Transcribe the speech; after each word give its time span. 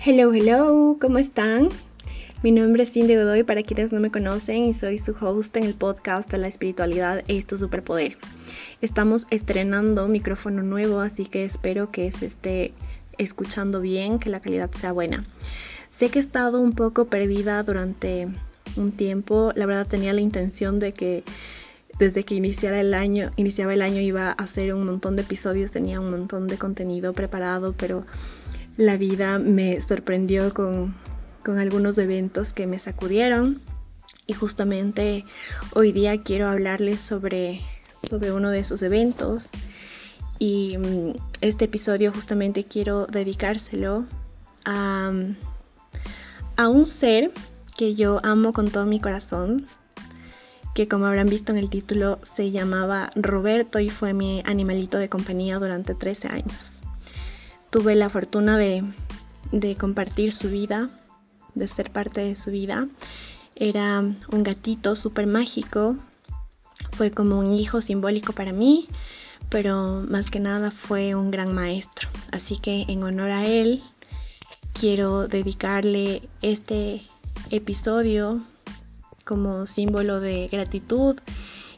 Hello, 0.00 0.32
hello, 0.32 0.96
¿cómo 1.00 1.18
están? 1.18 1.70
Mi 2.44 2.52
nombre 2.52 2.84
es 2.84 2.92
Cindy 2.92 3.16
Godoy 3.16 3.42
para 3.42 3.64
quienes 3.64 3.90
no 3.90 3.98
me 3.98 4.12
conocen 4.12 4.66
y 4.66 4.72
soy 4.72 4.96
su 4.96 5.12
host 5.20 5.56
en 5.56 5.64
el 5.64 5.74
podcast 5.74 6.30
de 6.30 6.38
la 6.38 6.46
espiritualidad 6.46 7.24
es 7.26 7.46
tu 7.46 7.58
superpoder. 7.58 8.16
Estamos 8.80 9.26
estrenando 9.30 10.06
micrófono 10.06 10.62
nuevo, 10.62 11.00
así 11.00 11.26
que 11.26 11.44
espero 11.44 11.90
que 11.90 12.12
se 12.12 12.26
esté 12.26 12.72
escuchando 13.18 13.80
bien, 13.80 14.20
que 14.20 14.30
la 14.30 14.38
calidad 14.38 14.70
sea 14.70 14.92
buena. 14.92 15.26
Sé 15.90 16.10
que 16.10 16.20
he 16.20 16.22
estado 16.22 16.60
un 16.60 16.74
poco 16.74 17.06
perdida 17.06 17.60
durante 17.64 18.28
un 18.76 18.92
tiempo, 18.92 19.50
la 19.56 19.66
verdad 19.66 19.88
tenía 19.88 20.12
la 20.12 20.20
intención 20.20 20.78
de 20.78 20.92
que 20.92 21.24
desde 21.98 22.22
que 22.22 22.36
iniciara 22.36 22.80
el 22.80 22.94
año, 22.94 23.32
iniciaba 23.34 23.74
el 23.74 23.82
año 23.82 24.00
iba 24.00 24.28
a 24.28 24.32
hacer 24.32 24.72
un 24.72 24.86
montón 24.86 25.16
de 25.16 25.22
episodios, 25.22 25.72
tenía 25.72 25.98
un 25.98 26.12
montón 26.12 26.46
de 26.46 26.56
contenido 26.56 27.12
preparado, 27.14 27.74
pero 27.76 28.06
la 28.78 28.96
vida 28.96 29.38
me 29.38 29.80
sorprendió 29.80 30.54
con, 30.54 30.94
con 31.44 31.58
algunos 31.58 31.98
eventos 31.98 32.52
que 32.52 32.66
me 32.66 32.78
sacudieron. 32.78 33.60
Y 34.26 34.34
justamente 34.34 35.24
hoy 35.74 35.92
día 35.92 36.22
quiero 36.22 36.46
hablarles 36.46 37.00
sobre, 37.00 37.60
sobre 38.08 38.32
uno 38.32 38.50
de 38.50 38.60
esos 38.60 38.82
eventos. 38.82 39.50
Y 40.38 40.78
mm, 40.78 41.14
este 41.40 41.64
episodio 41.64 42.12
justamente 42.12 42.64
quiero 42.64 43.06
dedicárselo 43.06 44.06
a, 44.64 45.12
a 46.56 46.68
un 46.68 46.86
ser 46.86 47.32
que 47.76 47.96
yo 47.96 48.20
amo 48.22 48.52
con 48.52 48.70
todo 48.70 48.86
mi 48.86 49.00
corazón, 49.00 49.66
que 50.74 50.86
como 50.86 51.06
habrán 51.06 51.26
visto 51.26 51.50
en 51.50 51.58
el 51.58 51.68
título 51.68 52.20
se 52.36 52.52
llamaba 52.52 53.10
Roberto 53.16 53.80
y 53.80 53.88
fue 53.88 54.12
mi 54.14 54.40
animalito 54.46 54.98
de 54.98 55.08
compañía 55.08 55.58
durante 55.58 55.96
13 55.96 56.28
años 56.28 56.77
tuve 57.70 57.94
la 57.94 58.08
fortuna 58.08 58.56
de, 58.56 58.84
compartir 59.78 60.32
su 60.32 60.50
vida, 60.50 60.90
de 61.54 61.68
ser 61.68 61.90
parte 61.90 62.20
de 62.20 62.34
su 62.34 62.50
vida. 62.50 62.86
Era 63.56 64.00
un 64.00 64.42
gatito 64.42 64.94
súper 64.94 65.26
mágico, 65.26 65.96
fue 66.92 67.10
como 67.10 67.38
un 67.38 67.54
hijo 67.54 67.80
simbólico 67.80 68.32
para 68.32 68.52
mí, 68.52 68.88
pero 69.48 70.04
más 70.08 70.30
que 70.30 70.40
nada 70.40 70.70
fue 70.70 71.14
un 71.14 71.30
gran 71.30 71.52
maestro. 71.52 72.08
Así 72.32 72.58
que 72.58 72.84
en 72.88 73.02
honor 73.02 73.30
a 73.30 73.44
él, 73.44 73.82
quiero 74.72 75.26
dedicarle 75.28 76.28
este 76.42 77.02
episodio 77.50 78.42
como 79.24 79.66
símbolo 79.66 80.20
de 80.20 80.48
gratitud 80.50 81.18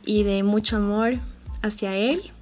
y 0.04 0.22
de 0.22 0.42
mucho 0.42 0.76
amor 0.76 1.18
hacia 1.62 1.96
él 1.96 2.32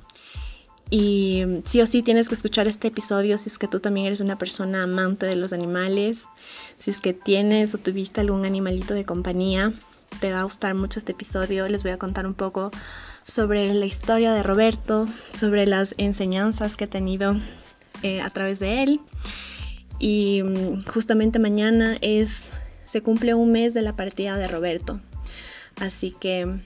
y 0.90 1.44
sí 1.66 1.80
o 1.80 1.86
sí 1.86 2.02
tienes 2.02 2.28
que 2.28 2.34
escuchar 2.34 2.66
este 2.66 2.88
episodio 2.88 3.36
si 3.38 3.50
es 3.50 3.58
que 3.58 3.68
tú 3.68 3.80
también 3.80 4.06
eres 4.06 4.20
una 4.20 4.38
persona 4.38 4.84
amante 4.84 5.26
de 5.26 5.36
los 5.36 5.52
animales, 5.52 6.18
si 6.78 6.90
es 6.90 7.00
que 7.00 7.12
tienes 7.12 7.74
o 7.74 7.78
tuviste 7.78 8.20
algún 8.20 8.44
animalito 8.44 8.94
de 8.94 9.04
compañía, 9.04 9.74
te 10.20 10.32
va 10.32 10.40
a 10.40 10.44
gustar 10.44 10.74
mucho 10.74 10.98
este 10.98 11.12
episodio. 11.12 11.68
Les 11.68 11.82
voy 11.82 11.92
a 11.92 11.98
contar 11.98 12.26
un 12.26 12.34
poco 12.34 12.70
sobre 13.22 13.72
la 13.74 13.86
historia 13.86 14.32
de 14.32 14.42
Roberto, 14.42 15.06
sobre 15.34 15.66
las 15.66 15.94
enseñanzas 15.98 16.76
que 16.76 16.84
he 16.84 16.88
tenido 16.88 17.36
eh, 18.02 18.20
a 18.20 18.30
través 18.30 18.58
de 18.58 18.82
él. 18.82 19.00
Y 19.98 20.42
mm, 20.42 20.84
justamente 20.86 21.38
mañana 21.38 21.98
es 22.00 22.48
se 22.84 23.02
cumple 23.02 23.34
un 23.34 23.52
mes 23.52 23.74
de 23.74 23.82
la 23.82 23.96
partida 23.96 24.38
de 24.38 24.48
Roberto. 24.48 25.00
Así 25.78 26.12
que 26.18 26.60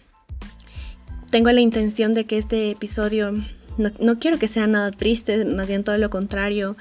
tengo 1.31 1.51
la 1.51 1.61
intención 1.61 2.15
de 2.15 2.27
que 2.27 2.39
este 2.39 2.71
episodio 2.71 3.33
no, 3.79 4.19
quiero 4.19 4.39
que 4.39 4.49
sea 4.49 4.67
nada 4.67 4.91
triste, 4.91 5.45
más 5.45 5.67
bien 5.67 5.85
todo 5.85 5.97
lo 5.99 6.11
contrario. 6.11 6.77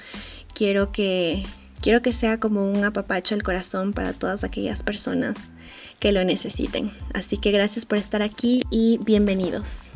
Quiero 0.54 0.92
que, 0.92 1.44
quiero 1.80 2.02
que 2.02 2.12
sea 2.12 2.38
como 2.38 2.70
un 2.70 2.84
apapacho 2.84 3.34
al 3.34 3.42
corazón 3.42 3.92
para 3.92 4.12
todas 4.12 4.44
aquellas 4.44 4.82
personas 4.82 5.36
que 5.98 6.12
lo 6.12 6.24
necesiten. 6.24 6.92
Así 7.14 7.36
que 7.36 7.50
gracias 7.50 7.84
por 7.86 7.98
estar 7.98 8.22
aquí 8.22 8.62
y 8.70 8.98
bienvenidos. 8.98 9.90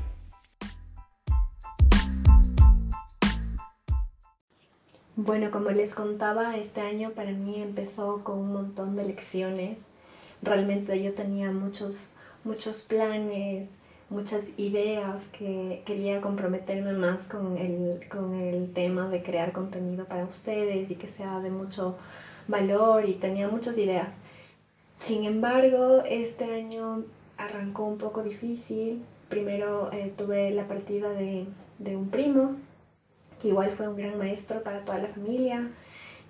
Bueno, 5.16 5.50
como 5.50 5.70
les 5.70 5.94
contaba, 5.94 6.56
este 6.56 6.82
año 6.82 7.12
para 7.12 7.32
mí 7.32 7.62
empezó 7.62 8.22
con 8.22 8.38
un 8.38 8.52
montón 8.52 8.96
de 8.96 9.04
lecciones. 9.04 9.84
Realmente 10.42 11.02
yo 11.02 11.14
tenía 11.14 11.50
muchos, 11.50 12.12
muchos 12.44 12.82
planes, 12.82 13.68
muchas 14.08 14.44
ideas 14.56 15.26
que 15.28 15.82
quería 15.84 16.20
comprometerme 16.20 16.92
más 16.92 17.24
con 17.24 17.58
el, 17.58 18.08
con 18.08 18.34
el 18.34 18.72
tema 18.72 19.08
de 19.08 19.22
crear 19.22 19.52
contenido 19.52 20.04
para 20.04 20.24
ustedes 20.24 20.90
y 20.90 20.94
que 20.96 21.08
sea 21.08 21.40
de 21.40 21.50
mucho 21.50 21.96
valor 22.48 23.08
y 23.08 23.14
tenía 23.14 23.48
muchas 23.48 23.76
ideas. 23.78 24.16
Sin 25.00 25.24
embargo, 25.24 26.02
este 26.08 26.44
año 26.44 27.04
arrancó 27.36 27.84
un 27.84 27.98
poco 27.98 28.22
difícil. 28.22 29.02
Primero 29.28 29.92
eh, 29.92 30.12
tuve 30.16 30.50
la 30.52 30.68
partida 30.68 31.10
de, 31.10 31.46
de 31.78 31.96
un 31.96 32.08
primo, 32.08 32.56
que 33.40 33.48
igual 33.48 33.72
fue 33.72 33.88
un 33.88 33.96
gran 33.96 34.16
maestro 34.18 34.62
para 34.62 34.84
toda 34.84 34.98
la 34.98 35.08
familia 35.08 35.68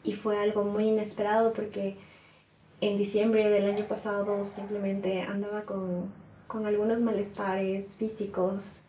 y 0.03 0.12
fue 0.12 0.38
algo 0.38 0.64
muy 0.64 0.88
inesperado 0.88 1.53
porque 1.53 1.97
en 2.81 2.97
diciembre 2.97 3.48
del 3.50 3.70
año 3.70 3.84
pasado 3.87 4.44
simplemente 4.44 5.22
andaba 5.22 5.62
con 5.62 6.10
con 6.46 6.66
algunos 6.66 7.00
malestares 7.00 7.86
físicos. 7.96 8.84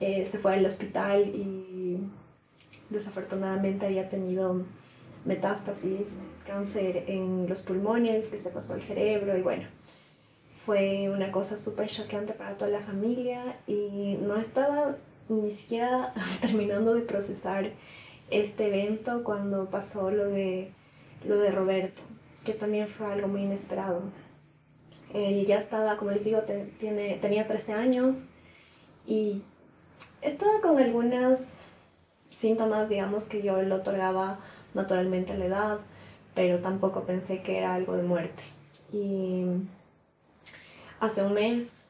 Eh, 0.00 0.26
se 0.30 0.38
fue 0.38 0.54
al 0.54 0.66
hospital 0.66 1.28
y 1.28 1.98
desafortunadamente 2.90 3.86
había 3.86 4.08
tenido 4.08 4.62
metástasis, 5.24 6.18
cáncer 6.46 7.04
en 7.06 7.48
los 7.48 7.62
pulmones 7.62 8.28
que 8.28 8.38
se 8.38 8.50
pasó 8.50 8.74
al 8.74 8.82
cerebro 8.82 9.36
y 9.38 9.42
bueno, 9.42 9.64
fue 10.64 11.08
una 11.08 11.32
cosa 11.32 11.58
súper 11.58 11.88
choqueante 11.88 12.32
para 12.32 12.56
toda 12.56 12.70
la 12.70 12.80
familia 12.80 13.56
y 13.66 14.16
no 14.20 14.36
estaba 14.36 14.96
ni 15.28 15.50
siquiera 15.50 16.12
terminando 16.40 16.94
de 16.94 17.02
procesar 17.02 17.70
este 18.30 18.68
evento 18.68 19.22
cuando 19.24 19.66
pasó 19.66 20.10
lo 20.10 20.26
de, 20.26 20.70
lo 21.26 21.38
de 21.38 21.50
Roberto, 21.50 22.02
que 22.44 22.52
también 22.52 22.88
fue 22.88 23.06
algo 23.06 23.28
muy 23.28 23.42
inesperado. 23.42 24.02
Él 25.14 25.44
ya 25.46 25.58
estaba, 25.58 25.96
como 25.96 26.10
les 26.10 26.24
digo, 26.24 26.40
tenía 26.40 27.46
13 27.46 27.72
años 27.72 28.28
y 29.06 29.42
estaba 30.22 30.60
con 30.60 30.78
algunos 30.78 31.40
síntomas, 32.30 32.88
digamos, 32.88 33.26
que 33.26 33.42
yo 33.42 33.60
le 33.62 33.74
otorgaba 33.74 34.38
naturalmente 34.74 35.36
la 35.36 35.44
edad, 35.46 35.78
pero 36.34 36.58
tampoco 36.60 37.04
pensé 37.04 37.42
que 37.42 37.58
era 37.58 37.74
algo 37.74 37.96
de 37.96 38.02
muerte. 38.02 38.42
Y 38.92 39.44
hace 41.00 41.22
un 41.22 41.34
mes 41.34 41.88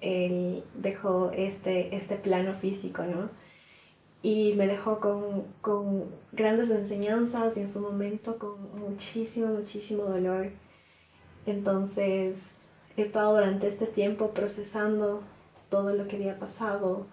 él 0.00 0.62
dejó 0.74 1.30
este, 1.32 1.96
este 1.96 2.16
plano 2.16 2.54
físico, 2.54 3.02
¿no? 3.04 3.30
Y 4.22 4.54
me 4.54 4.66
dejó 4.66 5.00
con 5.60 6.04
grandes 6.32 6.70
enseñanzas 6.70 7.56
y 7.56 7.60
en 7.60 7.70
su 7.70 7.80
momento 7.80 8.38
con 8.38 8.78
muchísimo, 8.78 9.48
muchísimo 9.48 10.04
dolor 10.04 10.50
entonces 11.46 12.36
he 12.96 13.02
estado 13.02 13.34
durante 13.34 13.68
este 13.68 13.86
tiempo 13.86 14.30
procesando 14.30 15.22
todo 15.68 15.92
lo 15.94 16.06
que 16.06 16.16
había 16.16 16.38
pasado 16.38 17.06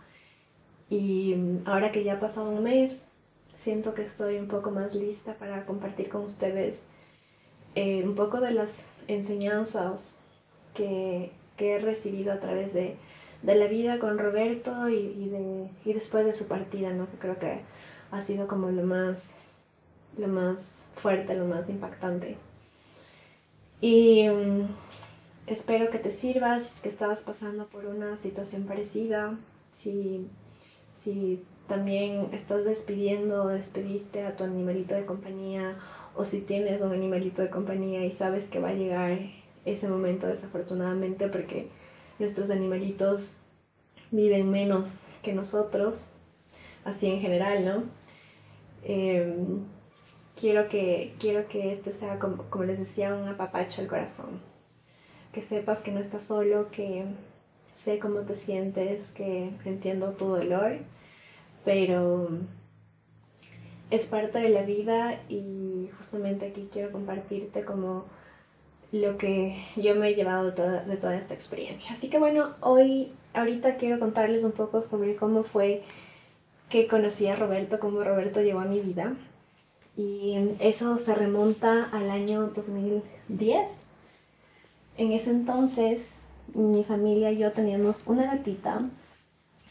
y 0.89 1.35
ahora 1.65 1.91
que 1.91 2.03
ya 2.03 2.15
ha 2.15 2.19
pasado 2.19 2.49
un 2.49 2.63
mes, 2.63 2.99
siento 3.55 3.93
que 3.93 4.03
estoy 4.03 4.37
un 4.37 4.47
poco 4.47 4.71
más 4.71 4.95
lista 4.95 5.33
para 5.35 5.65
compartir 5.65 6.09
con 6.09 6.25
ustedes 6.25 6.83
eh, 7.75 8.03
un 8.03 8.15
poco 8.15 8.41
de 8.41 8.51
las 8.51 8.81
enseñanzas 9.07 10.15
que, 10.73 11.31
he 11.57 11.77
recibido 11.77 12.33
a 12.33 12.39
través 12.39 12.73
de, 12.73 12.97
la 13.43 13.67
vida 13.67 13.99
con 13.99 14.17
Roberto 14.17 14.89
y, 14.89 15.29
de, 15.29 15.69
y 15.85 15.93
después 15.93 16.25
de 16.25 16.33
su 16.33 16.47
partida, 16.47 16.91
¿no? 16.91 17.09
Que 17.11 17.17
creo 17.17 17.37
que 17.37 17.59
ha 18.09 18.21
sido 18.21 18.47
como 18.47 18.71
lo 18.71 18.81
más, 18.81 19.35
lo 20.17 20.27
más 20.27 20.57
fuerte, 20.95 21.35
lo 21.35 21.45
más 21.45 21.69
impactante. 21.69 22.35
Y 23.81 24.29
mm, 24.29 24.67
espero 25.47 25.89
que 25.89 25.97
te 25.97 26.11
sirvas 26.11 26.63
si 26.63 26.81
que 26.81 26.89
estabas 26.89 27.23
pasando 27.23 27.67
por 27.67 27.85
una 27.85 28.15
situación 28.17 28.65
parecida, 28.65 29.37
si, 29.73 30.27
si 30.99 31.43
también 31.67 32.29
estás 32.31 32.63
despidiendo 32.63 33.43
o 33.43 33.47
despediste 33.47 34.23
a 34.23 34.35
tu 34.35 34.43
animalito 34.43 34.93
de 34.93 35.05
compañía 35.05 35.79
o 36.15 36.25
si 36.25 36.41
tienes 36.41 36.81
un 36.81 36.93
animalito 36.93 37.41
de 37.41 37.49
compañía 37.49 38.05
y 38.05 38.11
sabes 38.11 38.45
que 38.49 38.59
va 38.59 38.69
a 38.69 38.73
llegar 38.73 39.17
ese 39.65 39.87
momento 39.87 40.27
desafortunadamente 40.27 41.27
porque 41.27 41.69
nuestros 42.19 42.51
animalitos 42.51 43.35
viven 44.11 44.51
menos 44.51 44.89
que 45.23 45.33
nosotros, 45.33 46.11
así 46.83 47.07
en 47.07 47.21
general, 47.21 47.65
¿no? 47.65 47.83
Em, 48.83 49.63
quiero 50.41 50.67
que, 50.67 51.13
quiero 51.19 51.47
que 51.47 51.73
este 51.73 51.93
sea, 51.93 52.17
como, 52.17 52.43
como 52.49 52.65
les 52.65 52.79
decía, 52.79 53.13
un 53.13 53.27
apapacho 53.27 53.81
al 53.81 53.87
corazón. 53.87 54.41
Que 55.31 55.41
sepas 55.41 55.79
que 55.79 55.91
no 55.91 55.99
estás 55.99 56.25
solo, 56.25 56.71
que 56.71 57.05
sé 57.75 57.99
cómo 57.99 58.21
te 58.21 58.35
sientes, 58.35 59.11
que 59.11 59.51
entiendo 59.65 60.13
tu 60.13 60.25
dolor, 60.25 60.79
pero 61.63 62.29
es 63.91 64.07
parte 64.07 64.39
de 64.39 64.49
la 64.49 64.63
vida 64.63 65.21
y 65.29 65.89
justamente 65.97 66.47
aquí 66.47 66.69
quiero 66.71 66.91
compartirte 66.91 67.63
como 67.63 68.05
lo 68.91 69.17
que 69.17 69.63
yo 69.77 69.95
me 69.95 70.09
he 70.09 70.15
llevado 70.15 70.47
de 70.47 70.51
toda, 70.53 70.83
de 70.83 70.97
toda 70.97 71.15
esta 71.17 71.33
experiencia. 71.33 71.93
Así 71.93 72.09
que 72.09 72.17
bueno, 72.17 72.55
hoy, 72.61 73.13
ahorita 73.33 73.77
quiero 73.77 73.99
contarles 73.99 74.43
un 74.43 74.51
poco 74.53 74.81
sobre 74.81 75.15
cómo 75.15 75.43
fue 75.43 75.83
que 76.69 76.87
conocí 76.87 77.27
a 77.27 77.35
Roberto, 77.35 77.79
cómo 77.79 78.03
Roberto 78.03 78.41
llegó 78.41 78.59
a 78.59 78.65
mi 78.65 78.79
vida. 78.79 79.15
Y 79.95 80.55
eso 80.59 80.97
se 80.97 81.13
remonta 81.13 81.89
al 81.91 82.09
año 82.09 82.47
2010. 82.55 83.67
En 84.97 85.11
ese 85.11 85.29
entonces, 85.31 86.07
mi 86.53 86.83
familia 86.83 87.31
y 87.31 87.37
yo 87.37 87.51
teníamos 87.51 88.07
una 88.07 88.25
gatita 88.25 88.89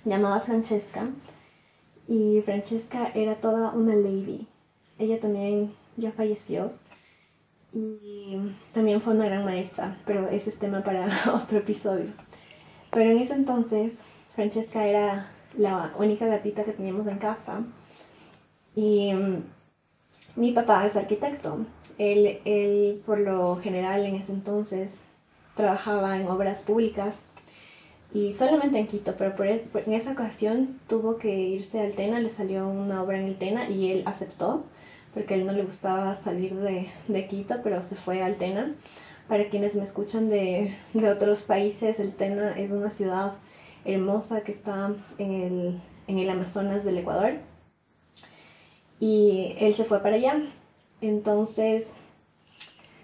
llamada 0.04 0.40
Francesca. 0.40 1.08
Y 2.08 2.42
Francesca 2.44 3.10
era 3.14 3.36
toda 3.36 3.70
una 3.70 3.94
lady. 3.94 4.46
Ella 4.98 5.20
también 5.20 5.72
ya 5.96 6.12
falleció. 6.12 6.72
Y 7.72 8.36
también 8.74 9.00
fue 9.00 9.14
una 9.14 9.26
gran 9.26 9.44
maestra, 9.44 9.96
pero 10.04 10.28
ese 10.28 10.50
es 10.50 10.58
tema 10.58 10.82
para 10.82 11.08
otro 11.34 11.58
episodio. 11.58 12.06
Pero 12.90 13.10
en 13.10 13.18
ese 13.18 13.34
entonces, 13.34 13.94
Francesca 14.34 14.86
era 14.86 15.30
la 15.56 15.92
única 15.98 16.26
gatita 16.26 16.64
que 16.64 16.72
teníamos 16.72 17.06
en 17.06 17.18
casa. 17.18 17.62
Y 18.74 19.12
mm, 19.14 19.44
mi 20.40 20.52
papá 20.52 20.86
es 20.86 20.96
arquitecto. 20.96 21.58
Él, 21.98 22.40
él, 22.46 23.02
por 23.04 23.20
lo 23.20 23.56
general, 23.56 24.06
en 24.06 24.14
ese 24.16 24.32
entonces 24.32 25.02
trabajaba 25.54 26.16
en 26.16 26.26
obras 26.28 26.62
públicas 26.62 27.20
y 28.14 28.32
solamente 28.32 28.78
en 28.78 28.86
Quito, 28.86 29.14
pero 29.18 29.44
e, 29.44 29.64
en 29.74 29.92
esa 29.92 30.12
ocasión 30.12 30.80
tuvo 30.88 31.18
que 31.18 31.28
irse 31.30 31.80
al 31.80 31.92
Tena, 31.92 32.20
le 32.20 32.30
salió 32.30 32.66
una 32.66 33.02
obra 33.02 33.18
en 33.18 33.26
el 33.26 33.36
Tena 33.36 33.68
y 33.68 33.92
él 33.92 34.02
aceptó, 34.06 34.64
porque 35.12 35.34
a 35.34 35.36
él 35.36 35.46
no 35.46 35.52
le 35.52 35.64
gustaba 35.64 36.16
salir 36.16 36.54
de, 36.54 36.88
de 37.06 37.26
Quito, 37.26 37.56
pero 37.62 37.82
se 37.84 37.96
fue 37.96 38.22
al 38.22 38.36
Tena. 38.36 38.74
Para 39.28 39.48
quienes 39.50 39.76
me 39.76 39.84
escuchan 39.84 40.30
de, 40.30 40.74
de 40.94 41.10
otros 41.10 41.42
países, 41.42 42.00
el 42.00 42.14
Tena 42.14 42.58
es 42.58 42.70
una 42.70 42.90
ciudad 42.90 43.34
hermosa 43.84 44.40
que 44.40 44.52
está 44.52 44.90
en 45.18 45.32
el, 45.32 45.80
en 46.06 46.18
el 46.18 46.30
Amazonas 46.30 46.84
del 46.84 46.96
Ecuador. 46.96 47.34
Y 49.00 49.56
él 49.58 49.74
se 49.74 49.84
fue 49.84 50.00
para 50.00 50.16
allá. 50.16 50.42
Entonces, 51.00 51.96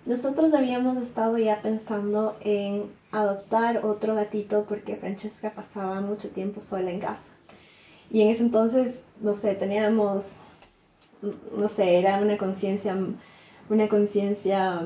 nosotros 0.07 0.55
habíamos 0.55 0.99
estado 0.99 1.37
ya 1.37 1.61
pensando 1.63 2.37
en 2.41 2.85
adoptar 3.11 3.85
otro 3.85 4.15
gatito 4.15 4.65
porque 4.69 4.97
Francesca 4.97 5.51
pasaba 5.51 6.01
mucho 6.01 6.29
tiempo 6.29 6.61
sola 6.61 6.91
en 6.91 7.01
casa. 7.01 7.25
Y 8.11 8.23
en 8.23 8.29
ese 8.29 8.45
entonces, 8.45 9.03
no 9.21 9.35
sé, 9.35 9.55
teníamos, 9.55 10.23
no 11.57 11.69
sé, 11.69 11.99
era 11.99 12.19
una 12.19 12.39
conciencia, 12.39 12.97
una 13.69 13.89
conciencia, 13.89 14.83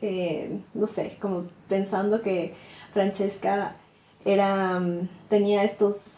eh, 0.00 0.58
no 0.72 0.86
sé, 0.86 1.18
como 1.20 1.44
pensando 1.68 2.22
que 2.22 2.54
Francesca 2.94 3.76
era, 4.24 4.80
tenía 5.28 5.64
estos, 5.64 6.16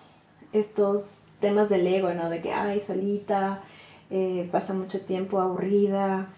estos 0.53 1.25
temas 1.41 1.69
del 1.69 1.87
ego, 1.89 2.13
¿no? 2.15 2.31
De 2.31 2.41
que, 2.41 2.53
ay, 2.53 2.81
solita, 2.81 3.63
eh, 4.11 4.49
pasa 4.53 4.75
mucho 4.75 5.01
tiempo 5.01 5.41
aburrida. 5.41 6.29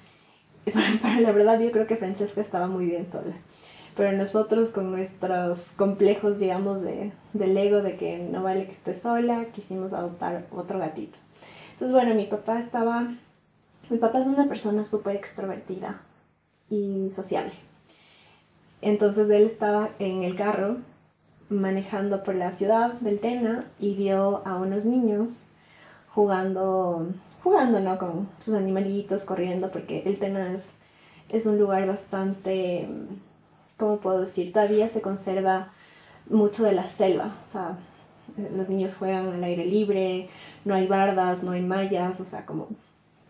Para 1.03 1.21
la 1.21 1.33
verdad 1.33 1.61
yo 1.61 1.73
creo 1.73 1.87
que 1.87 1.97
Francesca 1.97 2.41
estaba 2.41 2.67
muy 2.67 2.87
bien 2.87 3.11
sola. 3.11 3.35
Pero 3.97 4.13
nosotros 4.17 4.71
con 4.71 4.91
nuestros 4.91 5.73
complejos, 5.73 6.39
digamos, 6.39 6.83
de, 6.83 7.13
del 7.35 7.57
ego 7.57 7.83
de 7.83 7.97
que 7.97 8.19
no 8.19 8.43
vale 8.43 8.67
que 8.67 8.73
esté 8.73 8.99
sola, 8.99 9.47
quisimos 9.53 9.93
adoptar 9.93 10.47
otro 10.51 10.79
gatito. 10.79 11.19
Entonces, 11.73 11.93
bueno, 11.93 12.15
mi 12.15 12.27
papá 12.27 12.59
estaba, 12.61 13.15
mi 13.91 13.99
papá 13.99 14.21
es 14.21 14.27
una 14.29 14.49
persona 14.49 14.85
súper 14.85 15.17
extrovertida 15.17 16.01
y 16.71 17.11
sociable. 17.11 17.53
Entonces 18.81 19.31
él 19.31 19.45
estaba 19.45 19.91
en 19.99 20.25
el 20.25 20.37
carro 20.37 20.79
manejando 21.49 22.25
por 22.25 22.35
la 22.35 22.53
ciudad 22.53 22.95
del 22.95 23.21
Tena 23.21 23.67
y 23.79 23.95
vio 23.95 24.43
a 24.47 24.57
unos 24.57 24.85
niños 24.85 25.47
jugando, 26.15 27.07
jugando, 27.43 27.81
¿no? 27.81 27.99
Con 27.99 28.29
sus 28.39 28.55
animalitos, 28.55 29.25
corriendo, 29.25 29.71
porque 29.71 30.03
el 30.07 30.19
Tena 30.19 30.53
es, 30.55 30.73
es 31.29 31.47
un 31.47 31.59
lugar 31.59 31.87
bastante, 31.87 32.89
¿cómo 33.77 33.99
puedo 33.99 34.21
decir? 34.21 34.53
Todavía 34.53 34.89
se 34.89 35.03
conserva 35.03 35.73
mucho 36.29 36.65
de 36.65 36.73
la 36.73 36.89
selva, 36.89 37.37
o 37.47 37.49
sea, 37.49 37.77
los 38.37 38.69
niños 38.69 38.97
juegan 38.97 39.33
al 39.33 39.45
aire 39.45 39.65
libre, 39.65 40.29
no 40.65 40.75
hay 40.75 40.87
bardas, 40.87 41.43
no 41.43 41.53
hay 41.53 41.63
mallas, 41.63 42.21
o 42.21 42.25
sea, 42.25 42.47
como, 42.47 42.69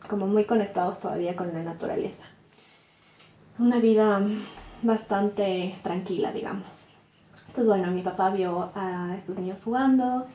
como 0.08 0.26
muy 0.26 0.44
conectados 0.44 1.00
todavía 1.00 1.34
con 1.34 1.52
la 1.52 1.62
naturaleza. 1.62 2.24
Una 3.58 3.80
vida 3.80 4.20
bastante 4.82 5.76
tranquila, 5.82 6.32
digamos. 6.32 6.86
Entonces, 7.48 7.66
bueno, 7.66 7.90
mi 7.90 8.02
papá 8.02 8.30
vio 8.30 8.70
a 8.74 9.14
estos 9.16 9.38
niños 9.38 9.62
jugando 9.62 10.26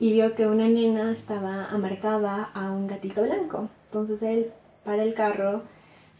y 0.00 0.12
vio 0.12 0.34
que 0.34 0.48
una 0.48 0.68
nena 0.68 1.12
estaba 1.12 1.66
amarcada 1.66 2.50
a 2.54 2.72
un 2.72 2.88
gatito 2.88 3.22
blanco. 3.22 3.68
Entonces 3.86 4.22
él 4.22 4.52
para 4.84 5.04
el 5.04 5.14
carro, 5.14 5.62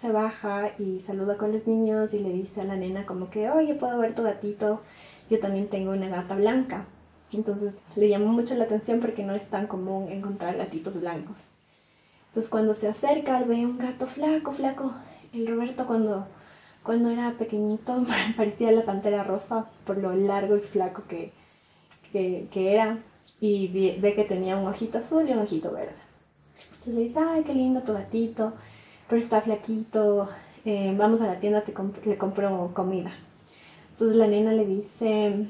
se 0.00 0.12
baja 0.12 0.70
y 0.78 1.00
saluda 1.00 1.36
con 1.36 1.52
los 1.52 1.66
niños 1.66 2.14
y 2.14 2.20
le 2.20 2.32
dice 2.32 2.60
a 2.60 2.64
la 2.64 2.76
nena 2.76 3.04
como 3.04 3.30
que, 3.30 3.50
oye, 3.50 3.74
puedo 3.74 3.98
ver 3.98 4.14
tu 4.14 4.22
gatito, 4.22 4.80
yo 5.28 5.40
también 5.40 5.68
tengo 5.68 5.92
una 5.92 6.08
gata 6.08 6.36
blanca. 6.36 6.84
Entonces 7.32 7.74
le 7.96 8.08
llamó 8.08 8.26
mucho 8.28 8.54
la 8.54 8.64
atención 8.64 9.00
porque 9.00 9.24
no 9.24 9.34
es 9.34 9.48
tan 9.48 9.66
común 9.66 10.10
encontrar 10.10 10.56
gatitos 10.56 11.00
blancos. 11.00 11.48
Entonces 12.28 12.50
cuando 12.50 12.74
se 12.74 12.88
acerca, 12.88 13.42
ve 13.42 13.66
un 13.66 13.78
gato 13.78 14.06
flaco, 14.06 14.52
flaco. 14.52 14.92
El 15.32 15.46
Roberto 15.46 15.86
cuando 15.86 16.26
cuando 16.82 17.10
era 17.10 17.32
pequeñito 17.32 18.04
parecía 18.36 18.72
la 18.72 18.84
pantera 18.84 19.22
rosa 19.22 19.66
por 19.84 19.98
lo 19.98 20.14
largo 20.14 20.56
y 20.56 20.60
flaco 20.60 21.02
que, 21.08 21.32
que, 22.12 22.72
era. 22.72 22.98
Y 23.40 23.68
ve 23.98 24.14
que 24.14 24.24
tenía 24.24 24.56
un 24.56 24.66
ojito 24.66 24.98
azul 24.98 25.28
y 25.28 25.32
un 25.32 25.40
ojito 25.40 25.72
verde. 25.72 25.94
Entonces 26.80 26.94
le 26.94 27.00
dice, 27.00 27.20
ay, 27.20 27.42
qué 27.44 27.54
lindo 27.54 27.82
tu 27.82 27.92
gatito, 27.92 28.54
pero 29.08 29.20
está 29.20 29.40
flaquito, 29.42 30.28
eh, 30.64 30.94
vamos 30.96 31.20
a 31.22 31.26
la 31.26 31.40
tienda, 31.40 31.62
te 31.62 31.74
le 32.06 32.18
compro 32.18 32.72
comida. 32.74 33.12
Entonces 33.92 34.16
la 34.16 34.26
nena 34.26 34.52
le 34.52 34.66
dice, 34.66 35.46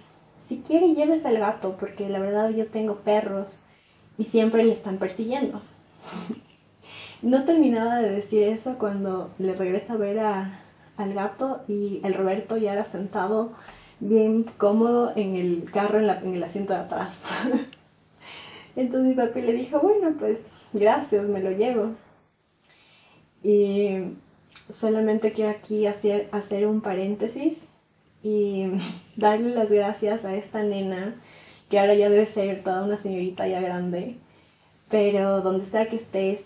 si 0.48 0.58
quiere 0.58 0.94
lleves 0.94 1.24
al 1.24 1.38
gato, 1.38 1.76
porque 1.78 2.08
la 2.08 2.18
verdad 2.18 2.50
yo 2.50 2.66
tengo 2.66 2.96
perros 2.96 3.64
y 4.18 4.24
siempre 4.24 4.64
le 4.64 4.72
están 4.72 4.98
persiguiendo. 4.98 5.60
no 7.22 7.44
terminaba 7.44 7.98
de 7.98 8.10
decir 8.10 8.42
eso 8.44 8.76
cuando 8.78 9.30
le 9.38 9.54
regresa 9.54 9.94
a 9.94 9.98
ver 9.98 10.18
a, 10.20 10.60
al 10.96 11.14
gato 11.14 11.60
y 11.68 12.00
el 12.02 12.14
Roberto 12.14 12.56
ya 12.56 12.72
era 12.72 12.84
sentado 12.84 13.52
bien 14.00 14.44
cómodo 14.58 15.12
en 15.16 15.36
el 15.36 15.70
carro, 15.70 16.00
en, 16.00 16.34
el 16.34 16.42
asiento 16.42 16.72
de 16.72 16.80
atrás. 16.80 17.18
Entonces 18.76 19.08
mi 19.08 19.14
papi 19.14 19.42
le 19.42 19.52
dijo, 19.52 19.80
bueno, 19.80 20.14
pues 20.18 20.40
gracias, 20.72 21.26
me 21.26 21.40
lo 21.40 21.50
llevo. 21.50 21.92
Y 23.42 24.16
solamente 24.72 25.32
quiero 25.32 25.50
aquí 25.50 25.86
hacer, 25.86 26.28
hacer 26.32 26.66
un 26.66 26.80
paréntesis 26.80 27.58
y 28.22 28.66
darle 29.16 29.54
las 29.54 29.70
gracias 29.70 30.24
a 30.24 30.34
esta 30.34 30.62
nena, 30.62 31.14
que 31.68 31.78
ahora 31.78 31.94
ya 31.94 32.10
debe 32.10 32.26
ser 32.26 32.62
toda 32.62 32.84
una 32.84 32.96
señorita 32.96 33.46
ya 33.46 33.60
grande, 33.60 34.16
pero 34.88 35.40
donde 35.40 35.66
sea 35.66 35.88
que 35.88 35.96
estés, 35.96 36.40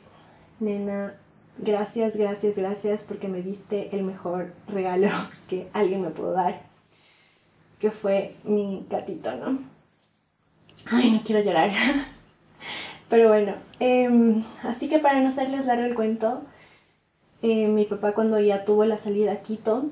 nena, 0.61 1.15
Gracias, 1.59 2.17
gracias, 2.17 2.57
gracias 2.57 3.03
porque 3.03 3.29
me 3.29 3.41
diste 3.41 3.95
el 3.95 4.03
mejor 4.03 4.53
regalo 4.67 5.09
que 5.49 5.69
alguien 5.73 6.03
me 6.03 6.11
pudo 6.11 6.33
dar, 6.33 6.63
que 7.85 7.91
fue 7.91 8.35
mi 8.45 8.87
gatito, 8.89 9.37
¿no? 9.37 9.59
Ay, 10.87 11.11
no 11.11 11.21
quiero 11.23 11.43
llorar. 11.43 11.71
Pero 13.11 13.29
bueno, 13.29 13.57
em, 13.79 14.43
así 14.63 14.89
que 14.89 15.01
para 15.01 15.21
no 15.21 15.29
hacerles 15.29 15.67
largo 15.67 15.85
el 15.85 15.95
cuento, 15.95 16.45
eh, 17.43 17.69
mi 17.69 17.85
papá 17.85 18.15
cuando 18.15 18.41
ya 18.41 18.65
tuvo 18.65 18.87
la 18.87 18.97
salida 18.97 19.33
a 19.33 19.43
Quito, 19.43 19.91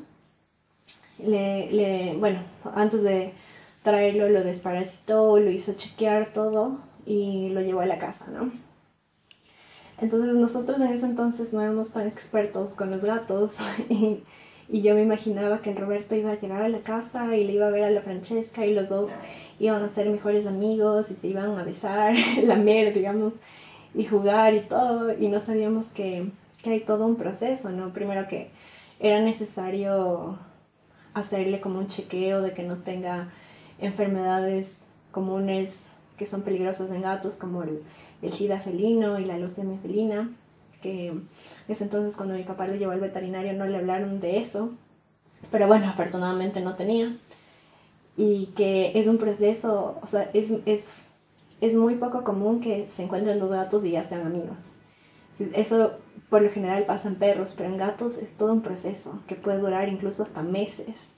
le, 1.19 1.71
le, 1.71 2.17
bueno, 2.17 2.41
antes 2.75 3.03
de 3.03 3.35
traerlo 3.83 4.31
lo 4.31 4.43
desparasitó, 4.43 5.39
lo 5.39 5.51
hizo 5.51 5.75
chequear 5.75 6.33
todo 6.33 6.79
y 7.05 7.51
lo 7.51 7.61
llevó 7.61 7.81
a 7.83 7.87
la 7.87 7.99
casa, 7.99 8.27
¿no? 8.31 8.53
Entonces 9.99 10.35
nosotros 10.35 10.81
en 10.81 10.93
ese 10.95 11.05
entonces 11.05 11.53
no 11.53 11.61
éramos 11.61 11.93
tan 11.93 12.07
expertos 12.07 12.73
con 12.73 12.91
los 12.91 13.05
gatos 13.05 13.59
y, 14.69 14.83
yo 14.83 14.95
me 14.95 15.03
imaginaba 15.03 15.61
que 15.61 15.71
el 15.71 15.77
Roberto 15.77 16.15
iba 16.15 16.33
a 16.33 16.41
llegar 16.41 16.63
a 16.63 16.69
la 16.69 16.81
casa 16.81 17.37
y 17.37 17.45
le 17.45 17.53
iba 17.55 17.67
a 17.67 17.71
ver 17.71 17.85
a 17.85 17.91
la 17.91 18.03
Francesca 18.03 18.65
y 18.67 18.75
los 18.75 18.89
dos 18.89 19.11
iban 19.59 19.83
a 19.83 19.89
ser 19.89 20.09
mejores 20.09 20.47
amigos 20.47 21.11
y 21.11 21.15
se 21.15 21.29
iban 21.29 21.59
a 21.59 21.65
besar, 21.65 22.15
lamer, 22.43 22.95
digamos, 22.95 23.35
y 23.95 24.05
jugar 24.05 24.55
y 24.55 24.61
todo. 24.61 25.17
Y 25.17 25.29
no 25.29 25.41
sabíamos 25.41 25.87
que, 25.89 26.31
que 26.63 26.71
hay 26.71 26.81
todo 26.81 27.07
un 27.07 27.17
proceso, 27.17 27.71
¿no? 27.71 27.93
Primero 27.93 28.29
que 28.29 28.51
era 29.01 29.21
necesario 29.21 30.39
hacerle 31.15 31.61
como 31.61 31.79
un 31.79 31.89
chequeo 31.89 32.41
de 32.41 32.53
que 32.53 32.63
no 32.63 32.79
tenga 32.79 33.31
enfermedades 33.79 34.77
comunes 35.11 35.73
que 36.17 36.27
son 36.27 36.43
peligrosas 36.43 36.91
en 36.91 37.03
gatos, 37.03 37.35
como 37.35 37.63
el, 37.63 37.83
el 38.23 38.33
SIDA 38.33 38.61
felino 38.61 39.19
y 39.19 39.25
la 39.25 39.39
leucemia 39.39 39.79
felina, 39.79 40.31
que 40.81 41.13
es 41.73 41.83
entonces 41.83 42.17
cuando 42.17 42.35
mi 42.35 42.45
papá 42.45 42.67
lo 42.67 42.75
llevó 42.75 42.93
al 42.93 43.01
veterinario 43.01 43.53
no 43.53 43.67
le 43.67 43.79
hablaron 43.79 44.21
de 44.21 44.39
eso, 44.39 44.71
pero 45.51 45.67
bueno, 45.67 45.89
afortunadamente 45.89 46.61
no 46.61 46.77
tenía. 46.77 47.17
Y 48.17 48.47
que 48.57 48.93
es 48.95 49.07
un 49.07 49.19
proceso, 49.19 49.99
o 50.03 50.07
sea, 50.07 50.31
es, 50.35 50.51
es, 50.67 50.85
es 51.61 51.75
muy 51.75 51.97
poco 51.97 52.25
común 52.25 52.61
que 52.61 52.87
se 52.89 53.03
encuentren 53.03 53.39
dos 53.39 53.51
gatos 53.51 53.85
y 53.85 53.93
ya 53.93 54.05
sean 54.05 54.27
amigos. 54.27 54.79
Eso 55.55 55.93
por 56.29 56.43
lo 56.43 56.51
general 56.51 56.85
pasa 56.85 57.09
en 57.09 57.17
perros, 57.17 57.55
pero 57.57 57.71
en 57.71 57.79
gatos 57.79 58.19
es 58.19 58.33
todo 58.37 58.53
un 58.53 58.63
proceso 58.63 59.21
que 59.27 59.35
puede 59.35 59.59
durar 59.59 59.89
incluso 59.89 60.23
hasta 60.23 60.43
meses 60.43 61.17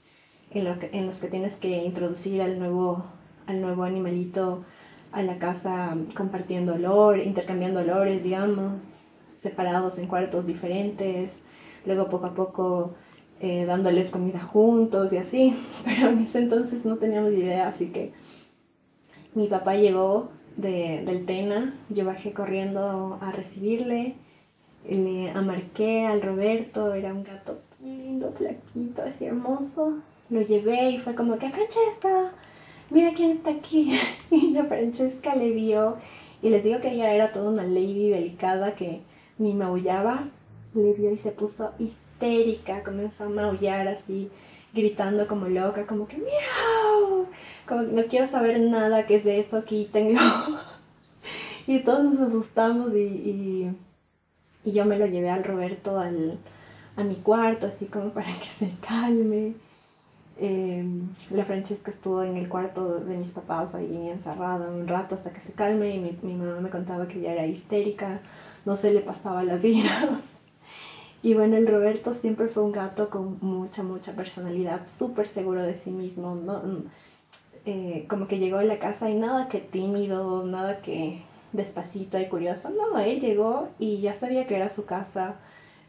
en 0.51 1.07
los 1.07 1.19
que 1.19 1.29
tienes 1.29 1.55
que 1.57 1.83
introducir 1.83 2.41
al 2.41 2.59
nuevo, 2.59 3.05
al 3.47 3.61
nuevo 3.61 3.83
animalito 3.83 4.65
a 5.13 5.23
la 5.23 5.39
casa 5.39 5.97
compartiendo 6.17 6.75
olor, 6.75 7.19
intercambiando 7.19 7.81
olores, 7.81 8.23
digamos, 8.23 8.73
separados 9.45 9.99
en 9.99 10.09
cuartos 10.09 10.47
diferentes, 10.47 11.31
luego 11.85 12.09
poco 12.09 12.27
a 12.27 12.35
poco 12.35 12.95
eh, 13.41 13.67
dándoles 13.67 14.11
comida 14.11 14.41
juntos 14.41 15.13
y 15.13 15.19
así, 15.19 15.55
pero 15.85 16.09
en 16.09 16.21
ese 16.21 16.39
entonces 16.39 16.85
no 16.85 16.97
teníamos 16.97 17.33
idea, 17.33 17.69
así 17.69 17.89
que 17.89 18.13
mi 19.35 19.49
papá 19.49 19.75
llegó 19.75 20.31
de, 20.57 21.03
del 21.05 21.27
Tena, 21.27 21.75
yo 21.91 22.07
bajé 22.07 22.33
corriendo 22.33 23.19
a 23.21 23.31
recibirle, 23.33 24.15
le 24.89 25.31
amarqué 25.31 26.07
al 26.07 26.23
Roberto, 26.23 26.95
era 26.95 27.13
un 27.13 27.23
gato 27.23 27.61
lindo, 27.83 28.33
flaquito, 28.33 29.03
así 29.03 29.27
hermoso, 29.27 29.99
lo 30.31 30.41
llevé 30.41 30.91
y 30.93 30.99
fue 30.99 31.15
como 31.15 31.37
que 31.37 31.51
Francesca, 31.51 32.33
mira 32.91 33.13
quién 33.15 33.33
está 33.33 33.51
aquí. 33.51 33.93
Y 34.31 34.51
la 34.51 34.65
Francesca 34.65 35.37
le 35.37 35.51
vio 35.51 35.97
y 36.43 36.51
les 36.51 36.65
digo 36.65 36.81
que 36.81 36.93
ella 36.93 37.15
era 37.15 37.33
toda 37.33 37.51
una 37.51 37.63
lady 37.63 38.11
delicada 38.11 38.75
que 38.75 39.01
ni 39.39 39.55
maullaba, 39.55 40.29
le 40.75 40.93
vio 40.93 41.11
y 41.11 41.17
se 41.17 41.33
puso 41.33 41.73
histérica, 41.79 42.83
comenzó 42.83 43.25
a 43.25 43.29
maullar 43.29 43.89
así, 43.89 44.31
gritando 44.73 45.27
como 45.27 45.47
loca, 45.47 45.87
como 45.87 46.07
que 46.07 46.17
miau, 46.17 47.27
como 47.67 47.83
no 47.83 48.05
quiero 48.07 48.27
saber 48.27 48.61
nada 48.61 49.07
que 49.07 49.17
es 49.17 49.25
de 49.25 49.41
eso, 49.41 49.65
quítenlo. 49.65 50.21
y 51.67 51.81
todos 51.81 52.05
nos 52.05 52.29
asustamos 52.29 52.95
y, 52.95 53.75
y, 54.65 54.73
yo 54.73 54.85
me 54.85 54.99
lo 54.99 55.07
llevé 55.07 55.31
al 55.31 55.45
Roberto 55.45 55.99
al, 55.99 56.39
a 56.97 57.05
mi 57.05 57.17
cuarto, 57.17 57.67
así 57.67 57.87
como 57.87 58.11
para 58.11 58.39
que 58.39 58.49
se 58.51 58.71
calme. 58.87 59.55
Em, 60.37 61.09
la 61.31 61.45
Francesca 61.45 61.93
estuvo 61.93 62.25
en 62.25 62.37
el 62.37 62.49
cuarto 62.49 62.99
de 62.99 63.17
mis 63.17 63.31
papás 63.31 63.73
ahí 63.73 64.09
encerrada 64.09 64.69
un 64.69 64.89
rato 64.89 65.15
hasta 65.15 65.31
que 65.33 65.41
se 65.41 65.53
calme 65.53 65.95
y 65.95 66.01
mi, 66.01 66.19
mi 66.23 66.35
mamá 66.35 66.61
me 66.61 66.71
contaba 66.71 67.07
que 67.07 67.21
ya 67.21 67.33
era 67.35 67.47
histérica, 67.47 68.21
no 68.65 68.77
se 68.77 68.93
le 68.93 69.01
pasaba 69.01 69.45
las 69.45 69.65
iras. 69.65 70.09
Y 71.23 71.33
bueno, 71.33 71.57
el 71.57 71.67
Roberto 71.67 72.13
siempre 72.13 72.49
fue 72.49 72.63
un 72.63 72.73
gato 72.73 73.09
con 73.09 73.39
mucha, 73.41 73.83
mucha 73.83 74.13
personalidad, 74.13 74.87
súper 74.89 75.29
seguro 75.29 75.63
de 75.63 75.75
sí 75.75 75.91
mismo, 75.91 76.35
¿no? 76.35 76.63
Eh, 77.65 78.05
como 78.11 78.29
que 78.29 78.39
llegó 78.39 78.59
a 78.59 78.65
la 78.65 78.79
casa 78.79 79.09
y 79.09 79.15
nada 79.15 79.49
que 79.49 79.59
tímido, 79.59 80.45
nada 80.45 80.83
que 80.83 81.23
despacito 81.53 82.19
y 82.19 82.27
curioso, 82.27 82.69
no, 82.71 82.99
él 82.99 83.21
llegó 83.21 83.69
y 83.79 84.01
ya 84.01 84.13
sabía 84.13 84.47
que 84.47 84.57
era 84.57 84.69
su 84.69 84.85
casa, 84.85 85.37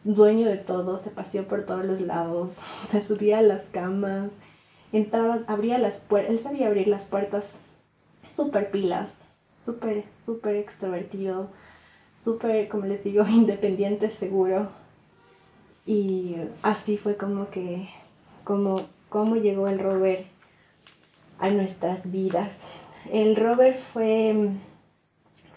dueño 0.05 0.48
de 0.48 0.58
todo, 0.58 0.98
se 0.98 1.10
paseó 1.10 1.48
por 1.48 1.65
todos 1.65 1.84
los 1.84 2.00
lados, 2.00 2.62
se 2.91 3.01
subía 3.01 3.39
a 3.39 3.41
las 3.41 3.63
camas, 3.63 4.32
entraba, 4.94 5.39
abría 5.48 5.77
las 5.77 6.00
puertas, 6.00 6.32
él 6.32 6.39
sabía 6.39 6.67
abrir 6.67 6.88
las 6.88 7.08
puertas 7.08 7.60
súper 8.34 8.72
pilas, 8.72 9.10
súper, 9.65 10.05
súper 10.25 10.55
extrovertido, 10.55 11.50
súper, 12.25 12.67
como 12.67 12.88
les 12.88 13.03
digo, 13.03 13.24
independiente, 13.29 14.10
seguro. 14.10 14.67
Y 15.86 16.36
así 16.63 16.98
fue 16.98 17.15
como 17.15 17.50
que, 17.51 17.88
como, 18.44 18.75
llegó 19.36 19.67
el 19.67 19.79
Robert 19.79 20.25
a 21.39 21.50
nuestras 21.50 22.12
vidas. 22.12 22.58
El 23.12 23.36
Robert 23.36 23.77
fue, 23.94 24.50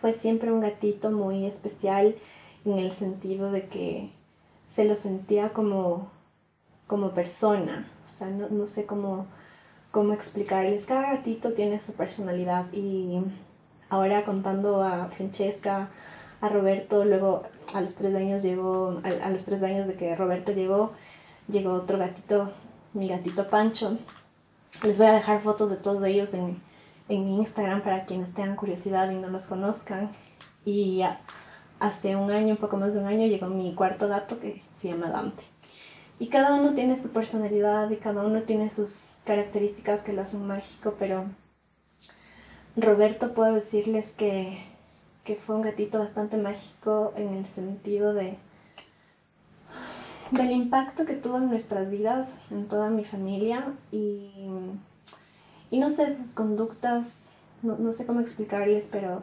fue 0.00 0.12
siempre 0.12 0.52
un 0.52 0.60
gatito 0.60 1.10
muy 1.10 1.46
especial 1.46 2.14
en 2.66 2.78
el 2.78 2.92
sentido 2.92 3.50
de 3.50 3.66
que 3.66 4.10
se 4.76 4.84
lo 4.84 4.94
sentía 4.94 5.54
como, 5.54 6.10
como 6.86 7.12
persona. 7.12 7.90
O 8.10 8.14
sea, 8.14 8.28
no, 8.28 8.50
no 8.50 8.68
sé 8.68 8.84
cómo, 8.84 9.26
cómo 9.90 10.12
explicarles. 10.12 10.84
Cada 10.84 11.14
gatito 11.14 11.54
tiene 11.54 11.80
su 11.80 11.94
personalidad 11.94 12.70
y 12.72 13.22
ahora 13.88 14.26
contando 14.26 14.82
a 14.82 15.06
Francesca, 15.06 15.88
a 16.40 16.48
Roberto, 16.48 17.04
luego 17.04 17.42
a 17.74 17.80
los 17.80 17.94
tres 17.94 18.14
años 18.14 18.42
llegó, 18.42 19.00
a, 19.02 19.30
los 19.30 19.44
tres 19.44 19.62
años 19.62 19.86
de 19.86 19.94
que 19.94 20.14
Roberto 20.14 20.52
llegó, 20.52 20.92
llegó 21.48 21.72
otro 21.72 21.98
gatito, 21.98 22.52
mi 22.94 23.08
gatito 23.08 23.48
Pancho. 23.48 23.98
Les 24.82 24.98
voy 24.98 25.06
a 25.06 25.12
dejar 25.12 25.42
fotos 25.42 25.70
de 25.70 25.76
todos 25.76 26.04
ellos 26.04 26.34
en, 26.34 26.60
en 27.08 27.24
mi 27.24 27.36
Instagram 27.38 27.82
para 27.82 28.04
quienes 28.04 28.34
tengan 28.34 28.56
curiosidad 28.56 29.10
y 29.10 29.16
no 29.16 29.28
los 29.28 29.46
conozcan. 29.46 30.10
Y 30.64 31.02
hace 31.80 32.16
un 32.16 32.30
año, 32.30 32.50
un 32.50 32.56
poco 32.56 32.76
más 32.76 32.94
de 32.94 33.00
un 33.00 33.06
año, 33.06 33.26
llegó 33.26 33.46
mi 33.46 33.74
cuarto 33.74 34.08
gato 34.08 34.38
que 34.38 34.62
se 34.76 34.88
llama 34.88 35.10
Dante. 35.10 35.42
Y 36.20 36.28
cada 36.28 36.54
uno 36.54 36.74
tiene 36.74 36.96
su 36.96 37.12
personalidad 37.12 37.90
y 37.90 37.96
cada 37.96 38.22
uno 38.24 38.42
tiene 38.42 38.70
sus 38.70 39.12
características 39.24 40.02
que 40.02 40.12
lo 40.12 40.22
hacen 40.22 40.46
mágico, 40.46 40.96
pero 40.98 41.26
Roberto 42.76 43.34
puedo 43.34 43.54
decirles 43.54 44.12
que 44.12 44.64
que 45.28 45.36
fue 45.36 45.56
un 45.56 45.60
gatito 45.60 45.98
bastante 45.98 46.38
mágico 46.38 47.12
en 47.14 47.34
el 47.34 47.46
sentido 47.46 48.14
de 48.14 48.38
del 50.30 50.50
impacto 50.52 51.04
que 51.04 51.16
tuvo 51.16 51.36
en 51.36 51.50
nuestras 51.50 51.90
vidas, 51.90 52.34
en 52.50 52.66
toda 52.66 52.88
mi 52.88 53.04
familia 53.04 53.74
y, 53.92 54.30
y 55.70 55.78
no 55.78 55.90
sé, 55.90 56.16
sus 56.16 56.30
conductas, 56.32 57.08
no, 57.62 57.92
sé 57.92 58.06
cómo 58.06 58.20
explicarles, 58.20 58.88
pero 58.90 59.22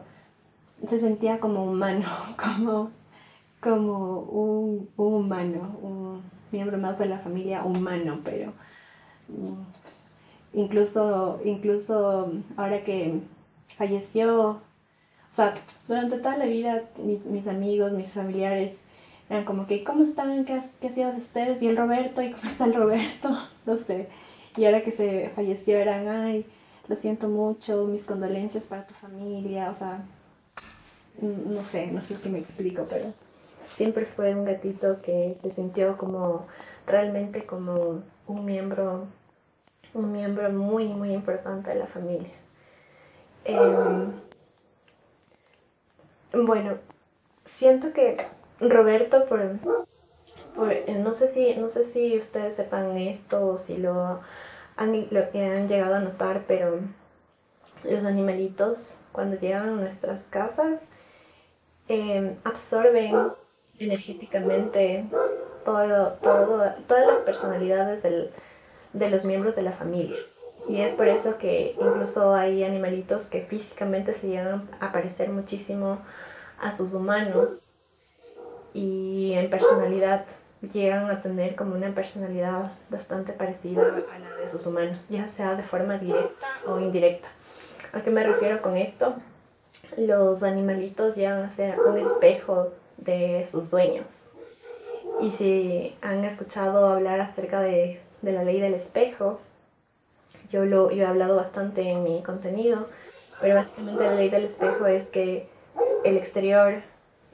se 0.86 1.00
sentía 1.00 1.40
como 1.40 1.64
humano, 1.64 2.08
como, 2.36 2.90
como 3.60 4.20
un, 4.20 4.88
humano, 4.96 5.76
un 5.82 6.22
miembro 6.52 6.78
más 6.78 7.00
de 7.00 7.06
la 7.06 7.18
familia 7.18 7.64
humano, 7.64 8.20
pero 8.22 8.52
mm, 9.26 10.58
incluso, 10.60 11.40
incluso 11.44 12.30
ahora 12.56 12.84
que 12.84 13.22
falleció 13.76 14.60
sea, 15.36 15.54
durante 15.86 16.18
toda 16.18 16.36
la 16.38 16.46
vida 16.46 16.82
mis, 16.98 17.46
amigos, 17.46 17.92
mis 17.92 18.12
familiares 18.12 18.84
eran 19.28 19.44
como 19.44 19.66
que, 19.66 19.84
¿cómo 19.84 20.02
están? 20.02 20.44
¿Qué 20.44 20.60
qué 20.80 20.86
ha 20.86 20.90
sido 20.90 21.12
de 21.12 21.18
ustedes? 21.18 21.62
¿Y 21.62 21.68
el 21.68 21.76
Roberto? 21.76 22.22
¿Y 22.22 22.32
cómo 22.32 22.50
está 22.50 22.64
el 22.64 22.74
Roberto? 22.74 23.28
No 23.66 23.76
sé. 23.76 24.08
Y 24.56 24.64
ahora 24.64 24.82
que 24.82 24.92
se 24.92 25.30
falleció 25.34 25.76
eran, 25.76 26.08
ay, 26.08 26.46
lo 26.88 26.94
siento 26.96 27.28
mucho, 27.28 27.84
mis 27.84 28.04
condolencias 28.04 28.64
para 28.64 28.86
tu 28.86 28.94
familia, 28.94 29.70
o 29.70 29.74
sea, 29.74 30.04
no 31.20 31.64
sé, 31.64 31.88
no 31.88 32.00
sé 32.00 32.16
si 32.16 32.28
me 32.28 32.38
explico, 32.38 32.86
pero 32.88 33.12
siempre 33.76 34.06
fue 34.06 34.34
un 34.34 34.44
gatito 34.44 35.02
que 35.02 35.36
se 35.42 35.50
sintió 35.50 35.96
como 35.98 36.46
realmente 36.86 37.44
como 37.44 38.02
un 38.28 38.44
miembro, 38.44 39.06
un 39.94 40.12
miembro 40.12 40.50
muy, 40.52 40.86
muy 40.88 41.12
importante 41.12 41.70
de 41.70 41.80
la 41.80 41.86
familia. 41.86 42.30
Em, 43.44 44.12
bueno, 46.44 46.78
siento 47.46 47.92
que 47.92 48.16
Roberto, 48.60 49.26
por, 49.26 49.40
no, 50.56 51.14
sé 51.14 51.30
si, 51.32 51.54
no 51.56 51.68
sé 51.68 51.84
si 51.84 52.18
ustedes 52.18 52.56
sepan 52.56 52.96
esto 52.98 53.46
o 53.46 53.58
si 53.58 53.76
lo 53.76 54.20
han, 54.76 55.06
lo 55.10 55.20
han 55.20 55.68
llegado 55.68 55.94
a 55.94 56.00
notar, 56.00 56.44
pero 56.46 56.80
los 57.84 58.04
animalitos 58.04 58.98
cuando 59.12 59.38
llegan 59.38 59.68
a 59.68 59.72
nuestras 59.72 60.24
casas 60.24 60.80
em, 61.88 62.36
absorben 62.44 63.32
energéticamente 63.78 65.04
todo, 65.64 66.12
todo, 66.22 66.72
todas 66.86 67.06
las 67.06 67.18
personalidades 67.20 68.02
del, 68.02 68.30
de 68.92 69.10
los 69.10 69.24
miembros 69.24 69.54
de 69.54 69.62
la 69.62 69.72
familia. 69.72 70.16
Y 70.68 70.80
es 70.80 70.94
por 70.94 71.08
eso 71.08 71.38
que 71.38 71.76
incluso 71.80 72.34
hay 72.34 72.64
animalitos 72.64 73.26
que 73.26 73.42
físicamente 73.42 74.14
se 74.14 74.28
llegan 74.28 74.68
a 74.80 74.90
parecer 74.92 75.28
muchísimo 75.30 75.98
a 76.60 76.72
sus 76.72 76.92
humanos 76.92 77.72
y 78.74 79.32
en 79.34 79.48
personalidad 79.48 80.26
llegan 80.72 81.10
a 81.10 81.22
tener 81.22 81.54
como 81.54 81.74
una 81.74 81.94
personalidad 81.94 82.72
bastante 82.90 83.32
parecida 83.32 83.82
a 83.82 84.18
la 84.18 84.36
de 84.36 84.48
sus 84.48 84.66
humanos, 84.66 85.06
ya 85.08 85.28
sea 85.28 85.54
de 85.54 85.62
forma 85.62 85.98
directa 85.98 86.46
o 86.66 86.80
indirecta. 86.80 87.28
¿A 87.92 88.00
qué 88.00 88.10
me 88.10 88.24
refiero 88.24 88.60
con 88.62 88.76
esto? 88.76 89.14
Los 89.96 90.42
animalitos 90.42 91.14
llegan 91.14 91.44
a 91.44 91.50
ser 91.50 91.78
un 91.80 91.98
espejo 91.98 92.72
de 92.96 93.46
sus 93.50 93.70
dueños. 93.70 94.06
Y 95.20 95.30
si 95.30 95.96
han 96.02 96.24
escuchado 96.24 96.88
hablar 96.88 97.20
acerca 97.20 97.60
de, 97.60 98.00
de 98.22 98.32
la 98.32 98.42
ley 98.42 98.60
del 98.60 98.74
espejo, 98.74 99.40
yo 100.50 100.64
lo 100.64 100.90
he 100.90 101.04
hablado 101.04 101.36
bastante 101.36 101.82
en 101.90 102.02
mi 102.02 102.22
contenido, 102.22 102.88
pero 103.40 103.54
básicamente 103.56 104.04
la 104.04 104.14
ley 104.14 104.30
del 104.30 104.44
espejo 104.44 104.86
es 104.86 105.06
que 105.08 105.48
el 106.04 106.16
exterior, 106.16 106.82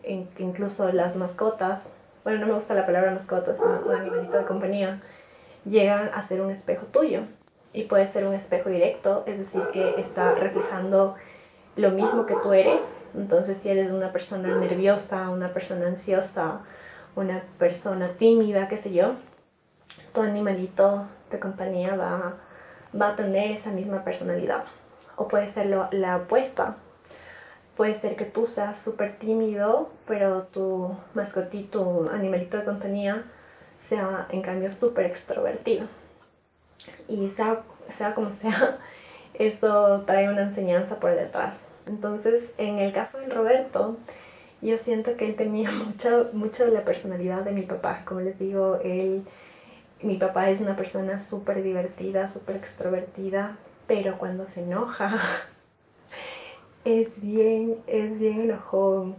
incluso 0.05 0.93
las 0.93 1.17
mascotas, 1.17 1.93
bueno, 2.25 2.41
no 2.41 2.47
me 2.47 2.55
gusta 2.55 2.75
la 2.75 2.87
palabra 2.87 3.13
mascotas, 3.13 3.59
un 3.61 3.95
animalito 3.95 4.39
de 4.39 4.45
compañía, 4.45 5.03
llegan 5.65 6.11
a 6.15 6.23
ser 6.23 6.41
un 6.41 6.51
espejo 6.51 6.87
tuyo. 6.87 7.23
Y 7.75 7.85
puede 7.85 8.07
ser 8.07 8.27
un 8.27 8.35
espejo 8.35 8.69
directo, 8.69 9.25
es 9.27 9.39
decir, 9.39 9.63
que 9.73 9.99
está 9.99 10.35
reflejando 10.35 11.15
lo 11.77 11.91
mismo 11.91 12.27
que 12.27 12.35
tú 12.43 12.53
eres. 12.53 12.83
Entonces, 13.15 13.59
si 13.59 13.71
eres 13.71 13.91
una 13.91 14.13
persona 14.13 14.59
nerviosa, 14.59 15.31
una 15.31 15.55
persona 15.55 15.87
ansiosa, 15.87 16.61
una 17.17 17.43
persona 17.59 18.11
tímida, 18.19 18.69
qué 18.69 18.77
sé 18.77 18.93
yo, 18.93 19.15
tu 20.13 20.21
animalito 20.21 21.07
de 21.31 21.41
compañía 21.41 21.97
va, 21.97 22.35
va 22.99 23.11
a 23.11 23.17
tener 23.17 23.53
esa 23.53 23.71
misma 23.71 24.05
personalidad. 24.05 24.65
O 25.17 25.29
puede 25.29 25.51
ser 25.51 25.67
la 25.67 26.17
opuesta. 26.17 26.77
Puede 27.77 27.95
ser 27.95 28.17
que 28.17 28.25
tú 28.25 28.47
seas 28.47 28.79
súper 28.79 29.19
tímido, 29.19 29.91
pero 30.07 30.43
tu 30.53 30.95
mascotito, 31.15 31.81
tu 31.81 32.11
animalito 32.11 32.59
de 32.59 32.65
compañía, 32.65 33.25
sea 33.79 34.27
en 34.31 34.43
cambio 34.43 34.71
súper 34.71 35.07
extrovertido. 35.07 35.87
Y 37.09 37.31
sea, 37.31 37.63
sea 37.91 38.15
como 38.15 38.31
sea, 38.31 38.79
eso 39.35 40.03
trae 40.07 40.29
una 40.29 40.43
enseñanza 40.43 40.97
por 40.97 41.15
detrás. 41.15 41.55
Entonces, 41.87 42.45
en 42.59 42.79
el 42.79 42.93
caso 42.93 43.19
de 43.19 43.27
Roberto, 43.27 43.97
yo 44.61 44.79
siento 44.79 45.17
que 45.17 45.27
él 45.27 45.37
tenía 45.37 45.71
mucha, 45.87 46.25
mucha 46.33 46.65
de 46.65 46.73
la 46.73 46.85
personalidad 46.85 47.43
de 47.43 47.53
mi 47.53 47.63
papá. 47.63 48.03
Como 48.05 48.21
les 48.21 48.39
digo, 48.39 48.79
él, 48.85 49.25
mi 50.03 50.17
papá 50.17 50.51
es 50.51 50.61
una 50.61 50.77
persona 50.77 51.21
súper 51.21 51.63
divertida, 51.63 52.29
súper 52.29 52.57
extrovertida, 52.57 53.57
pero 53.87 54.19
cuando 54.19 54.47
se 54.47 54.65
enoja, 54.65 55.21
es 56.85 57.21
bien, 57.21 57.77
es 57.87 58.19
bien 58.19 58.43
enojón. 58.43 59.17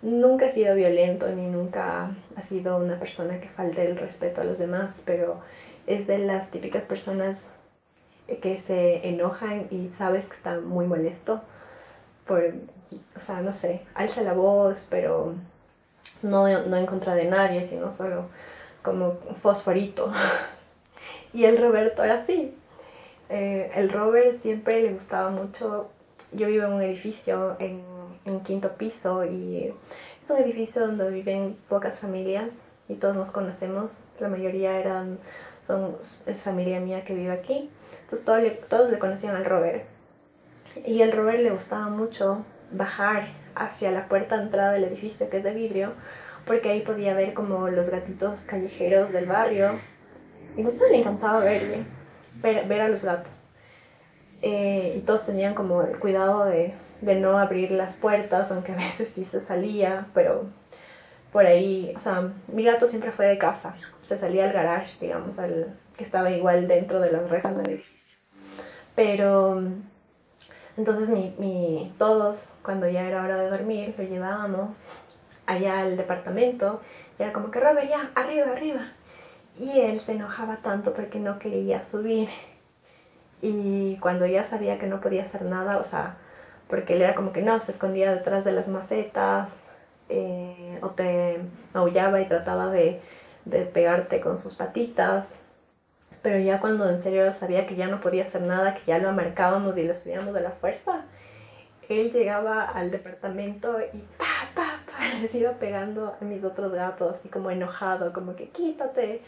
Nunca 0.00 0.46
ha 0.46 0.50
sido 0.50 0.74
violento 0.74 1.28
ni 1.30 1.46
nunca 1.46 2.10
ha 2.36 2.42
sido 2.42 2.78
una 2.78 2.98
persona 2.98 3.38
que 3.40 3.48
falte 3.48 3.86
el 3.86 3.96
respeto 3.96 4.40
a 4.40 4.44
los 4.44 4.58
demás, 4.58 5.00
pero 5.04 5.40
es 5.86 6.06
de 6.06 6.18
las 6.18 6.50
típicas 6.50 6.84
personas 6.84 7.44
que 8.40 8.58
se 8.58 9.06
enojan 9.06 9.66
y 9.70 9.90
sabes 9.98 10.24
que 10.26 10.36
está 10.36 10.58
muy 10.60 10.86
molesto 10.86 11.42
por, 12.26 12.54
o 13.16 13.20
sea, 13.20 13.40
no 13.42 13.52
sé, 13.52 13.82
alza 13.94 14.22
la 14.22 14.32
voz, 14.32 14.86
pero 14.90 15.34
no, 16.22 16.48
no 16.66 16.76
en 16.76 16.86
contra 16.86 17.14
de 17.14 17.26
nadie, 17.26 17.66
sino 17.66 17.92
solo 17.92 18.26
como 18.82 19.18
fosforito. 19.42 20.12
y 21.32 21.44
el 21.44 21.58
Roberto 21.58 22.02
era 22.02 22.22
así. 22.22 22.54
Eh, 23.28 23.70
el 23.74 23.90
Robert 23.90 24.42
siempre 24.42 24.82
le 24.82 24.92
gustaba 24.92 25.30
mucho. 25.30 25.90
Yo 26.32 26.48
vivo 26.48 26.66
en 26.66 26.72
un 26.72 26.82
edificio 26.82 27.56
en, 27.58 27.82
en 28.24 28.40
quinto 28.40 28.72
piso 28.76 29.24
y 29.24 29.74
es 30.22 30.30
un 30.30 30.36
edificio 30.38 30.86
donde 30.86 31.10
viven 31.10 31.56
pocas 31.68 31.98
familias 31.98 32.56
y 32.88 32.94
todos 32.94 33.16
nos 33.16 33.30
conocemos. 33.30 33.98
La 34.20 34.28
mayoría 34.28 34.78
eran, 34.78 35.18
son, 35.66 35.96
es 36.26 36.42
familia 36.42 36.80
mía 36.80 37.04
que 37.04 37.14
vive 37.14 37.32
aquí. 37.32 37.70
Entonces 38.02 38.24
todos 38.24 38.42
todos 38.68 38.90
le 38.90 38.98
conocían 38.98 39.36
al 39.36 39.44
Robert. 39.44 39.84
Y 40.86 41.02
al 41.02 41.12
Robert 41.12 41.40
le 41.40 41.50
gustaba 41.50 41.88
mucho 41.88 42.44
bajar 42.70 43.28
hacia 43.54 43.90
la 43.90 44.08
puerta 44.08 44.36
de 44.36 44.44
entrada 44.44 44.72
del 44.72 44.84
edificio 44.84 45.28
que 45.28 45.38
es 45.38 45.44
de 45.44 45.52
vidrio, 45.52 45.92
porque 46.46 46.70
ahí 46.70 46.80
podía 46.80 47.14
ver 47.14 47.34
como 47.34 47.68
los 47.68 47.90
gatitos 47.90 48.42
callejeros 48.42 49.12
del 49.12 49.26
barrio. 49.26 49.78
Y 50.56 50.66
eso 50.66 50.86
le 50.88 51.00
encantaba 51.00 51.40
ver, 51.40 51.84
ver, 52.42 52.80
a 52.80 52.88
los 52.88 53.04
gatos. 53.04 53.32
Eh, 54.42 54.94
y 54.98 55.00
todos 55.00 55.24
tenían 55.24 55.54
como 55.54 55.82
el 55.82 55.98
cuidado 55.98 56.44
de, 56.46 56.74
de 57.00 57.20
no 57.20 57.38
abrir 57.38 57.70
las 57.70 57.94
puertas, 57.94 58.50
aunque 58.50 58.72
a 58.72 58.76
veces 58.76 59.10
sí 59.14 59.24
se 59.24 59.40
salía, 59.40 60.06
pero 60.14 60.46
por 61.32 61.46
ahí, 61.46 61.92
o 61.96 62.00
sea, 62.00 62.32
mi 62.48 62.64
gato 62.64 62.88
siempre 62.88 63.12
fue 63.12 63.26
de 63.26 63.38
casa, 63.38 63.74
se 64.02 64.18
salía 64.18 64.44
al 64.44 64.52
garage, 64.52 64.98
digamos, 65.00 65.38
al, 65.38 65.74
que 65.96 66.04
estaba 66.04 66.30
igual 66.30 66.68
dentro 66.68 67.00
de 67.00 67.12
las 67.12 67.30
rejas 67.30 67.56
del 67.56 67.70
edificio. 67.70 68.18
Pero 68.94 69.62
entonces 70.76 71.08
mi, 71.08 71.34
mi, 71.38 71.94
todos, 71.98 72.52
cuando 72.62 72.88
ya 72.88 73.08
era 73.08 73.22
hora 73.22 73.36
de 73.38 73.48
dormir, 73.48 73.94
lo 73.96 74.04
llevábamos 74.04 74.86
allá 75.52 75.80
al 75.80 75.96
departamento. 75.96 76.80
Y 77.18 77.22
era 77.22 77.32
como 77.32 77.50
que, 77.50 77.60
Robert, 77.60 77.88
ya, 77.88 78.10
arriba, 78.14 78.52
arriba. 78.52 78.92
Y 79.58 79.80
él 79.80 80.00
se 80.00 80.12
enojaba 80.12 80.56
tanto 80.58 80.92
porque 80.94 81.18
no 81.18 81.38
quería 81.38 81.82
subir. 81.82 82.28
Y 83.40 83.96
cuando 83.98 84.26
ya 84.26 84.44
sabía 84.44 84.78
que 84.78 84.86
no 84.86 85.00
podía 85.00 85.24
hacer 85.24 85.42
nada, 85.42 85.78
o 85.78 85.84
sea, 85.84 86.16
porque 86.68 86.94
él 86.94 87.02
era 87.02 87.14
como 87.14 87.32
que 87.32 87.42
no, 87.42 87.60
se 87.60 87.72
escondía 87.72 88.14
detrás 88.14 88.44
de 88.44 88.52
las 88.52 88.68
macetas, 88.68 89.52
eh, 90.08 90.78
o 90.82 90.90
te 90.90 91.40
maullaba 91.74 92.20
y 92.20 92.26
trataba 92.26 92.70
de, 92.70 93.00
de 93.44 93.64
pegarte 93.64 94.20
con 94.20 94.38
sus 94.38 94.54
patitas 94.56 95.42
pero 96.22 96.38
ya 96.38 96.60
cuando 96.60 96.88
en 96.88 97.02
serio 97.02 97.32
sabía 97.34 97.66
que 97.66 97.74
ya 97.74 97.88
no 97.88 98.00
podía 98.00 98.24
hacer 98.24 98.42
nada, 98.42 98.74
que 98.74 98.82
ya 98.86 98.98
lo 98.98 99.12
marcábamos 99.12 99.76
y 99.76 99.82
lo 99.82 99.96
subíamos 99.96 100.32
de 100.32 100.40
la 100.40 100.52
fuerza, 100.52 101.02
él 101.88 102.12
llegaba 102.12 102.64
al 102.64 102.90
departamento 102.90 103.76
y 103.92 103.98
pa, 104.16 104.71
les 105.22 105.34
iba 105.34 105.52
pegando 105.52 106.14
a 106.20 106.24
mis 106.24 106.42
otros 106.44 106.72
gatos, 106.72 107.16
así 107.18 107.28
como 107.28 107.50
enojado, 107.50 108.12
como 108.12 108.36
que 108.36 108.48
quítate, 108.48 109.22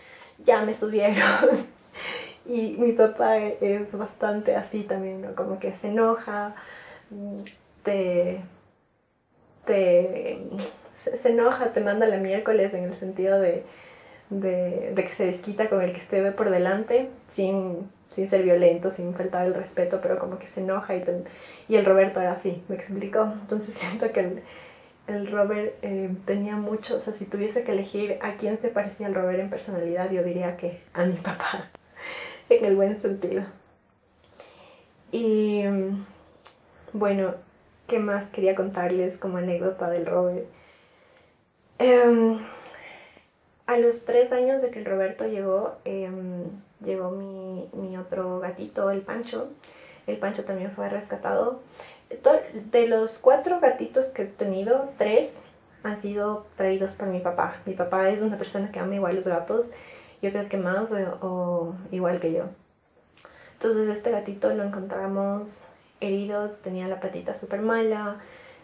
ya 0.45 0.63
me 0.63 0.75
subieron. 0.75 1.67
y 2.47 2.77
mi 2.79 2.93
papá 2.93 3.39
es 3.39 3.91
bastante 3.93 4.57
así 4.57 4.83
también, 4.83 5.23
¿no? 5.23 5.35
Como 5.35 5.59
que 5.59 5.75
se 5.75 5.89
enoja, 5.89 6.55
te, 7.83 8.41
te, 9.67 10.41
se 10.97 11.29
enoja, 11.29 11.73
te 11.73 11.81
manda 11.81 12.07
la 12.07 12.19
miércoles 12.19 12.75
en 12.75 12.85
el 12.85 12.95
sentido 12.95 13.41
de 13.41 13.65
de, 14.31 14.93
que 14.97 15.15
se 15.15 15.27
desquita 15.27 15.69
con 15.69 15.83
el 15.83 15.93
que 15.93 16.01
esté 16.01 16.33
por 16.33 16.51
delante, 16.51 17.11
sin, 17.33 17.91
sin 18.15 18.29
ser 18.29 18.43
violento, 18.43 18.91
sin 18.91 19.15
faltar 19.15 19.47
el 19.47 19.55
respeto, 19.55 20.01
pero 20.03 20.19
como 20.19 20.39
que 20.39 20.49
se 20.49 20.61
enoja 20.61 20.97
y, 20.97 21.05
y 21.69 21.77
el 21.77 21.85
Roberto 21.85 22.21
era 22.21 22.33
así, 22.33 22.63
me 22.69 22.77
explicó. 22.77 23.33
Entonces 23.41 23.75
siento 23.79 24.11
que 24.13 24.43
el 25.07 25.31
Robert 25.31 25.75
eh, 25.83 26.11
tenía 26.25 26.57
mucho, 26.57 26.97
o 26.97 27.01
sea, 27.01 27.13
si 27.13 27.25
tuviese 27.27 27.65
que 27.65 27.73
elegir 27.73 28.19
a 28.23 28.37
quién 28.37 28.59
se 28.59 28.69
parecía 28.69 29.07
el 29.07 29.15
Robert 29.15 29.41
en 29.41 29.51
personalidad, 29.51 30.11
yo 30.11 30.23
diría 30.23 30.57
que 30.57 30.81
a 30.95 31.05
mi 31.05 31.17
papá, 31.17 31.71
en 32.49 32.65
el 32.65 32.77
buen 32.77 33.01
sentido. 33.01 33.45
Y 35.13 35.65
bueno, 36.93 37.35
¿qué 37.87 37.99
más 37.99 38.29
quería 38.31 38.55
contarles 38.55 39.17
como 39.19 39.39
anécdota 39.39 39.91
del 39.91 40.07
Robert? 40.07 40.47
Em, 41.79 42.39
a 43.67 43.79
los 43.79 44.05
tres 44.05 44.33
años 44.33 44.63
de 44.63 44.71
que 44.71 44.79
el 44.79 44.85
Roberto 44.85 45.27
llegó, 45.27 45.77
em, 45.85 46.45
llegó 46.85 47.11
mi, 47.11 47.69
mi, 47.73 47.97
otro 47.97 48.41
gatito, 48.41 48.91
el 48.91 49.03
Pancho. 49.03 49.49
El 50.07 50.19
Pancho 50.19 50.45
también 50.45 50.71
fue 50.73 50.89
rescatado. 50.89 51.61
De 52.71 52.87
los 52.87 53.19
cuatro 53.19 53.61
gatitos 53.61 54.09
que 54.09 54.23
he 54.23 54.27
tenido, 54.27 54.91
tres 54.99 55.33
han 55.83 56.01
sido 56.01 56.47
traídos 56.57 56.93
por 56.93 57.09
mi 57.09 57.21
papá. 57.21 57.57
Mi 57.67 57.75
papá 57.75 58.09
es 58.11 58.23
una 58.23 58.39
persona 58.39 58.71
que 58.71 58.79
ama 58.79 58.95
igual 58.95 59.17
los 59.17 59.27
gatos, 59.27 59.67
yo 60.23 60.31
creo 60.31 60.49
que 60.49 60.57
más 60.57 60.93
o, 60.93 61.75
igual 61.91 62.21
que 62.21 62.33
yo. 62.33 62.45
Entonces 63.55 63.89
este 63.97 64.11
gatito 64.11 64.53
lo 64.55 64.65
encontramos 64.65 65.63
herido, 66.01 66.51
tenía 66.63 66.89
la 66.89 67.01
patita 67.01 67.35
súper 67.35 67.61
mala, 67.61 68.19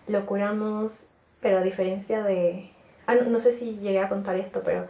lo 0.06 0.26
curamos, 0.26 0.92
pero 1.40 1.58
a 1.58 1.62
diferencia 1.62 2.22
de, 2.22 2.70
Ah, 3.10 3.16
no, 3.16 3.40
sé 3.40 3.52
si 3.52 3.76
llegué 3.78 3.98
a 3.98 4.08
contar 4.08 4.36
esto, 4.36 4.62
pero 4.64 4.86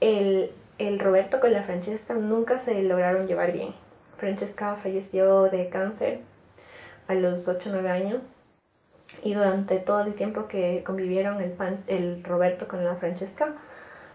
el, 0.00 0.52
el 0.78 1.00
Roberto 1.00 1.40
con 1.40 1.52
la 1.52 1.64
Francesca 1.64 2.14
nunca 2.14 2.60
se 2.60 2.82
lograron 2.82 3.26
llevar 3.26 3.50
bien. 3.50 3.74
Francesca 4.16 4.76
falleció 4.76 5.50
de 5.50 5.68
cáncer 5.68 6.20
a 7.08 7.14
los 7.14 7.48
8 7.48 7.70
o 7.70 7.72
9 7.72 7.90
años 7.90 8.22
y 9.22 9.34
durante 9.34 9.78
todo 9.78 10.00
el 10.02 10.14
tiempo 10.14 10.46
que 10.46 10.82
convivieron 10.84 11.40
el, 11.40 11.54
el 11.86 12.22
Roberto 12.22 12.68
con 12.68 12.84
la 12.84 12.96
Francesca, 12.96 13.54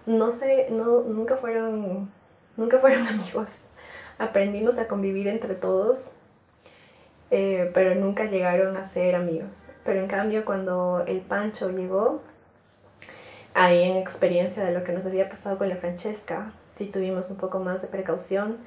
no 0.06 0.32
sé, 0.32 0.68
no, 0.70 1.02
nunca 1.02 1.38
fueron, 1.38 2.12
nunca 2.58 2.80
fueron 2.80 3.08
amigos. 3.08 3.62
Aprendimos 4.18 4.78
a 4.78 4.88
convivir 4.88 5.28
entre 5.28 5.56
todos, 5.56 6.12
eh, 7.32 7.72
pero 7.74 7.96
nunca 7.96 8.26
llegaron 8.26 8.78
a 8.78 8.86
ser 8.86 9.16
amigos. 9.16 9.50
Pero 9.84 10.00
en 10.00 10.08
cambio 10.08 10.46
cuando 10.46 11.04
el 11.08 11.22
Pancho 11.22 11.70
llegó, 11.72 12.22
ahí 13.54 13.84
en 13.84 13.98
experiencia 13.98 14.64
de 14.64 14.74
lo 14.74 14.84
que 14.84 14.94
nos 14.94 15.06
había 15.06 15.30
pasado 15.30 15.58
con 15.58 15.70
la 15.70 15.76
Francesca, 15.78 16.54
sí 16.78 16.86
tuvimos 16.86 17.30
un 17.30 17.38
poco 17.38 17.60
más 17.60 17.82
de 17.82 17.88
precaución, 17.88 18.58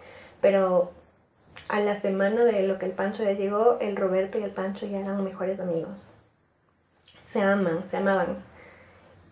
pero 0.41 0.93
a 1.69 1.81
la 1.81 2.01
semana 2.01 2.45
de 2.45 2.63
lo 2.63 2.79
que 2.79 2.87
el 2.87 2.93
Pancho 2.93 3.25
ya 3.25 3.33
llegó, 3.33 3.79
el 3.81 3.97
Roberto 3.97 4.39
y 4.39 4.43
el 4.43 4.51
Pancho 4.51 4.87
ya 4.87 5.01
eran 5.01 5.25
mejores 5.25 5.59
amigos. 5.61 6.13
Se 7.27 7.41
aman, 7.41 7.85
se 7.89 7.97
amaban. 7.97 8.37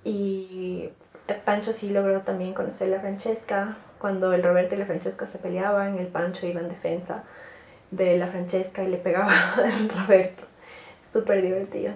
Y 0.03 0.91
el 1.29 1.37
Pancho 1.37 1.73
sí 1.73 1.91
logró 1.91 2.21
también 2.21 2.55
conocer 2.55 2.89
a 2.89 2.97
la 2.97 3.01
Francesca. 3.01 3.77
Cuando 3.99 4.33
el 4.33 4.43
Roberto 4.43 4.75
y 4.75 4.79
la 4.79 4.87
Francesca 4.87 5.27
se 5.27 5.39
peleaban, 5.39 5.99
el 5.99 6.09
Pancho 6.09 6.47
iba 6.47 6.61
en 6.61 6.69
defensa 6.69 7.25
de 7.91 8.19
la 8.19 8.27
Francesca 8.27 8.83
y 8.83 8.89
le 8.89 8.99
pegaba 8.99 9.55
al 9.57 9.89
Roberto. 9.89 10.45
súper 11.13 11.43
divertido. 11.43 11.95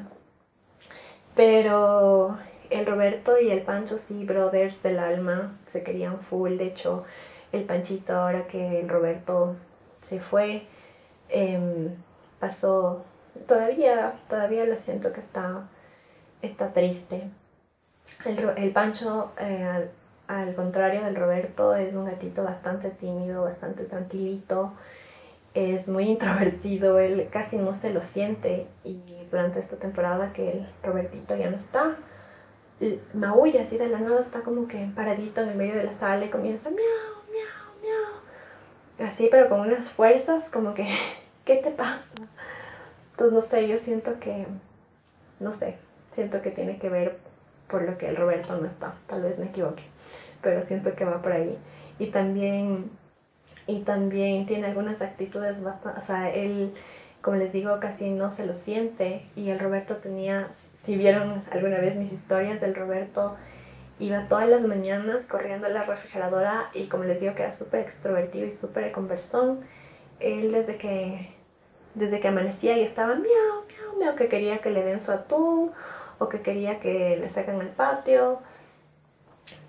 Pero 1.34 2.38
el 2.70 2.86
Roberto 2.86 3.38
y 3.38 3.50
el 3.50 3.62
Pancho 3.62 3.98
sí, 3.98 4.24
brothers 4.24 4.82
del 4.82 4.98
alma, 4.98 5.56
se 5.66 5.82
querían 5.82 6.20
full. 6.20 6.56
De 6.56 6.66
hecho, 6.66 7.04
el 7.52 7.64
Panchito, 7.64 8.14
ahora 8.14 8.46
que 8.46 8.80
el 8.80 8.88
Roberto 8.88 9.56
se 10.08 10.20
fue, 10.20 10.62
em, 11.28 11.94
pasó, 12.40 13.04
todavía, 13.46 14.14
todavía 14.28 14.64
lo 14.64 14.76
siento 14.76 15.12
que 15.12 15.20
está, 15.20 15.68
está 16.42 16.72
triste. 16.72 17.30
El, 18.24 18.72
Pancho, 18.72 19.32
eh, 19.38 19.88
al, 20.26 20.54
contrario 20.54 21.04
del 21.04 21.14
Roberto, 21.14 21.74
es 21.76 21.94
un 21.94 22.06
gatito 22.06 22.42
bastante 22.42 22.90
tímido, 22.90 23.44
bastante 23.44 23.84
tranquilito, 23.84 24.72
es 25.54 25.88
muy 25.88 26.04
introvertido, 26.14 26.98
él 26.98 27.28
casi 27.30 27.56
no 27.56 27.74
se 27.74 27.90
lo 27.90 28.02
siente 28.14 28.66
y 28.84 29.00
durante 29.30 29.60
esta 29.60 29.76
temporada 29.76 30.32
que 30.32 30.52
el 30.52 30.66
Robertito 30.82 31.36
ya 31.36 31.50
no 31.50 31.56
está, 31.56 31.96
maulla 33.14 33.62
así 33.62 33.76
de 33.76 33.88
la 33.88 33.98
nada, 34.00 34.20
está 34.20 34.40
como 34.40 34.68
que 34.68 34.88
paradito 34.94 35.40
en 35.42 35.50
el 35.50 35.56
medio 35.56 35.74
de 35.74 35.84
la 35.84 35.92
sala 35.92 36.24
y 36.24 36.30
comienza 36.30 36.70
miau. 36.70 37.17
Así, 38.98 39.28
pero 39.30 39.48
con 39.48 39.60
unas 39.60 39.90
fuerzas 39.90 40.50
como 40.50 40.74
que, 40.74 40.86
¿qué 41.44 41.56
te 41.56 41.70
pasa? 41.70 42.08
Entonces, 43.12 43.32
no 43.34 43.40
sé, 43.40 43.68
yo 43.68 43.78
siento 43.78 44.18
que, 44.20 44.46
no 45.40 45.52
sé, 45.52 45.76
siento 46.14 46.42
que 46.42 46.50
tiene 46.50 46.78
que 46.78 46.88
ver 46.88 47.18
por 47.68 47.82
lo 47.82 47.98
que 47.98 48.08
el 48.08 48.16
Roberto 48.16 48.56
no 48.56 48.66
está, 48.66 48.94
tal 49.06 49.22
vez 49.22 49.38
me 49.38 49.46
equivoque, 49.46 49.82
pero 50.40 50.62
siento 50.62 50.94
que 50.94 51.04
va 51.04 51.20
por 51.20 51.32
ahí. 51.32 51.58
Y 51.98 52.06
también, 52.06 52.90
y 53.66 53.80
también 53.80 54.46
tiene 54.46 54.68
algunas 54.68 55.02
actitudes 55.02 55.62
bastante, 55.62 56.00
o 56.00 56.02
sea, 56.02 56.30
él, 56.32 56.74
como 57.22 57.36
les 57.36 57.52
digo, 57.52 57.78
casi 57.80 58.10
no 58.10 58.30
se 58.30 58.46
lo 58.46 58.54
siente 58.54 59.26
y 59.36 59.50
el 59.50 59.58
Roberto 59.58 59.96
tenía 59.96 60.48
si 60.88 60.96
vieron 60.96 61.42
alguna 61.50 61.80
vez 61.80 61.96
mis 61.96 62.14
historias 62.14 62.62
del 62.62 62.74
Roberto, 62.74 63.36
iba 64.00 64.28
todas 64.28 64.48
las 64.48 64.62
mañanas 64.62 65.26
corriendo 65.26 65.66
a 65.66 65.70
la 65.70 65.82
refrigeradora 65.84 66.70
y 66.74 66.86
como 66.86 67.04
les 67.04 67.20
digo 67.20 67.34
que 67.34 67.42
era 67.42 67.52
súper 67.52 67.80
extrovertido 67.80 68.46
y 68.46 68.56
súper 68.56 68.92
conversón, 68.92 69.60
él 70.20 70.52
desde 70.52 70.76
que, 70.76 71.34
desde 71.94 72.20
que 72.20 72.28
amanecía 72.28 72.76
y 72.78 72.82
estaba 72.82 73.14
miau, 73.14 73.64
miau, 73.66 73.98
miau, 73.98 74.16
que 74.16 74.28
quería 74.28 74.58
que 74.58 74.70
le 74.70 74.84
den 74.84 75.02
su 75.02 75.12
atún 75.12 75.72
o 76.18 76.28
que 76.28 76.42
quería 76.42 76.80
que 76.80 77.16
le 77.20 77.28
saquen 77.28 77.60
el 77.60 77.68
patio. 77.68 78.40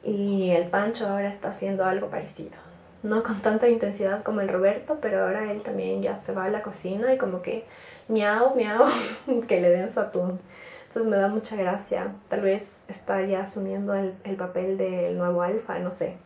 Y 0.03 0.51
el 0.51 0.67
Pancho 0.67 1.07
ahora 1.07 1.29
está 1.29 1.49
haciendo 1.49 1.85
algo 1.85 2.09
parecido. 2.09 2.57
No 3.01 3.23
con 3.23 3.41
tanta 3.41 3.69
intensidad 3.69 4.23
como 4.23 4.41
el 4.41 4.49
Roberto, 4.49 4.97
pero 5.01 5.23
ahora 5.23 5.51
él 5.51 5.61
también 5.61 6.01
ya 6.01 6.19
se 6.25 6.33
va 6.33 6.45
a 6.45 6.49
la 6.49 6.63
cocina 6.63 7.13
y 7.13 7.17
como 7.17 7.41
que 7.41 7.65
miau, 8.09 8.55
miau, 8.55 8.85
que 9.47 9.61
le 9.61 9.69
den 9.69 9.93
su 9.93 9.99
atún. 9.99 10.39
Entonces 10.89 11.11
me 11.11 11.17
da 11.17 11.27
mucha 11.27 11.55
gracia. 11.55 12.15
Tal 12.29 12.41
vez 12.41 12.67
está 12.87 13.21
ya 13.21 13.43
asumiendo 13.43 13.93
el, 13.93 14.35
papel 14.37 14.75
del 14.75 15.19
nuevo 15.19 15.43
alfa, 15.43 15.77
no 15.77 15.91
sé. 15.91 16.17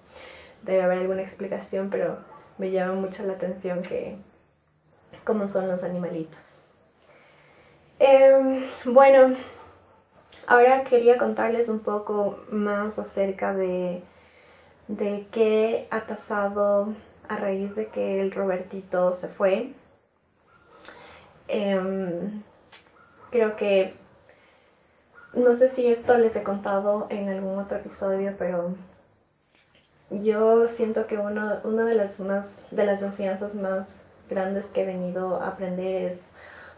Debe 0.61 0.83
haber 0.83 0.99
alguna 0.99 1.21
explicación, 1.21 1.89
pero 1.89 2.19
me 2.57 2.71
llama 2.71 2.93
mucho 2.93 3.23
la 3.23 3.33
atención 3.33 3.81
que 3.81 4.15
cómo 5.25 5.49
son 5.49 5.67
los 5.67 5.83
animalitos. 5.83 6.39
Em, 7.99 8.63
bueno, 8.85 9.35
ahora 10.47 10.85
quería 10.85 11.17
contarles 11.17 11.67
un 11.67 11.79
poco 11.79 12.39
más 12.49 12.97
acerca 12.97 13.53
de, 13.53 14.01
de 14.87 15.27
qué 15.31 15.89
ha 15.91 16.07
pasado 16.07 16.93
a 17.27 17.35
raíz 17.35 17.75
de 17.75 17.87
que 17.87 18.21
el 18.21 18.31
Robertito 18.31 19.13
se 19.13 19.27
fue. 19.27 19.73
Em, 21.49 22.41
creo 23.29 23.57
que 23.57 24.01
no 25.33 25.55
sé 25.55 25.69
si 25.69 25.87
esto 25.87 26.17
les 26.17 26.35
he 26.35 26.43
contado 26.43 27.07
en 27.09 27.29
algún 27.29 27.57
otro 27.57 27.77
episodio, 27.77 28.35
pero 28.37 28.75
yo 30.09 30.69
siento 30.69 31.07
que 31.07 31.17
uno, 31.17 31.59
una 31.63 31.85
de 31.85 31.95
las, 31.95 32.19
más, 32.19 32.67
de 32.71 32.85
las 32.85 33.01
enseñanzas 33.01 33.55
más 33.55 33.87
grandes 34.29 34.65
que 34.67 34.83
he 34.83 34.85
venido 34.85 35.41
a 35.41 35.49
aprender 35.49 36.11
es 36.11 36.21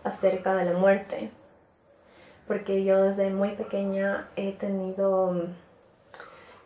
acerca 0.04 0.56
de 0.56 0.66
la 0.66 0.74
muerte. 0.74 1.30
Porque 2.48 2.84
yo 2.84 3.04
desde 3.04 3.30
muy 3.30 3.50
pequeña 3.50 4.30
he 4.36 4.54
tenido, 4.54 5.48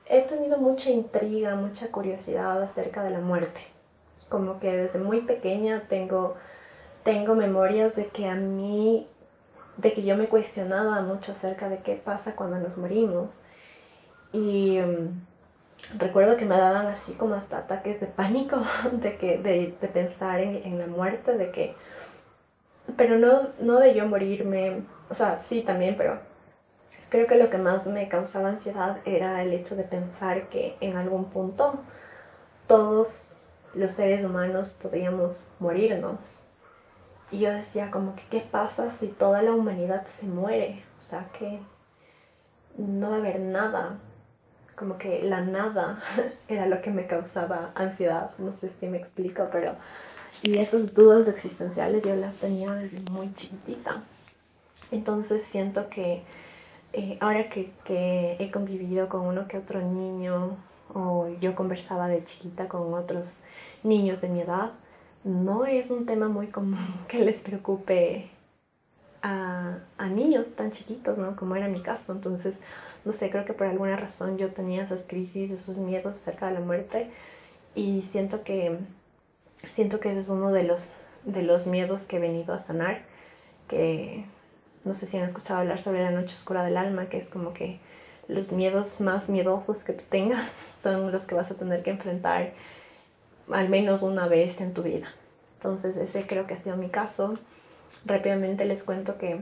he 0.06 0.22
tenido 0.22 0.58
mucha 0.58 0.92
intriga, 0.92 1.56
mucha 1.56 1.90
curiosidad 1.90 2.62
acerca 2.62 3.02
de 3.04 3.12
la 3.12 3.20
muerte. 3.20 3.62
Como 4.28 4.60
que 4.60 4.76
desde 4.76 5.00
muy 5.00 5.22
pequeña 5.22 5.86
tengo, 5.90 6.36
tengo 7.04 7.34
memorias 7.34 7.96
de 7.96 8.08
que 8.08 8.28
a 8.28 8.36
mí 8.36 9.08
de 9.82 9.94
que 9.94 10.04
yo 10.04 10.18
me 10.18 10.28
cuestionaba 10.28 11.02
mucho 11.02 11.32
acerca 11.32 11.70
de 11.70 11.80
qué 11.80 11.96
pasa 11.96 12.36
cuando 12.36 12.58
nos 12.60 12.78
morimos. 12.78 13.40
Y 14.34 14.78
em, 14.78 15.22
recuerdo 15.98 16.38
que 16.38 16.46
me 16.46 16.58
daban 16.58 16.88
así 16.88 17.14
como 17.14 17.36
hasta 17.36 17.60
ataques 17.60 18.00
de 18.00 18.08
pánico 18.08 18.62
de, 18.92 19.18
que, 19.18 19.38
de, 19.38 19.88
pensar 19.88 20.42
en, 20.42 20.78
la 20.78 20.88
muerte, 20.88 21.38
de 21.38 21.52
que... 21.52 21.76
Pero 22.98 23.18
no, 23.18 23.50
no 23.60 23.80
de 23.80 23.94
yo 23.94 24.08
morirme, 24.08 24.82
o 25.10 25.16
sea, 25.16 25.42
sí 25.44 25.62
también, 25.62 25.96
pero 25.98 26.20
creo 27.10 27.28
que 27.28 27.36
lo 27.36 27.50
que 27.50 27.58
más 27.58 27.86
me 27.86 28.10
causaba 28.10 28.50
ansiedad 28.50 28.98
era 29.06 29.44
el 29.44 29.54
hecho 29.54 29.76
de 29.76 29.84
pensar 29.84 30.50
que 30.50 30.76
en 30.82 30.98
algún 30.98 31.26
punto 31.26 31.80
todos 32.68 33.22
los 33.76 33.94
seres 33.94 34.26
humanos 34.26 34.76
podríamos 34.82 35.44
morirnos 35.60 36.49
y 37.32 37.40
yo 37.40 37.52
decía 37.52 37.92
como 37.92 38.16
que, 38.16 38.24
¿qué 38.30 38.40
pasa 38.40 38.92
si 38.92 39.08
toda 39.08 39.42
la 39.42 39.54
humanidad 39.54 40.06
se 40.08 40.26
muere? 40.26 40.84
O 40.98 41.02
sea, 41.02 41.28
que 41.38 41.60
no 42.78 43.10
va 43.10 43.18
a 43.18 43.20
haber 43.20 43.40
nada. 43.40 44.00
Como 44.76 44.98
que 44.98 45.22
la 45.24 45.42
nada 45.42 46.02
era 46.48 46.66
lo 46.66 46.82
que 46.82 46.92
me 46.92 47.06
causaba 47.06 47.72
ansiedad. 47.76 48.32
No 48.38 48.54
sé 48.54 48.72
si 48.80 48.88
me 48.88 48.98
explico, 48.98 49.48
pero... 49.52 49.76
Y 50.44 50.58
esas 50.60 50.94
dudas 50.94 51.28
existenciales 51.28 52.04
yo 52.04 52.16
las 52.16 52.36
tenía 52.36 52.72
desde 52.74 53.00
muy 53.12 53.34
chiquitita. 53.34 54.04
Entonces 54.92 55.44
siento 55.44 55.90
que 55.90 56.24
eh, 56.94 57.18
ahora 57.20 57.50
que, 57.50 57.72
que 57.84 58.38
he 58.40 58.52
convivido 58.52 59.10
con 59.10 59.22
uno 59.22 59.48
que 59.48 59.58
otro 59.58 59.82
niño, 59.82 60.56
o 60.94 61.30
yo 61.42 61.56
conversaba 61.56 62.08
de 62.08 62.24
chiquita 62.24 62.68
con 62.68 62.94
otros 62.94 63.28
niños 63.84 64.22
de 64.22 64.30
mi 64.30 64.42
edad, 64.42 64.72
no 65.24 65.66
es 65.66 65.90
un 65.90 66.06
tema 66.06 66.28
muy 66.28 66.48
común 66.48 67.04
que 67.08 67.20
les 67.20 67.38
preocupe 67.38 68.30
a, 69.22 69.80
niños 70.10 70.56
tan 70.56 70.72
chiquitos, 70.72 71.18
¿no? 71.18 71.36
Como 71.36 71.56
era 71.56 71.68
mi 71.68 71.82
caso. 71.82 72.14
Entonces, 72.14 72.56
no 73.06 73.14
sé, 73.14 73.30
creo 73.30 73.46
que 73.46 73.54
por 73.54 73.68
alguna 73.68 73.96
razón 73.96 74.38
yo 74.38 74.50
tenía 74.52 74.84
esas 74.84 75.04
crisis, 75.04 75.52
esos 75.52 75.78
miedos 75.78 76.18
acerca 76.18 76.48
de 76.48 76.54
la 76.54 76.60
muerte 76.62 77.10
y 77.76 78.02
siento 78.02 78.44
que 78.44 78.78
siento 79.74 80.00
que 80.00 80.12
ese 80.12 80.20
es 80.22 80.30
uno 80.30 80.52
de 80.52 80.64
los 80.64 80.94
de 81.26 81.44
los 81.44 81.68
miedos 81.68 82.04
que 82.04 82.18
he 82.18 82.20
venido 82.20 82.54
a 82.54 82.60
sanar, 82.60 83.02
que 83.68 84.26
no 84.86 84.94
sé 84.94 85.06
si 85.06 85.18
han 85.18 85.26
escuchado 85.26 85.60
hablar 85.60 85.80
sobre 85.80 86.04
la 86.04 86.12
noche 86.12 86.36
oscura 86.36 86.64
del 86.64 86.78
alma, 86.78 87.08
que 87.08 87.18
es 87.18 87.30
como 87.30 87.54
que 87.54 87.80
los 88.28 88.52
miedos 88.52 89.02
más 89.02 89.30
miedosos 89.30 89.84
que 89.84 89.94
tú 89.94 90.04
tengas 90.10 90.52
son 90.84 91.12
los 91.12 91.26
que 91.26 91.36
vas 91.36 91.52
a 91.52 91.56
tener 91.56 91.84
que 91.84 91.92
enfrentar 91.92 92.54
al 93.52 93.70
menos 93.70 94.02
una 94.02 94.28
vez 94.28 94.62
en 94.62 94.74
tu 94.74 94.84
vida. 94.84 95.08
Entonces 95.58 95.98
ese 95.98 96.26
creo 96.26 96.48
que 96.48 96.54
ha 96.54 96.58
sido 96.58 96.78
mi 96.78 96.90
caso. 96.90 97.38
Rápidamente 98.06 98.66
les 98.66 98.84
cuento 98.84 99.18
que 99.18 99.42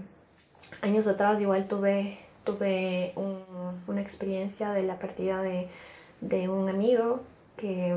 años 0.81 1.07
atrás 1.07 1.39
igual 1.39 1.67
tuve, 1.67 2.17
tuve 2.43 3.13
una 3.15 4.01
experiencia 4.01 4.71
de 4.71 4.83
la 4.83 4.99
partida 4.99 5.41
de, 5.41 6.49
un 6.49 6.69
amigo 6.69 7.21
que, 7.57 7.95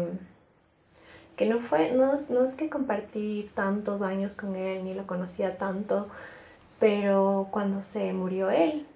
que 1.37 1.47
no 1.47 1.61
fue, 1.61 1.93
no, 1.93 2.17
no 2.29 2.45
es 2.45 2.55
que 2.55 2.69
compartí 2.69 3.51
tantos 3.55 4.03
años 4.03 4.37
con 4.37 4.57
él 4.57 4.85
ni 4.85 4.95
lo 4.95 5.07
conocía 5.07 5.57
tanto, 5.57 6.09
pero 6.79 7.49
cuando 7.51 7.81
se 7.81 8.13
murió 8.13 8.51
él, 8.51 8.87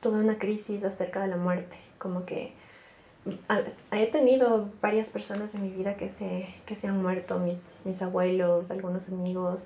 tuve 0.00 0.20
una 0.20 0.38
crisis 0.38 0.84
acerca 0.84 1.22
de 1.22 1.28
la 1.28 1.36
muerte, 1.36 1.76
como 1.98 2.24
que 2.24 2.52
he 3.92 4.06
tenido 4.06 4.70
varias 4.80 5.10
personas 5.10 5.54
en 5.54 5.62
mi 5.62 5.70
vida 5.70 5.96
que 5.96 6.08
se, 6.08 6.54
que 6.66 6.74
se 6.74 6.88
han 6.88 7.02
muerto, 7.02 7.38
mis, 7.38 7.74
mis 7.84 8.00
abuelos, 8.02 8.70
algunos 8.70 9.08
amigos, 9.08 9.60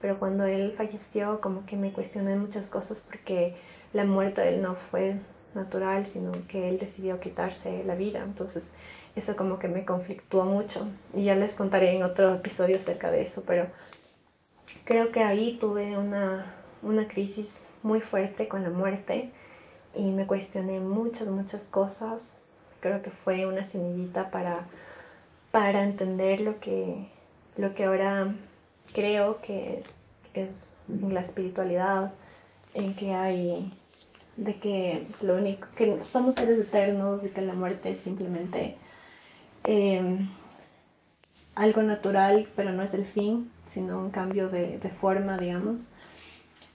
pero 0.00 0.18
cuando 0.18 0.44
él 0.44 0.74
falleció 0.76 1.40
como 1.40 1.64
que 1.64 1.76
me 1.76 1.92
cuestioné 1.92 2.36
muchas 2.36 2.70
cosas 2.70 3.04
porque 3.08 3.56
la 3.92 4.04
muerte 4.04 4.42
de 4.42 4.56
él 4.56 4.62
no 4.62 4.74
fue 4.74 5.16
natural, 5.54 6.06
sino 6.06 6.32
que 6.48 6.68
él 6.68 6.78
decidió 6.78 7.18
quitarse 7.18 7.82
la 7.84 7.94
vida. 7.94 8.22
Entonces 8.22 8.70
eso 9.16 9.36
como 9.36 9.58
que 9.58 9.68
me 9.68 9.84
conflictuó 9.84 10.44
mucho 10.44 10.86
y 11.14 11.24
ya 11.24 11.34
les 11.34 11.54
contaré 11.54 11.96
en 11.96 12.02
otro 12.02 12.34
episodio 12.34 12.76
acerca 12.76 13.10
de 13.10 13.22
eso, 13.22 13.42
pero 13.46 13.66
creo 14.84 15.10
que 15.10 15.22
ahí 15.22 15.56
tuve 15.58 15.96
una, 15.96 16.54
una 16.82 17.08
crisis 17.08 17.66
muy 17.82 18.00
fuerte 18.00 18.48
con 18.48 18.62
la 18.62 18.70
muerte 18.70 19.30
y 19.94 20.10
me 20.10 20.26
cuestioné 20.26 20.78
muchas, 20.80 21.26
muchas 21.26 21.62
cosas 21.64 22.37
creo 22.80 23.02
que 23.02 23.10
fue 23.10 23.46
una 23.46 23.64
semillita 23.64 24.30
para, 24.30 24.66
para 25.50 25.84
entender 25.84 26.40
lo 26.40 26.60
que, 26.60 27.08
lo 27.56 27.74
que 27.74 27.84
ahora 27.84 28.34
creo 28.92 29.40
que 29.40 29.82
es 30.34 30.48
en 30.88 31.14
la 31.14 31.20
espiritualidad, 31.20 32.12
en 32.74 32.94
que 32.94 33.12
hay 33.12 33.72
de 34.36 34.54
que 34.56 35.06
lo 35.20 35.36
único 35.36 35.66
que 35.76 36.02
somos 36.04 36.36
seres 36.36 36.60
eternos 36.60 37.24
y 37.24 37.30
que 37.30 37.40
la 37.40 37.54
muerte 37.54 37.90
es 37.90 38.00
simplemente 38.00 38.76
em, 39.64 40.28
algo 41.56 41.82
natural 41.82 42.46
pero 42.54 42.72
no 42.72 42.82
es 42.82 42.94
el 42.94 43.04
fin 43.04 43.50
sino 43.66 43.98
un 43.98 44.10
cambio 44.10 44.48
de, 44.48 44.78
forma 45.00 45.38
digamos. 45.38 45.90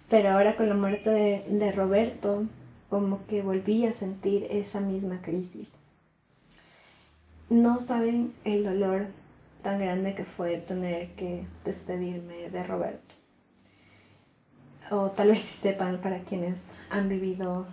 Pero 0.09 0.31
ahora 0.31 0.57
con 0.57 0.67
la 0.67 0.75
muerte 0.75 1.45
de 1.47 1.71
Roberto 1.71 2.43
como 2.89 3.25
que 3.27 3.41
volví 3.41 3.85
a 3.85 3.93
sentir 3.93 4.45
esa 4.51 4.81
misma 4.81 5.21
crisis 5.21 5.71
no 7.53 7.79
saben 7.81 8.33
el 8.45 8.63
dolor 8.65 9.07
tan 9.61 9.79
grande 9.79 10.15
que 10.15 10.25
fue 10.25 10.57
tener 10.57 11.11
que 11.11 11.45
despedirme 11.63 12.49
de 12.49 12.63
Roberto 12.63 13.15
o 14.91 15.11
tal 15.11 15.29
vez 15.29 15.43
sepan 15.61 15.99
para 16.01 16.19
quienes 16.19 16.55
han 16.89 17.09
vivido 17.09 17.65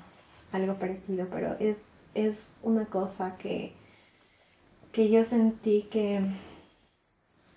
algo 0.53 0.75
parecido, 0.75 1.27
pero 1.31 1.57
es, 1.59 1.77
es 2.15 2.51
una 2.63 2.87
cosa 2.87 3.37
que, 3.39 3.73
que 4.93 5.11
yo 5.11 5.25
sentí 5.25 5.83
que, 5.91 6.21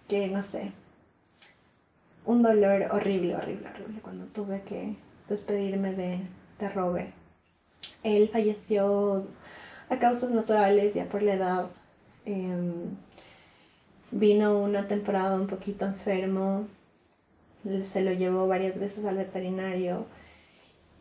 que, 0.07 0.27
no 0.27 0.43
sé, 0.43 0.71
un 2.25 2.41
dolor 2.41 2.87
horrible, 2.91 3.35
horrible, 3.35 3.67
horrible 3.67 4.01
cuando 4.01 4.25
tuve 4.27 4.61
que 4.61 4.95
despedirme 5.27 5.93
de, 5.93 6.19
de 6.59 6.69
Robert. 6.69 7.11
Él 8.03 8.29
falleció 8.29 9.25
a 9.89 9.99
causas 9.99 10.31
naturales, 10.31 10.93
ya 10.93 11.05
por 11.05 11.21
la 11.21 11.33
edad. 11.33 11.69
Em, 12.25 12.95
vino 14.11 14.59
una 14.59 14.87
temporada 14.87 15.35
un 15.35 15.47
poquito 15.47 15.85
enfermo, 15.85 16.67
se 17.83 18.01
lo 18.01 18.11
llevó 18.11 18.47
varias 18.47 18.79
veces 18.79 19.05
al 19.05 19.17
veterinario 19.17 20.05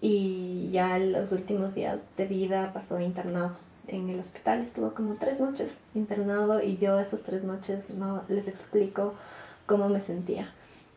y 0.00 0.70
ya 0.72 0.98
los 0.98 1.32
últimos 1.32 1.74
días 1.74 2.00
de 2.16 2.26
vida 2.26 2.72
pasó 2.72 3.00
internado 3.00 3.56
en 3.88 4.08
el 4.10 4.20
hospital. 4.20 4.60
Estuvo 4.60 4.94
como 4.94 5.14
tres 5.14 5.40
noches 5.40 5.78
internado 5.94 6.62
y 6.62 6.76
yo 6.78 6.98
esas 6.98 7.22
tres 7.22 7.44
noches 7.44 7.90
no 7.90 8.24
les 8.28 8.48
explico 8.48 9.14
cómo 9.66 9.88
me 9.88 10.00
sentía. 10.00 10.52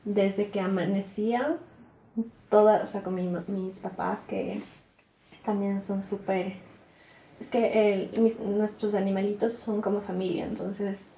Desde 0.06 0.50
que 0.50 0.60
amanecía, 0.60 1.58
toda, 2.50 2.84
o 2.84 2.88
sea, 2.88 3.04
con 3.04 3.16
mis 3.16 3.80
papás 3.80 4.22
que 4.28 4.62
también 5.46 5.82
son 5.82 6.04
súper... 6.04 6.54
Es 7.40 7.48
que 7.48 8.10
nuestros 8.46 8.94
animalitos 8.94 9.54
son 9.54 9.82
como 9.82 10.02
familia, 10.02 10.46
entonces 10.46 11.16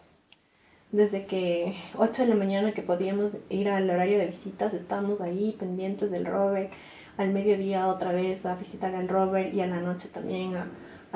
desde 0.91 1.25
que 1.25 1.75
8 1.97 2.23
de 2.23 2.29
la 2.29 2.35
mañana 2.35 2.71
que 2.71 2.81
podíamos 2.81 3.37
ir 3.49 3.69
al 3.69 3.89
horario 3.89 4.17
de 4.17 4.27
visitas, 4.27 4.73
estábamos 4.73 5.21
ahí 5.21 5.55
pendientes 5.59 6.11
del 6.11 6.25
Robert, 6.25 6.71
al 7.17 7.31
mediodía 7.33 7.87
otra 7.87 8.11
vez 8.11 8.45
a 8.45 8.55
visitar 8.55 8.95
al 8.95 9.09
Robert 9.09 9.53
y 9.53 9.61
a 9.61 9.67
la 9.67 9.81
noche 9.81 10.07
también 10.07 10.55
a, 10.55 10.67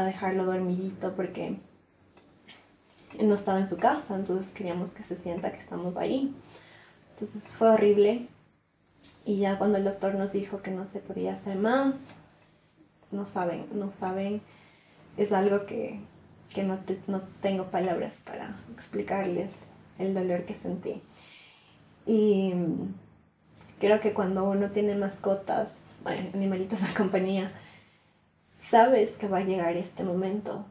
dejarlo 0.03 0.45
dormidito 0.45 1.13
porque 1.15 1.59
no 3.21 3.35
estaba 3.35 3.59
en 3.59 3.69
su 3.69 3.77
casa, 3.77 4.15
entonces 4.15 4.51
queríamos 4.51 4.89
que 4.89 5.03
se 5.03 5.15
sienta 5.15 5.51
que 5.51 5.59
estamos 5.59 5.95
ahí. 5.95 6.33
Entonces 7.19 7.43
fue 7.59 7.69
horrible 7.69 8.27
y 9.25 9.37
ya 9.37 9.59
cuando 9.59 9.77
el 9.77 9.83
doctor 9.83 10.15
nos 10.15 10.33
dijo 10.33 10.63
que 10.63 10.71
no 10.71 10.87
se 10.87 10.99
podía 10.99 11.33
hacer 11.33 11.55
más, 11.57 12.09
no 13.11 13.27
saben, 13.27 13.67
no 13.73 13.91
saben, 13.91 14.41
es 15.17 15.31
algo 15.31 15.65
que, 15.65 15.99
que 16.53 16.63
no, 16.63 16.79
no 17.07 17.21
tengo 17.41 17.65
palabras 17.65 18.21
para 18.25 18.55
explicarles 18.73 19.51
el 19.99 20.13
dolor 20.13 20.45
que 20.45 20.55
sentí. 20.55 21.01
Y 22.05 22.53
creo 23.79 23.99
que 23.99 24.13
cuando 24.13 24.43
uno 24.43 24.69
tiene 24.71 24.95
mascotas, 24.95 25.81
animalitos 26.05 26.81
de 26.87 26.93
compañía, 26.93 27.51
sabes 28.69 29.11
que 29.11 29.27
va 29.27 29.39
a 29.39 29.43
llegar 29.43 29.75
este 29.75 30.03
momento, 30.03 30.65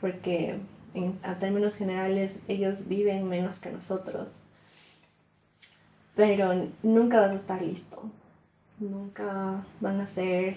porque 0.00 0.58
en, 0.94 1.18
a 1.22 1.36
términos 1.36 1.76
generales 1.76 2.38
ellos 2.48 2.88
viven 2.88 3.28
menos 3.28 3.58
que 3.60 3.70
nosotros, 3.70 4.28
pero 6.14 6.68
nunca 6.82 7.20
vas 7.20 7.30
a 7.30 7.34
estar 7.34 7.62
listo, 7.62 8.10
nunca 8.80 9.64
van 9.80 10.00
a 10.00 10.06
ser 10.06 10.56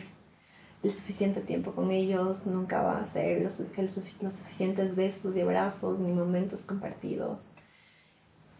el 0.83 0.91
suficiente 0.91 1.41
tiempo 1.41 1.73
con 1.73 1.91
ellos, 1.91 2.45
nunca 2.45 2.81
va 2.81 3.01
a 3.01 3.05
ser 3.05 3.41
los, 3.41 3.53
suficientes 3.53 4.95
besos 4.95 5.35
y 5.35 5.41
abrazos 5.41 5.99
ni 5.99 6.11
momentos 6.11 6.61
compartidos. 6.61 7.41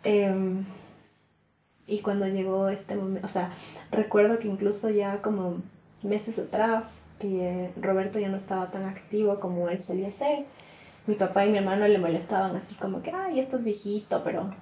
Em, 0.03 0.65
y 1.87 1.99
cuando 1.99 2.27
llegó 2.27 2.69
este 2.69 2.95
momento, 2.95 3.25
o 3.25 3.29
sea, 3.29 3.53
recuerdo 3.91 4.39
que 4.39 4.47
incluso 4.47 4.89
ya 4.89 5.21
como 5.21 5.57
meses 6.03 6.37
atrás, 6.37 6.99
que 7.19 7.71
Roberto 7.79 8.19
ya 8.19 8.29
no 8.29 8.37
estaba 8.37 8.71
tan 8.71 8.85
activo 8.85 9.39
como 9.39 9.69
él 9.69 9.81
solía 9.81 10.11
ser, 10.11 10.45
mi 11.07 11.15
papá 11.15 11.45
y 11.45 11.51
mi 11.51 11.57
hermano 11.57 11.87
le 11.87 11.97
molestaban 11.97 12.55
así 12.55 12.75
como 12.75 13.01
que, 13.01 13.11
ay, 13.11 13.39
esto 13.39 13.57
es 13.57 13.63
viejito, 13.63 14.23
pero, 14.23 14.53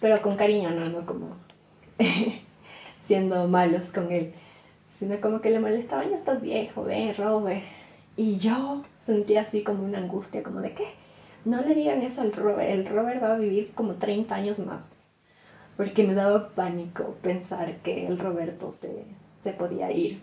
pero 0.00 0.22
con 0.22 0.36
cariño, 0.36 0.70
no, 0.70 0.88
no 0.88 1.04
como 1.04 1.36
siendo 3.08 3.48
malos 3.48 3.90
con 3.90 4.12
él 4.12 4.32
sino 5.00 5.18
como 5.20 5.40
que 5.40 5.50
le 5.50 5.58
molestaban, 5.58 6.10
ya 6.10 6.16
estás 6.16 6.40
viejo, 6.42 6.84
ve, 6.84 7.14
Robert. 7.16 7.64
Y 8.16 8.36
yo 8.36 8.84
sentía 9.06 9.42
así 9.42 9.64
como 9.64 9.82
una 9.82 9.98
angustia, 9.98 10.42
como 10.42 10.60
de 10.60 10.74
qué, 10.74 10.88
no 11.44 11.62
le 11.62 11.74
digan 11.74 12.02
eso 12.02 12.20
al 12.20 12.32
Robert, 12.32 12.70
el 12.70 12.86
Robert 12.86 13.22
va 13.22 13.34
a 13.34 13.38
vivir 13.38 13.72
como 13.74 13.94
30 13.94 14.34
años 14.34 14.58
más. 14.58 15.02
Porque 15.78 16.06
me 16.06 16.14
daba 16.14 16.50
pánico 16.50 17.16
pensar 17.22 17.76
que 17.78 18.06
el 18.06 18.18
Roberto 18.18 18.72
se, 18.72 19.04
se 19.42 19.52
podía 19.52 19.90
ir. 19.90 20.20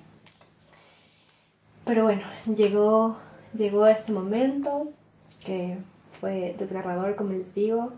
Pero 1.84 2.04
bueno, 2.04 2.22
llegó, 2.56 3.18
llegó 3.56 3.88
este 3.88 4.12
momento 4.12 4.92
que 5.44 5.80
fue 6.20 6.56
desgarrador, 6.60 7.16
como 7.16 7.32
les 7.32 7.56
digo. 7.56 7.94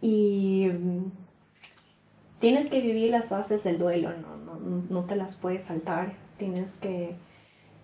Y 0.00 0.68
tienes 2.42 2.68
que 2.68 2.80
vivir 2.80 3.12
las 3.12 3.26
fases 3.26 3.62
del 3.62 3.78
duelo, 3.78 4.10
¿no? 4.10 4.58
no, 4.90 5.04
te 5.04 5.14
las 5.14 5.36
puedes 5.36 5.62
saltar, 5.62 6.14
tienes 6.38 6.72
que, 6.78 7.14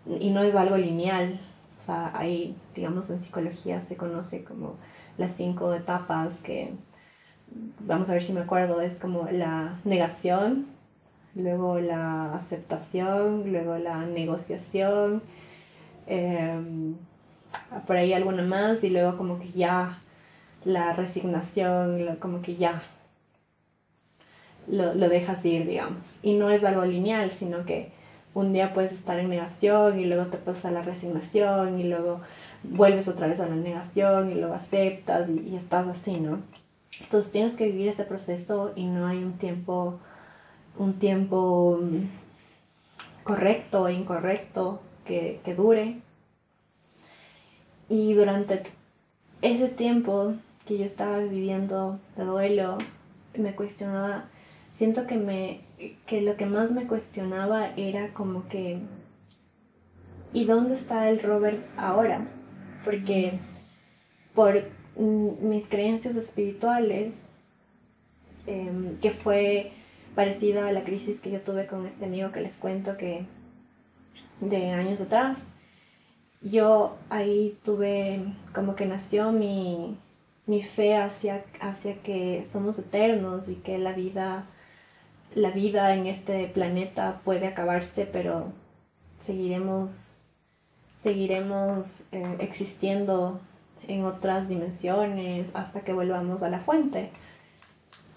y 0.04 0.30
no 0.30 0.42
es 0.42 0.56
algo 0.56 0.76
lineal, 0.76 1.38
o 1.76 1.80
sea, 1.80 2.10
ahí, 2.12 2.56
digamos, 2.74 3.08
en 3.08 3.20
psicología 3.20 3.80
se 3.80 3.96
conoce 3.96 4.42
como 4.42 4.74
las 5.16 5.36
cinco 5.36 5.72
etapas 5.72 6.34
que, 6.38 6.70
vamos 7.86 8.10
a 8.10 8.14
ver 8.14 8.22
si 8.22 8.32
me 8.32 8.40
acuerdo, 8.40 8.80
es 8.80 8.98
como 8.98 9.28
la 9.30 9.78
negación, 9.84 10.66
luego 11.36 11.78
la 11.78 12.34
aceptación, 12.34 13.52
luego 13.52 13.78
la 13.78 14.06
negociación, 14.06 15.22
em, 16.08 16.96
por 17.86 17.94
ahí 17.94 18.12
alguna 18.12 18.42
más, 18.42 18.82
y 18.82 18.90
luego 18.90 19.16
como 19.16 19.38
que 19.38 19.52
ya 19.52 20.00
la 20.64 20.94
resignación, 20.94 22.16
como 22.16 22.42
que 22.42 22.56
ya, 22.56 22.82
lo, 24.70 25.08
dejas 25.08 25.44
ir, 25.44 25.66
digamos. 25.66 26.16
Y 26.22 26.34
no 26.34 26.50
es 26.50 26.64
algo 26.64 26.84
lineal, 26.84 27.30
sino 27.32 27.64
que 27.64 27.90
un 28.34 28.52
día 28.52 28.74
puedes 28.74 28.92
estar 28.92 29.18
en 29.18 29.30
negación 29.30 29.98
y 29.98 30.04
luego 30.04 30.26
te 30.26 30.36
pasas 30.36 30.66
a 30.66 30.70
la 30.70 30.82
resignación 30.82 31.80
y 31.80 31.84
luego 31.84 32.20
vuelves 32.62 33.08
otra 33.08 33.26
vez 33.26 33.40
a 33.40 33.48
la 33.48 33.56
negación 33.56 34.30
y 34.30 34.34
luego 34.34 34.54
aceptas 34.54 35.28
y, 35.28 35.56
estás 35.56 35.86
así, 35.88 36.18
¿no? 36.18 36.40
Entonces 37.00 37.32
tienes 37.32 37.54
que 37.54 37.66
vivir 37.66 37.88
ese 37.88 38.04
proceso 38.04 38.72
y 38.74 38.84
no 38.84 39.06
hay 39.06 39.18
un 39.18 39.34
tiempo, 39.38 39.98
un 40.78 40.94
tiempo 40.98 41.78
mm, 41.80 43.24
correcto 43.24 43.88
e 43.88 43.94
incorrecto 43.94 44.80
que, 45.04 45.40
que 45.44 45.54
dure. 45.54 45.96
Y 47.88 48.12
durante 48.14 48.64
ese 49.40 49.68
tiempo 49.68 50.34
que 50.66 50.78
yo 50.78 50.84
estaba 50.84 51.18
viviendo 51.18 51.98
de 52.16 52.24
duelo, 52.24 52.78
me 53.36 53.54
cuestionaba 53.54 54.24
siento 54.78 55.08
que 55.08 55.16
me 55.16 55.60
que 56.06 56.20
lo 56.20 56.36
que 56.36 56.46
más 56.46 56.70
me 56.70 56.86
cuestionaba 56.86 57.70
era 57.76 58.12
como 58.14 58.48
que 58.48 58.78
¿y 60.32 60.44
dónde 60.44 60.74
está 60.74 61.08
el 61.08 61.20
Robert 61.20 61.58
ahora? 61.76 62.28
Porque 62.84 63.40
por 64.34 64.62
mis 64.96 65.68
creencias 65.68 66.16
espirituales, 66.16 67.12
em, 68.46 68.96
que 69.00 69.10
fue 69.10 69.72
parecida 70.14 70.68
a 70.68 70.72
la 70.72 70.84
crisis 70.84 71.20
que 71.20 71.32
yo 71.32 71.40
tuve 71.40 71.66
con 71.66 71.84
este 71.84 72.04
amigo 72.04 72.30
que 72.30 72.40
les 72.40 72.56
cuento 72.56 72.96
que 72.96 73.24
de 74.40 74.70
años 74.70 75.00
atrás, 75.00 75.44
yo 76.40 76.96
ahí 77.10 77.58
tuve 77.64 78.32
como 78.54 78.76
que 78.76 78.86
nació 78.86 79.32
mi, 79.32 79.96
mi 80.46 80.62
fe 80.62 80.96
hacia, 80.96 81.44
hacia 81.60 82.00
que 82.02 82.46
somos 82.52 82.78
eternos 82.78 83.48
y 83.48 83.56
que 83.56 83.76
la 83.78 83.92
vida 83.92 84.46
la 85.34 85.50
vida 85.50 85.94
en 85.94 86.06
este 86.06 86.46
planeta 86.46 87.20
puede 87.24 87.46
acabarse, 87.46 88.06
pero 88.06 88.52
seguiremos, 89.20 89.90
seguiremos 90.94 92.06
eh, 92.12 92.36
existiendo 92.40 93.40
en 93.86 94.04
otras 94.04 94.48
dimensiones 94.48 95.48
hasta 95.54 95.80
que 95.80 95.92
volvamos 95.92 96.42
a 96.42 96.50
la 96.50 96.60
fuente. 96.60 97.10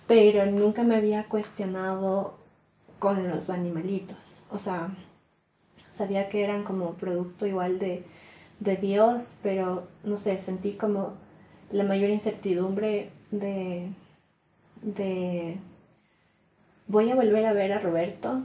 Pero 0.08 0.45
nunca 0.45 0.84
me 0.84 0.95
había 0.95 1.26
cuestionado 1.26 2.36
con 3.00 3.30
los 3.30 3.50
animalitos. 3.50 4.41
O 4.50 4.58
sea, 4.58 4.89
sabía 5.93 6.30
que 6.30 6.43
eran 6.43 6.63
como 6.63 6.93
producto 6.93 7.47
igual 7.47 7.80
de, 7.80 8.04
de 8.60 8.76
Dios, 8.78 9.36
pero 9.41 9.88
no 10.04 10.17
sé, 10.17 10.38
sentí 10.39 10.74
como 10.74 11.13
la 11.71 11.84
mayor 11.84 12.10
incertidumbre 12.10 13.12
de, 13.32 13.88
de 14.82 15.58
voy 16.91 17.10
a 17.10 17.15
volver 17.15 17.45
a 17.45 17.54
ver 17.54 17.73
a 17.73 17.80
Roberto. 17.80 18.41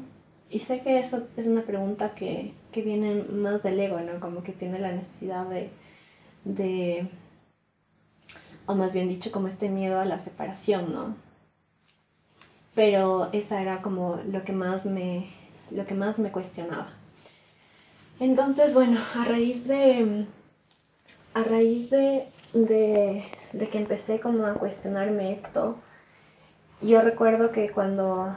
Y 0.48 0.60
sé 0.60 0.80
que 0.80 1.00
eso 1.00 1.26
es 1.36 1.46
una 1.46 1.62
pregunta 1.62 2.14
que, 2.14 2.52
que 2.72 2.82
viene 2.82 3.24
más 3.24 3.62
del 3.62 3.80
ego, 3.80 4.00
¿no? 4.00 4.20
Como 4.20 4.42
que 4.44 4.52
tiene 4.52 4.78
la 4.78 4.92
necesidad 4.92 5.46
de, 5.46 5.70
de, 6.44 7.08
o 8.66 8.74
más 8.74 8.94
bien 8.94 9.08
dicho, 9.08 9.32
como 9.32 9.48
este 9.48 9.68
miedo 9.68 9.98
a 9.98 10.04
la 10.04 10.18
separación, 10.18 10.92
¿no? 10.92 11.16
Pero 12.74 13.30
esa 13.32 13.60
era 13.60 13.82
como 13.82 14.20
lo 14.30 14.44
que 14.44 14.52
más 14.52 14.86
me, 14.86 15.30
lo 15.70 15.84
que 15.86 15.94
más 15.94 16.18
me 16.18 16.30
cuestionaba. 16.30 16.92
Entonces, 18.20 18.72
bueno, 18.72 19.00
a 19.14 19.24
raíz 19.24 19.66
de, 19.66 20.26
a 21.34 21.42
raíz 21.42 21.90
de, 21.90 22.28
de, 22.54 23.24
que 23.70 23.78
empecé 23.78 24.20
como 24.20 24.46
a 24.46 24.54
cuestionarme 24.54 25.32
esto, 25.32 25.78
yo 26.80 27.00
recuerdo 27.00 27.52
que 27.52 27.70
cuando 27.70 28.34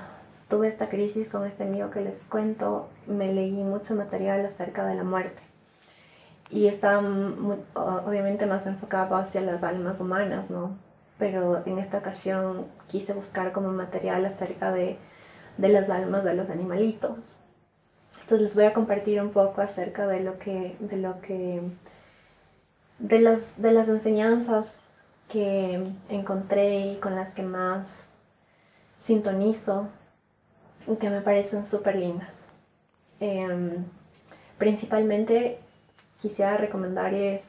tuve 0.49 0.67
esta 0.67 0.89
crisis 0.89 1.30
con 1.30 1.45
este 1.45 1.63
amigo 1.63 1.91
que 1.91 2.02
les 2.02 2.23
cuento, 2.25 2.89
me 3.06 3.34
leí 3.34 3.52
mucho 3.52 3.95
material 3.95 4.45
acerca 4.45 4.86
de 4.86 4.95
la 4.95 5.04
muerte. 5.04 5.41
Y 6.49 6.67
estaba 6.67 6.99
obviamente 7.75 8.45
más 8.47 8.65
enfocado 8.65 9.15
hacia 9.15 9.41
las 9.41 9.63
almas 9.63 9.99
humanas, 9.99 10.49
¿no? 10.49 10.75
Pero 11.19 11.62
en 11.65 11.78
esta 11.78 11.99
ocasión 11.99 12.65
quise 12.88 13.13
buscar 13.13 13.52
como 13.52 13.71
material 13.71 14.25
acerca 14.25 14.71
de, 14.71 14.97
de 15.58 15.69
las 15.69 15.89
almas 15.89 16.23
de 16.23 16.34
los 16.34 16.49
animalitos. 16.49 17.38
Entonces 18.21 18.47
les 18.47 18.56
voy 18.56 18.65
a 18.65 18.73
compartir 18.73 19.21
un 19.21 19.32
poco 19.32 19.62
acerca 19.62 20.08
de 20.08 20.21
lo 20.21 20.39
que, 20.39 20.75
de 20.80 20.97
lo 20.97 21.21
que, 21.21 21.62
de 22.97 23.19
las, 23.19 23.62
de 23.62 23.71
las 23.71 23.88
enseñanzas 23.89 24.80
que 25.28 25.91
encontré 26.10 26.93
y 26.93 26.95
con 26.97 27.15
las 27.15 27.34
que 27.34 27.43
más 27.43 27.88
sintonizo 28.99 29.88
y 30.88 30.95
que 30.95 31.09
me 31.09 31.21
parecen 31.21 31.65
súper 31.65 31.95
lindas. 31.95 32.35
Em, 33.19 33.85
principalmente 34.57 35.59
quisiera 36.21 36.57
recomendarles 36.57 37.41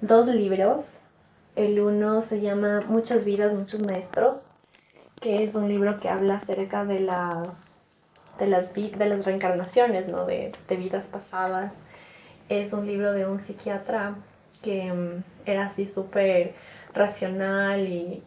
dos 0.00 0.28
libros. 0.28 1.04
El 1.56 1.80
uno 1.80 2.22
se 2.22 2.40
llama 2.40 2.80
Muchas 2.88 3.24
vidas, 3.24 3.54
muchos 3.54 3.80
maestros, 3.80 4.46
que 5.20 5.44
es 5.44 5.54
un 5.54 5.68
libro 5.68 6.00
que 6.00 6.08
habla 6.08 6.36
acerca 6.36 6.84
de 6.84 7.00
las 7.00 7.72
de 8.38 8.46
las, 8.46 8.72
de 8.74 9.06
las 9.06 9.24
reencarnaciones, 9.24 10.08
¿no? 10.08 10.24
de, 10.24 10.52
de 10.68 10.76
vidas 10.76 11.06
pasadas. 11.06 11.82
Es 12.48 12.72
un 12.72 12.86
libro 12.86 13.12
de 13.12 13.26
un 13.26 13.38
psiquiatra 13.38 14.16
que 14.62 14.86
em, 14.86 15.22
era 15.44 15.66
así 15.66 15.86
súper 15.86 16.54
racional 16.94 17.86
y 17.86 18.22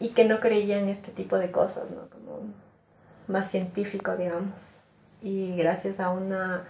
y 0.00 0.08
que 0.08 0.24
no 0.24 0.40
creía 0.40 0.78
en 0.78 0.88
este 0.88 1.12
tipo 1.12 1.38
de 1.38 1.50
cosas, 1.50 1.92
¿no? 1.92 2.08
Como 2.08 2.40
más 3.28 3.50
científico, 3.50 4.16
digamos. 4.16 4.54
Y 5.22 5.54
gracias 5.56 6.00
a 6.00 6.10
una 6.10 6.64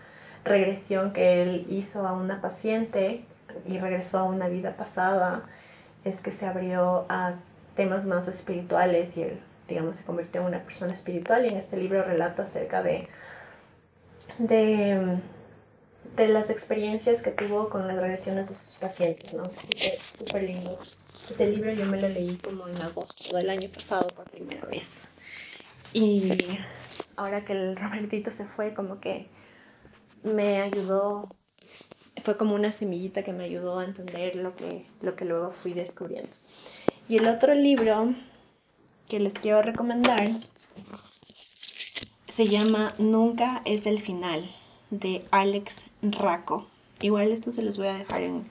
regresión 0.45 1.13
que 1.13 1.43
él 1.43 1.67
hizo 1.71 2.07
a 2.07 2.13
una 2.13 2.41
paciente 2.41 3.25
y 3.67 3.79
regresó 3.79 4.19
a 4.19 4.25
una 4.25 4.49
vida 4.49 4.77
pasada, 4.77 5.43
es 6.05 6.19
que 6.19 6.33
se 6.33 6.47
abrió 6.47 7.07
a 7.09 7.35
temas 7.77 8.05
más 8.07 8.27
espirituales 8.29 9.17
y 9.17 9.23
él, 9.23 9.41
digamos, 9.69 9.97
se 9.97 10.05
convirtió 10.05 10.41
en 10.41 10.49
una 10.49 10.61
persona 10.61 10.93
espiritual 10.93 11.45
y 11.45 11.49
en 11.49 11.57
este 11.57 11.77
libro 11.77 12.03
relata 12.03 12.45
acerca 12.45 12.83
de, 12.83 13.09
de, 14.39 15.19
de 16.17 16.29
las 16.29 16.51
experiencias 16.51 17.23
que 17.23 17.31
tuvo 17.31 17.69
con 17.69 17.87
las 17.87 17.97
regresiones 17.97 18.49
de 18.49 18.55
sus 18.55 18.75
pacientes, 18.75 19.33
¿no? 19.35 19.45
Súper, 19.45 19.99
súper 20.19 20.43
lindo. 20.43 20.79
Este 21.31 21.47
libro 21.47 21.73
yo 21.73 21.87
me 21.87 22.01
lo 22.01 22.09
leí 22.09 22.37
como 22.39 22.67
en 22.69 22.81
agosto 22.83 23.37
del 23.37 23.51
año 23.51 23.69
pasado 23.69 24.09
por 24.09 24.29
primera 24.31 24.67
vez. 24.67 25.03
Y 25.93 26.59
ahora 27.17 27.45
que 27.45 27.53
el 27.53 27.77
Robertito 27.77 28.31
se 28.31 28.45
fue, 28.45 28.75
como 28.75 29.01
que 29.01 29.29
me 30.23 30.61
ayudó, 30.61 31.29
fue 32.23 32.37
como 32.37 32.55
una 32.55 32.73
semillita 32.73 33.23
que 33.23 33.33
me 33.33 33.45
ayudó 33.45 33.79
a 33.79 33.85
entender 33.85 34.37
lo 34.37 34.55
que, 34.57 34.87
lo 35.01 35.17
que 35.17 35.25
luego 35.25 35.51
fui 35.51 35.73
descubriendo. 35.73 36.31
Y 37.09 37.17
el 37.17 37.29
otro 37.29 37.55
libro 37.55 38.15
que 39.09 39.21
les 39.21 39.33
quiero 39.33 39.63
recomendar 39.63 40.41
se 42.29 42.47
llama 42.47 42.95
Nunca 42.99 43.63
es 43.65 43.87
el 43.87 44.01
final 44.01 44.49
de 44.91 45.25
Alex 45.31 45.90
Racco. 46.03 46.67
Igual 47.01 47.33
esto 47.33 47.53
se 47.53 47.63
los 47.63 47.79
voy 47.79 47.89
a 47.89 47.95
dejar 47.95 48.23
en, 48.23 48.47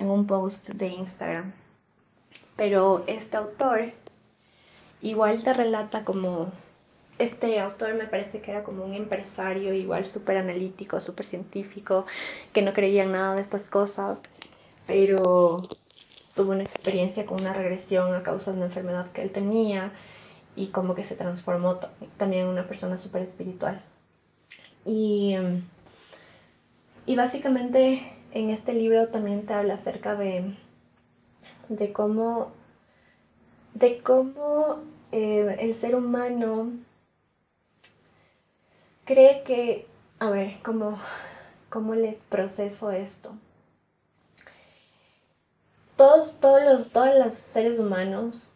un 0.00 0.26
post 0.26 0.70
de 0.70 0.88
Instagram. 0.88 1.52
Pero 2.56 3.04
este 3.06 3.36
autor 3.36 3.92
igual 5.02 5.42
te 5.42 5.52
relata 5.52 6.04
como, 6.04 6.52
este 7.18 7.60
autor 7.60 7.94
me 7.94 8.06
parece 8.06 8.40
que 8.40 8.50
era 8.50 8.64
como 8.64 8.84
un 8.84 8.94
empresario 8.94 9.74
igual 9.74 10.06
súper 10.06 10.36
analítico, 10.38 11.00
súper 11.00 11.26
científico, 11.26 12.06
que 12.52 12.62
no 12.62 12.72
creía 12.72 13.04
en 13.04 13.12
nada 13.12 13.34
de 13.34 13.42
estas 13.42 13.68
cosas, 13.68 14.22
pero 14.86 15.62
tuvo 16.34 16.52
una 16.52 16.62
experiencia 16.62 17.26
con 17.26 17.40
una 17.40 17.52
regresión 17.52 18.14
a 18.14 18.22
causa 18.22 18.50
de 18.50 18.56
una 18.58 18.66
enfermedad 18.66 19.10
que 19.12 19.22
él 19.22 19.30
tenía 19.30 19.92
y 20.56 20.68
como 20.68 20.94
que 20.94 21.04
se 21.04 21.16
transformó 21.16 21.78
también 22.16 22.42
en 22.42 22.48
una 22.48 22.66
persona 22.66 22.98
súper 22.98 23.22
espiritual. 23.22 23.82
Y, 24.84 25.36
y 27.06 27.16
básicamente 27.16 28.12
en 28.32 28.50
este 28.50 28.72
libro 28.72 29.08
también 29.08 29.46
te 29.46 29.54
habla 29.54 29.74
acerca 29.74 30.14
de 30.14 30.54
de 31.68 31.92
cómo, 31.92 32.52
de 33.74 34.00
cómo 34.02 34.78
eh, 35.12 35.56
el 35.60 35.76
ser 35.76 35.94
humano 35.94 36.72
cree 39.04 39.42
que, 39.44 39.86
a 40.18 40.30
ver, 40.30 40.58
¿cómo, 40.62 40.98
cómo 41.70 41.94
les 41.94 42.16
proceso 42.28 42.90
esto? 42.90 43.32
Todos, 45.96 46.38
todos, 46.40 46.62
los, 46.62 46.90
todos 46.90 47.14
los 47.14 47.34
seres 47.34 47.78
humanos, 47.78 48.50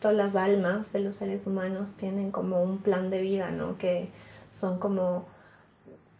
todas 0.00 0.16
las 0.16 0.36
almas 0.36 0.92
de 0.92 1.00
los 1.00 1.16
seres 1.16 1.46
humanos 1.46 1.90
tienen 1.98 2.30
como 2.30 2.62
un 2.62 2.78
plan 2.78 3.10
de 3.10 3.20
vida, 3.20 3.50
¿no? 3.50 3.76
Que 3.76 4.08
son 4.50 4.78
como, 4.78 5.26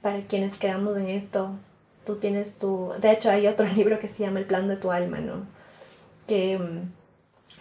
para 0.03 0.27
quienes 0.27 0.59
quedamos 0.59 0.99
en 0.99 1.09
esto, 1.09 1.53
tú 2.09 2.17
tienes 2.17 2.55
tu, 2.55 2.95
de 3.03 3.13
hecho 3.13 3.31
hay 3.31 3.47
otro 3.47 3.67
libro 3.77 4.01
que 4.01 4.09
se 4.09 4.25
llama 4.25 4.39
El 4.39 4.47
plan 4.47 4.67
de 4.67 4.77
tu 4.77 4.91
alma, 4.91 5.19
¿no? 5.19 5.47
que 6.27 6.57
mm, 6.57 6.91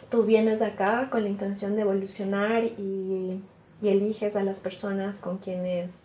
tú 0.09 0.23
vienes 0.23 0.61
acá 0.61 1.09
con 1.09 1.23
la 1.23 1.29
intención 1.29 1.75
de 1.75 1.81
evolucionar 1.81 2.63
y, 2.63 3.43
eliges 3.83 4.35
a 4.35 4.43
las 4.43 4.59
personas 4.59 5.19
con 5.19 5.37
quienes 5.37 6.01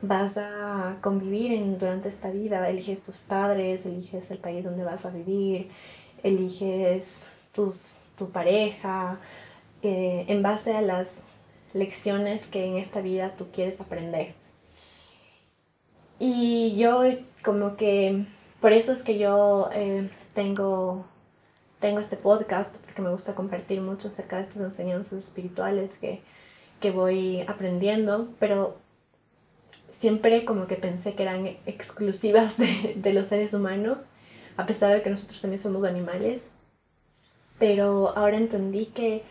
vas 0.00 0.36
a 0.36 0.98
convivir 1.00 1.52
en, 1.52 1.76
durante 1.76 2.08
esta 2.08 2.30
vida, 2.30 2.68
eliges 2.68 3.02
tus 3.02 3.16
padres, 3.16 3.84
eliges 3.84 4.30
el 4.30 4.38
país 4.38 4.62
donde 4.62 4.84
vas 4.84 5.04
a 5.04 5.10
vivir, 5.10 5.70
eliges 6.22 7.26
tus, 7.52 7.96
tu 8.16 8.30
pareja, 8.30 9.18
eh, 9.82 10.24
en 10.28 10.40
base 10.42 10.72
a 10.72 10.82
las 10.82 11.12
lecciones 11.74 12.46
que 12.46 12.64
en 12.64 12.76
esta 12.76 13.00
vida 13.00 13.34
tú 13.36 13.48
quieres 13.52 13.80
aprender. 13.80 14.34
Y 16.20 16.76
yo 16.76 17.02
como 17.44 17.76
que, 17.76 18.24
por 18.60 18.72
eso 18.72 18.92
es 18.92 19.02
que 19.02 19.18
yo 19.18 19.70
eh, 19.72 20.10
tengo 20.34 21.06
tengo 21.80 22.00
este 22.00 22.16
podcast 22.16 22.74
porque 22.76 23.02
me 23.02 23.10
gusta 23.10 23.34
compartir 23.34 23.80
mucho 23.80 24.08
acerca 24.08 24.36
de 24.36 24.42
estas 24.42 24.62
enseñanzas 24.62 25.24
espirituales 25.24 25.96
que, 25.98 26.20
que 26.78 26.90
voy 26.90 27.40
aprendiendo, 27.48 28.28
pero 28.38 28.76
siempre 29.98 30.44
como 30.44 30.66
que 30.66 30.76
pensé 30.76 31.14
que 31.14 31.22
eran 31.22 31.46
exclusivas 31.66 32.56
de, 32.58 32.94
de, 32.96 33.12
los 33.12 33.28
seres 33.28 33.54
humanos, 33.54 33.98
a 34.56 34.66
pesar 34.66 34.94
de 34.94 35.02
que 35.02 35.10
nosotros 35.10 35.40
también 35.40 35.62
somos 35.62 35.84
animales. 35.84 36.50
Pero 37.58 38.16
ahora 38.16 38.36
entendí 38.36 38.86
que 38.86 39.22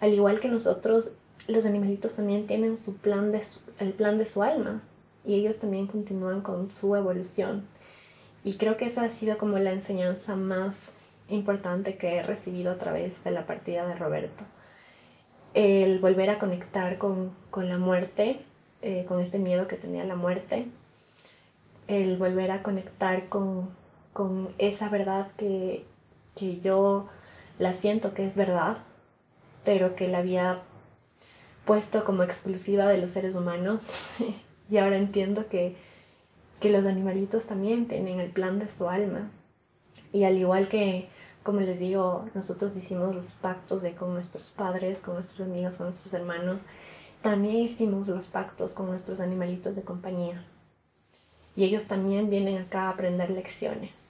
al 0.00 0.12
igual 0.12 0.40
que 0.40 0.48
nosotros, 0.48 1.14
los 1.46 1.66
animalitos 1.66 2.16
también 2.16 2.46
tienen 2.46 2.78
su 2.78 2.96
plan 2.96 3.32
de 3.32 3.42
el 3.78 3.92
plan 3.92 4.18
de 4.18 4.26
su 4.26 4.42
alma 4.42 4.82
y 5.24 5.34
ellos 5.34 5.58
también 5.58 5.86
continúan 5.86 6.40
con 6.42 6.70
su 6.70 6.94
evolución. 6.96 7.64
Y 8.44 8.54
creo 8.54 8.76
que 8.76 8.86
esa 8.86 9.04
ha 9.04 9.08
sido 9.08 9.38
como 9.38 9.58
la 9.58 9.72
enseñanza 9.72 10.36
más 10.36 10.92
importante 11.28 11.96
que 11.96 12.16
he 12.16 12.22
recibido 12.22 12.72
a 12.72 12.78
través 12.78 13.22
de 13.24 13.30
la 13.30 13.46
partida 13.46 13.86
de 13.86 13.94
Roberto. 13.94 14.44
El 15.54 15.98
volver 16.00 16.30
a 16.30 16.38
conectar 16.38 16.98
con, 16.98 17.32
la 17.56 17.78
muerte, 17.78 18.40
eh, 18.82 19.04
con 19.08 19.20
este 19.20 19.38
miedo 19.38 19.66
que 19.66 19.76
tenía 19.76 20.04
la 20.04 20.16
muerte. 20.16 20.66
El 21.86 22.18
volver 22.18 22.50
a 22.50 22.62
conectar 22.62 23.28
con, 23.28 23.70
esa 24.58 24.88
verdad 24.90 25.28
que, 25.38 25.84
que 26.36 26.60
yo 26.60 27.08
la 27.58 27.72
siento 27.74 28.14
que 28.14 28.26
es 28.26 28.34
verdad, 28.34 28.78
pero 29.64 29.96
que 29.96 30.08
la 30.08 30.18
había 30.18 30.62
puesto 31.64 32.04
como 32.04 32.22
exclusiva 32.22 32.86
de 32.86 32.98
los 32.98 33.12
seres 33.12 33.34
humanos 33.36 33.86
y 34.70 34.78
ahora 34.78 34.96
entiendo 34.96 35.48
que, 35.48 35.76
que 36.60 36.70
los 36.70 36.86
animalitos 36.86 37.46
también 37.46 37.86
tienen 37.86 38.20
el 38.20 38.30
plan 38.30 38.58
de 38.58 38.68
su 38.68 38.88
alma. 38.88 39.30
Y 40.12 40.24
al 40.24 40.36
igual 40.36 40.68
que, 40.68 41.08
como 41.42 41.60
les 41.60 41.78
digo, 41.78 42.26
nosotros 42.34 42.76
hicimos 42.76 43.14
los 43.14 43.32
pactos 43.32 43.82
de 43.82 43.94
con 43.94 44.14
nuestros 44.14 44.50
padres, 44.50 45.00
con 45.00 45.14
nuestros 45.14 45.46
amigos, 45.46 45.74
con 45.74 45.86
nuestros 45.86 46.14
hermanos, 46.14 46.68
también 47.22 47.56
hicimos 47.56 48.08
los 48.08 48.26
pactos 48.26 48.72
con 48.74 48.86
nuestros 48.86 49.20
animalitos 49.20 49.76
de 49.76 49.82
compañía. 49.82 50.44
Y 51.56 51.64
ellos 51.64 51.86
también 51.86 52.30
vienen 52.30 52.58
acá 52.58 52.82
a 52.82 52.90
aprender 52.90 53.30
lecciones. 53.30 54.08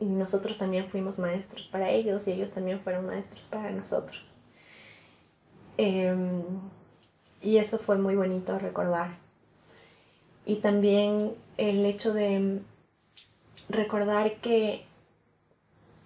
Y 0.00 0.06
nosotros 0.06 0.58
también 0.58 0.88
fuimos 0.88 1.18
maestros 1.18 1.68
para 1.68 1.90
ellos 1.90 2.26
y 2.28 2.32
ellos 2.32 2.52
también 2.52 2.80
fueron 2.80 3.06
maestros 3.06 3.46
para 3.46 3.70
nosotros. 3.70 4.36
Em, 5.78 6.42
y 7.42 7.58
eso 7.58 7.78
fue 7.78 7.98
muy 7.98 8.14
bonito 8.16 8.58
recordar. 8.58 9.16
Y 10.44 10.56
también 10.56 11.34
el 11.56 11.84
hecho 11.84 12.12
de 12.12 12.60
recordar 13.68 14.36
que, 14.36 14.84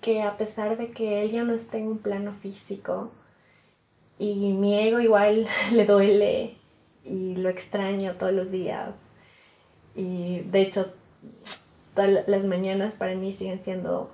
que 0.01 0.23
a 0.23 0.37
pesar 0.37 0.77
de 0.79 0.91
que 0.93 1.23
él 1.23 1.31
ya 1.31 1.45
no 1.45 1.55
esté 1.55 1.79
en 1.79 1.89
un 1.89 1.99
plano 1.99 2.33
físico 2.41 3.11
y 4.19 4.53
mi 4.53 4.79
ego 4.79 5.01
igual 5.01 5.47
le 5.73 5.85
duele 5.85 6.57
y 7.05 7.37
lo 7.37 7.49
extraño 7.49 8.15
todos 8.15 8.33
los 8.33 8.51
días 8.51 8.95
y 9.95 10.41
de 10.41 10.63
hecho 10.63 10.93
todas 11.95 12.29
las 12.29 12.45
mañanas 12.45 12.95
para 12.95 13.15
mí 13.15 13.33
siguen 13.33 13.63
siendo, 13.63 14.11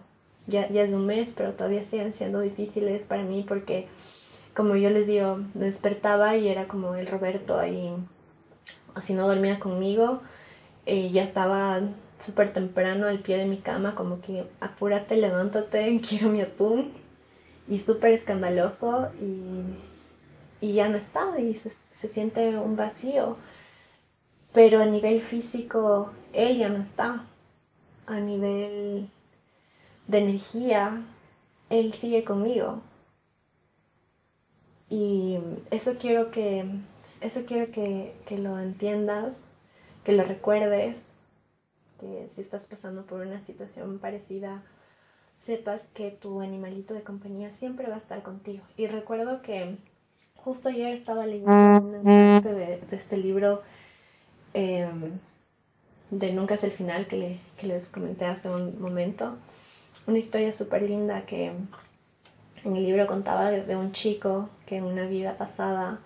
ya, 0.46 0.68
ya 0.68 0.82
es 0.82 0.92
un 0.92 1.06
mes, 1.06 1.32
pero 1.36 1.52
todavía 1.52 1.84
siguen 1.84 2.14
siendo 2.14 2.40
difíciles 2.40 3.06
para 3.06 3.22
mí 3.22 3.44
porque 3.46 3.86
como 4.56 4.74
yo 4.76 4.88
les 4.90 5.06
digo, 5.06 5.40
despertaba 5.54 6.36
y 6.36 6.48
era 6.48 6.66
como 6.66 6.94
el 6.94 7.06
Roberto 7.06 7.58
ahí, 7.58 7.94
así 8.94 9.12
no 9.12 9.28
dormía 9.28 9.60
conmigo, 9.60 10.22
eh, 10.86 11.10
ya 11.10 11.22
estaba 11.22 11.80
súper 12.20 12.54
temprano 12.54 13.06
al 13.06 13.18
pie 13.20 13.36
de 13.36 13.44
mi 13.44 13.58
cama, 13.58 13.94
como 13.94 14.22
que 14.22 14.46
apúrate, 14.60 15.16
levántate, 15.16 16.00
quiero 16.08 16.30
mi 16.30 16.40
atún, 16.40 16.92
y 17.68 17.78
súper 17.80 18.12
escandaloso, 18.12 19.10
y, 19.20 20.72
ya 20.72 20.88
no 20.88 20.96
está, 20.96 21.38
y 21.38 21.54
se, 21.54 21.70
se 22.00 22.08
siente 22.08 22.56
un 22.58 22.76
vacío. 22.76 23.36
Pero 24.52 24.82
a 24.82 24.86
nivel 24.86 25.20
físico, 25.20 26.10
él 26.32 26.58
ya 26.58 26.68
no 26.68 26.82
está. 26.82 27.24
A 28.06 28.20
nivel 28.20 29.08
de 30.06 30.18
energía, 30.18 31.02
él 31.70 31.92
sigue 31.92 32.24
conmigo. 32.24 32.80
Y 34.88 35.38
eso 35.70 35.96
quiero 35.98 36.30
que, 36.30 36.64
eso 37.20 37.44
quiero 37.46 37.72
que, 37.72 38.14
lo 38.30 38.58
entiendas, 38.58 39.34
que 40.04 40.12
lo 40.12 40.24
recuerdes, 40.24 40.96
que 42.00 42.28
si 42.34 42.42
estás 42.42 42.64
pasando 42.64 43.04
por 43.04 43.20
una 43.20 43.40
situación 43.40 43.98
parecida, 43.98 44.62
sepas 45.44 45.82
que 45.94 46.10
tu 46.10 46.40
animalito 46.40 46.94
de 46.94 47.02
compañía 47.02 47.50
siempre 47.52 47.88
va 47.88 47.96
a 47.96 47.98
estar 47.98 48.22
contigo. 48.22 48.62
Y 48.76 48.86
recuerdo 48.86 49.42
que 49.42 49.76
justo 50.36 50.68
ayer 50.68 50.94
estaba 50.94 51.26
leyendo 51.26 51.52
un 51.52 52.04
de, 52.04 52.80
de 52.80 52.96
este 52.96 53.16
libro 53.16 53.62
em, 54.54 55.18
de 56.10 56.32
Nunca 56.32 56.54
es 56.54 56.62
el 56.62 56.70
final 56.70 57.06
que, 57.08 57.40
que 57.56 57.66
les 57.66 57.88
comenté 57.88 58.26
hace 58.26 58.48
un 58.48 58.80
momento. 58.80 59.36
Una 60.06 60.18
historia 60.18 60.52
súper 60.52 60.82
linda 60.82 61.26
que 61.26 61.52
en 62.66 62.76
el 62.76 62.84
libro 62.84 63.06
contaba 63.06 63.50
de, 63.50 63.76
un 63.76 63.92
chico 63.92 64.50
que 64.66 64.76
en 64.76 64.84
una 64.84 65.06
vida 65.06 65.38
pasada 65.38 66.00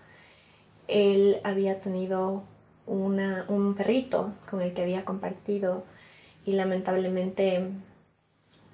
él 0.88 1.40
había 1.42 1.80
tenido 1.80 2.44
un 2.86 3.74
perrito 3.76 4.32
con 4.50 4.60
el 4.60 4.74
que 4.74 4.82
había 4.82 5.04
compartido 5.04 5.84
y 6.44 6.52
lamentablemente 6.52 7.70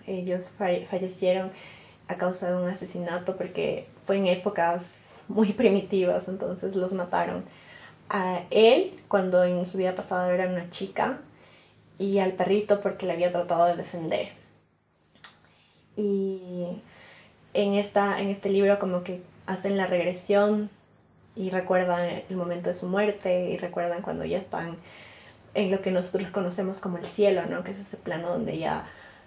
ellos 0.06 0.50
fallecieron 0.90 1.52
a 2.08 2.16
causa 2.16 2.50
de 2.50 2.56
un 2.56 2.68
asesinato 2.68 3.36
porque 3.36 3.86
fue 4.06 4.16
en 4.16 4.26
épocas 4.26 4.84
muy 5.28 5.52
primitivas, 5.52 6.28
entonces 6.28 6.74
los 6.76 6.92
mataron. 6.92 7.44
A 8.08 8.42
él, 8.50 9.00
cuando 9.08 9.44
en 9.44 9.66
su 9.66 9.78
vida 9.78 9.94
pasada 9.94 10.32
era 10.32 10.48
una 10.48 10.70
chica, 10.70 11.18
y 11.98 12.18
al 12.18 12.32
perrito 12.32 12.80
porque 12.80 13.06
le 13.06 13.12
había 13.12 13.32
tratado 13.32 13.66
de 13.66 13.76
defender. 13.76 14.28
Y 15.96 16.82
en, 17.56 17.74
esta, 17.74 18.20
en 18.20 18.28
este 18.28 18.50
libro 18.50 18.78
como 18.78 19.02
que 19.02 19.22
hacen 19.46 19.78
la 19.78 19.86
regresión 19.86 20.68
y 21.34 21.48
recuerdan 21.48 22.22
el 22.28 22.36
momento 22.36 22.68
de 22.68 22.74
su 22.74 22.86
muerte 22.86 23.50
y 23.50 23.56
recuerdan 23.56 24.02
cuando 24.02 24.26
ya 24.26 24.38
están 24.38 24.76
en 25.54 25.70
lo 25.70 25.80
que 25.80 25.90
nosotros 25.90 26.30
conocemos 26.30 26.80
como 26.80 26.98
el 26.98 27.06
cielo, 27.06 27.46
¿no? 27.46 27.64
Que 27.64 27.70
es 27.70 27.80
ese 27.80 27.96
plano 27.96 28.28
donde 28.28 28.58
ya 28.58 28.86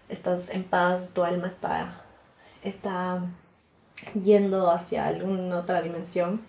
estás 0.10 0.50
en 0.50 0.64
paz, 0.64 1.12
tu 1.14 1.24
alma 1.24 1.48
está, 1.48 2.04
está 2.64 3.24
yendo 4.24 4.70
hacia 4.70 5.08
alguna 5.08 5.58
otra 5.58 5.82
dimensión. 5.82 6.42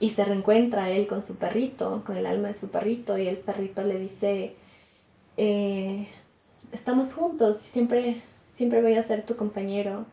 Y 0.00 0.10
se 0.10 0.24
reencuentra 0.24 0.90
él 0.90 1.06
con 1.06 1.24
su 1.24 1.36
perrito, 1.36 2.02
con 2.06 2.16
el 2.16 2.24
alma 2.24 2.48
de 2.48 2.54
su 2.54 2.70
perrito, 2.70 3.18
y 3.18 3.28
el 3.28 3.36
perrito 3.36 3.84
le 3.84 3.98
dice, 3.98 4.56
eh, 5.36 6.08
estamos 6.72 7.12
juntos, 7.12 7.58
siempre, 7.72 8.22
siempre 8.54 8.80
voy 8.82 8.94
a 8.94 9.02
ser 9.02 9.24
tu 9.24 9.36
compañero, 9.36 10.06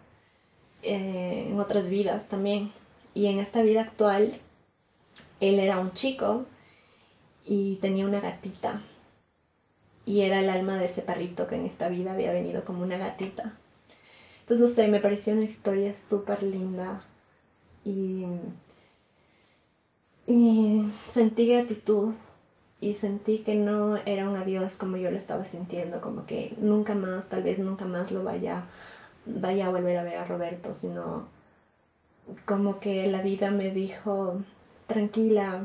eh, 0.83 1.47
en 1.49 1.59
otras 1.59 1.89
vidas 1.89 2.27
también. 2.27 2.71
Y 3.13 3.27
en 3.27 3.39
esta 3.39 3.61
vida 3.61 3.81
actual, 3.81 4.39
él 5.39 5.59
era 5.59 5.79
un 5.79 5.93
chico 5.93 6.45
y 7.45 7.75
tenía 7.77 8.05
una 8.05 8.19
gatita. 8.19 8.81
Y 10.05 10.21
era 10.21 10.39
el 10.39 10.49
alma 10.49 10.77
de 10.77 10.85
ese 10.85 11.01
perrito 11.01 11.47
que 11.47 11.55
en 11.55 11.65
esta 11.65 11.89
vida 11.89 12.13
había 12.13 12.31
venido 12.31 12.63
como 12.63 12.83
una 12.83 12.97
gatita. 12.97 13.53
Entonces, 14.41 14.69
no 14.69 14.75
sé, 14.75 14.87
me 14.87 14.99
pareció 14.99 15.33
una 15.33 15.43
historia 15.43 15.93
súper 15.93 16.43
linda. 16.43 17.03
Y, 17.85 18.25
y 20.27 20.91
sentí 21.13 21.47
gratitud 21.47 22.13
y 22.79 22.95
sentí 22.95 23.39
que 23.39 23.55
no 23.55 23.97
era 23.97 24.27
un 24.27 24.35
adiós 24.35 24.75
como 24.75 24.97
yo 24.97 25.11
lo 25.11 25.17
estaba 25.17 25.45
sintiendo, 25.45 26.01
como 26.01 26.25
que 26.25 26.53
nunca 26.57 26.95
más, 26.95 27.29
tal 27.29 27.43
vez 27.43 27.59
nunca 27.59 27.85
más 27.85 28.11
lo 28.11 28.23
vaya 28.23 28.65
vaya 29.25 29.67
a 29.67 29.69
volver 29.69 29.97
a 29.97 30.03
ver 30.03 30.17
a 30.17 30.25
Roberto, 30.25 30.73
sino 30.73 31.27
como 32.45 32.79
que 32.79 33.07
la 33.07 33.21
vida 33.21 33.51
me 33.51 33.71
dijo, 33.71 34.41
tranquila, 34.87 35.61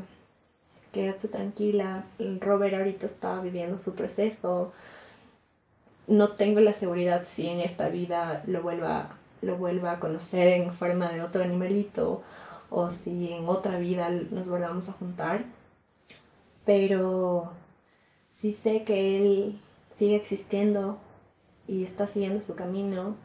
quédate 0.93 1.29
tranquila, 1.29 2.05
Robert 2.41 2.75
ahorita 2.75 3.07
está 3.07 3.41
viviendo 3.41 3.79
su 3.79 3.95
proceso, 3.95 4.73
no 6.07 6.33
tengo 6.33 6.61
la 6.61 6.73
seguridad 6.73 7.25
si 7.27 7.47
en 7.49 7.61
esta 7.61 7.89
vida 7.89 8.43
lo 8.47 8.63
vuelva, 8.63 9.17
lo 9.43 9.57
vuelva 9.57 9.93
a 9.93 10.01
conocer 10.01 10.49
en 10.49 10.73
forma 10.73 11.11
de 11.11 11.23
otro 11.23 11.43
animalito 11.43 12.23
o 12.71 12.91
si 12.91 13.33
en 13.33 13.49
otra 13.49 13.79
vida 13.79 14.11
nos 14.11 14.49
volvamos 14.49 14.89
a 14.89 14.93
juntar, 14.93 15.45
pero 16.65 17.53
sí 18.41 18.53
sé 18.53 18.83
que 18.85 19.17
él 19.17 19.61
sigue 19.97 20.17
existiendo 20.17 20.99
y 21.69 21.85
está 21.85 22.07
siguiendo 22.07 22.41
su 22.45 22.55
camino 22.55 23.17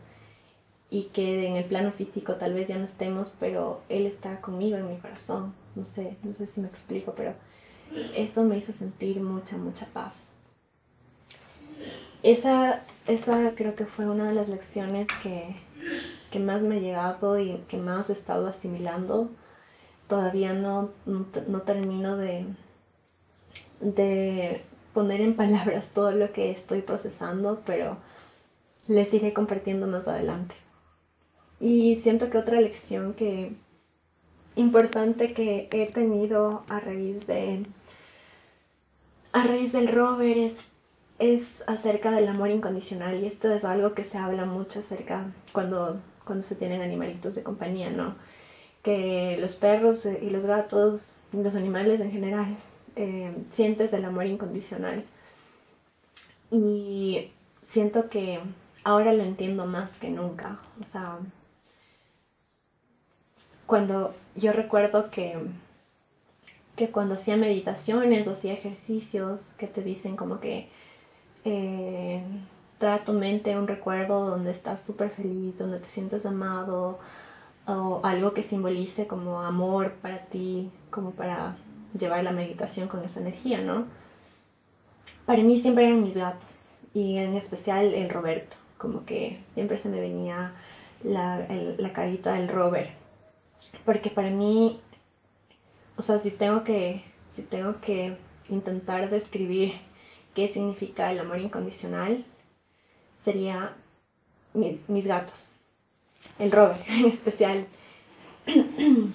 y 0.92 1.04
que 1.06 1.48
en 1.48 1.56
el 1.56 1.64
plano 1.64 1.94
físico 1.94 2.36
tal 2.36 2.54
vez 2.54 2.68
ya 2.68 2.78
no 2.78 2.84
estemos, 2.84 3.34
pero 3.39 3.82
Él 3.88 4.06
está 4.06 4.42
conmigo 4.42 4.78
en 4.78 4.89
mi 4.89 4.98
corazón. 4.98 5.54
No 5.74 5.86
sé, 5.86 6.18
no 6.22 6.34
sé 6.34 6.46
si 6.46 6.60
me 6.60 6.68
explico, 6.68 7.14
pero 7.16 7.34
eso 8.14 8.44
me 8.44 8.58
hizo 8.58 8.74
sentir 8.74 9.22
mucha, 9.22 9.56
mucha 9.56 9.86
paz. 9.88 10.34
Esa, 12.24 12.84
esa 13.08 13.54
creo 13.56 13.76
que 13.76 13.86
fue 13.86 14.06
una 14.06 14.28
de 14.28 14.36
las 14.36 14.50
lecciones 14.50 15.08
que, 15.24 15.56
que 16.30 16.39
más 16.39 16.62
me 16.62 16.76
ha 16.76 16.80
llegado 16.80 17.39
y 17.39 17.64
que 17.70 17.78
más 17.78 18.10
he 18.10 18.14
estado 18.14 18.48
asimilando. 18.48 19.30
Todavía 20.10 20.52
no, 20.52 20.89
no, 21.06 21.62
termino 21.62 22.18
de, 22.18 22.46
de 23.80 24.62
poner 24.94 25.22
en 25.22 25.38
palabras 25.38 25.88
todo 25.94 26.12
lo 26.12 26.34
que 26.34 26.52
estoy 26.52 26.82
procesando, 26.82 27.62
pero 27.66 27.96
les 28.89 29.14
iré 29.14 29.32
compartiendo 29.32 29.88
más 29.88 30.06
adelante. 30.10 30.54
Y 31.62 31.97
siento 31.97 32.30
que 32.30 32.39
otra 32.39 32.59
lección 32.59 33.14
que 33.14 33.53
importante 34.55 35.34
que 35.34 35.70
he 35.72 35.86
tenido 35.88 36.64
a 36.68 36.80
raíz 36.82 37.26
de 37.28 37.66
a 39.34 39.43
raíz 39.43 39.72
del 39.72 39.88
rover 39.88 40.38
es, 40.38 40.53
es 41.20 41.43
acerca 41.68 42.12
del 42.12 42.28
amor 42.28 42.49
incondicional 42.49 43.24
y 43.24 43.28
esto 43.28 43.51
es 43.51 43.64
algo 43.64 43.93
que 43.93 44.03
se 44.03 44.18
habla 44.18 44.45
mucho 44.45 44.80
acerca 44.80 45.26
cuando, 45.53 45.99
cuando 46.26 46.43
se 46.43 46.55
tienen 46.55 46.82
animalitos 46.82 47.36
de 47.36 47.43
compañía, 47.43 47.89
¿no? 47.89 48.16
Que 48.84 49.38
los 49.39 49.55
perros 49.55 50.05
y 50.05 50.30
los 50.30 50.45
gatos, 50.45 51.18
los 51.32 51.55
animales 51.55 52.01
en 52.01 52.12
general, 52.12 52.57
eh, 52.95 53.32
sientes 53.51 53.93
el 53.93 54.05
amor 54.05 54.26
incondicional. 54.26 55.03
Y 56.49 57.32
siento 57.70 58.09
que 58.09 58.39
ahora 58.84 59.14
lo 59.14 59.24
entiendo 59.24 59.66
más 59.66 59.91
que 59.97 60.09
nunca. 60.09 60.59
O 60.82 60.86
sea, 60.91 61.20
cuando 63.72 64.14
yo 64.36 64.52
recuerdo 64.52 65.10
que, 65.12 65.40
que 66.76 66.92
cuando 66.92 67.14
hacía 67.14 67.38
meditaciones 67.38 68.28
o 68.28 68.34
hacía 68.34 68.52
ejercicios 68.52 69.40
que 69.58 69.66
te 69.66 69.82
dicen 69.82 70.18
como 70.18 70.42
que 70.42 70.68
eh, 71.46 72.22
trae 72.80 73.00
a 73.00 73.06
tu 73.06 73.14
mente 73.14 73.58
un 73.58 73.70
recuerdo 73.70 74.26
donde 74.26 74.52
estás 74.52 74.82
súper 74.82 75.10
feliz, 75.10 75.58
donde 75.58 75.80
te 75.80 75.88
sientes 75.88 76.26
amado, 76.26 77.00
o 77.66 78.02
algo 78.04 78.34
que 78.34 78.44
simbolice 78.44 79.08
como 79.08 79.40
amor 79.40 79.94
para 80.02 80.18
ti, 80.26 80.70
como 80.90 81.12
para 81.12 81.56
llevar 81.98 82.26
la 82.26 82.34
meditación 82.34 82.90
con 82.90 83.06
esa 83.06 83.22
energía, 83.22 83.62
¿no? 83.62 83.86
Para 85.26 85.44
mí 85.44 85.62
siempre 85.62 85.86
eran 85.86 86.04
mis 86.04 86.18
gatos, 86.18 86.70
y 86.94 87.16
en 87.16 87.38
especial 87.38 87.94
el 87.94 88.10
Roberto, 88.10 88.58
como 88.78 89.06
que 89.06 89.40
siempre 89.54 89.78
se 89.78 89.88
me 89.88 90.02
venía 90.02 90.52
la, 91.06 91.48
la 91.78 91.94
carita 91.94 92.34
del 92.34 92.50
Robert, 92.50 93.00
porque 93.86 94.09
para 94.09 94.30
mí, 94.30 94.80
o 95.97 96.01
sea, 96.01 96.20
si 96.20 96.32
tengo 96.32 96.64
que, 96.64 97.03
si 97.30 97.41
tengo 97.41 97.80
que 97.82 98.18
intentar 98.49 99.09
describir 99.09 99.74
qué 100.36 100.47
significa 100.47 101.12
el 101.12 101.20
amor 101.20 101.39
incondicional, 101.39 102.26
sería 103.24 103.74
mis, 104.53 104.88
mis 104.89 105.05
gatos. 105.07 105.51
El 106.39 106.51
Robert 106.51 106.82
en 106.88 107.05
especial. 107.07 107.66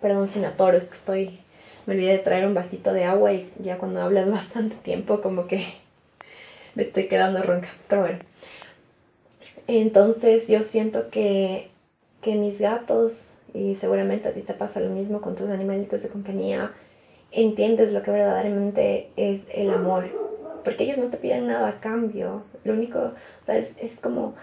Perdón 0.00 0.28
si 0.28 0.38
me 0.38 0.46
atoro, 0.46 0.76
es 0.76 0.86
que 0.86 0.94
estoy... 0.94 1.40
Me 1.86 1.94
olvidé 1.94 2.12
de 2.12 2.18
traer 2.18 2.46
un 2.46 2.54
vasito 2.54 2.92
de 2.92 3.04
agua 3.04 3.32
y 3.32 3.52
ya 3.60 3.78
cuando 3.78 4.02
hablas 4.02 4.28
bastante 4.30 4.74
tiempo 4.76 5.20
como 5.20 5.46
que 5.46 5.74
me 6.74 6.82
estoy 6.82 7.06
quedando 7.08 7.42
ronca. 7.42 7.68
Pero 7.88 8.02
bueno. 8.02 8.18
Entonces 9.68 10.48
yo 10.48 10.62
siento 10.62 11.10
que, 11.10 11.70
que 12.22 12.34
mis 12.34 12.58
gatos, 12.58 13.32
y 13.56 13.74
seguramente 13.74 14.28
a 14.28 14.32
ti 14.32 14.42
te 14.42 14.54
pasa 14.54 14.80
lo 14.80 14.90
mismo 14.90 15.20
con 15.20 15.34
tus 15.34 15.50
animalitos 15.50 16.02
de 16.02 16.10
compañía, 16.10 16.72
entiendes 17.32 17.92
lo 17.92 18.02
que 18.02 18.10
verdaderamente 18.10 19.08
es 19.16 19.40
el 19.52 19.70
amor 19.70 20.26
porque 20.66 20.82
ellos 20.82 20.98
no 20.98 21.06
te 21.10 21.16
piden 21.16 21.46
nada 21.46 21.68
a 21.68 21.80
cambio. 21.80 22.42
Lo 22.64 22.72
único, 22.72 22.98
o 22.98 23.44
sea, 23.46 23.56
es, 23.56 24.00
como, 24.02 24.34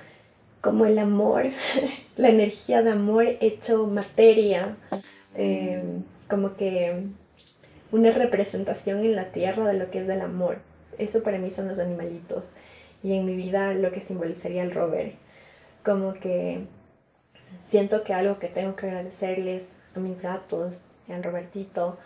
como 0.61 0.85
el 0.85 0.97
amor, 0.97 1.43
la 2.15 2.29
energía 2.29 2.81
de 2.81 2.91
amor 2.91 3.25
hecho 3.41 3.85
materia, 3.87 4.77
eh, 5.35 5.83
como 6.29 6.55
que 6.55 7.07
una 7.91 8.11
representación 8.11 8.99
en 8.99 9.17
la 9.17 9.33
tierra 9.33 9.67
de 9.67 9.77
lo 9.77 9.91
que 9.91 10.01
es 10.01 10.07
el 10.07 10.21
amor. 10.21 10.59
Eso 10.97 11.23
para 11.23 11.39
mí 11.39 11.51
son 11.51 11.67
los 11.67 11.79
animalitos. 11.79 12.45
Y 13.03 13.17
en 13.17 13.25
mi 13.25 13.35
vida 13.35 13.73
lo 13.73 13.91
que 13.91 13.99
simbolizaría 13.99 14.63
el 14.63 14.71
Robert. 14.71 15.15
Como 15.83 16.13
que 16.13 16.61
siento 17.69 18.03
que 18.03 18.13
algo 18.13 18.39
que 18.39 18.47
tengo 18.47 18.75
que 18.75 18.87
agradecerles 18.87 19.63
a 19.95 19.99
mis 19.99 20.21
gatos 20.21 20.81
y 21.07 21.11
al 21.11 21.23
Robertito 21.23 21.97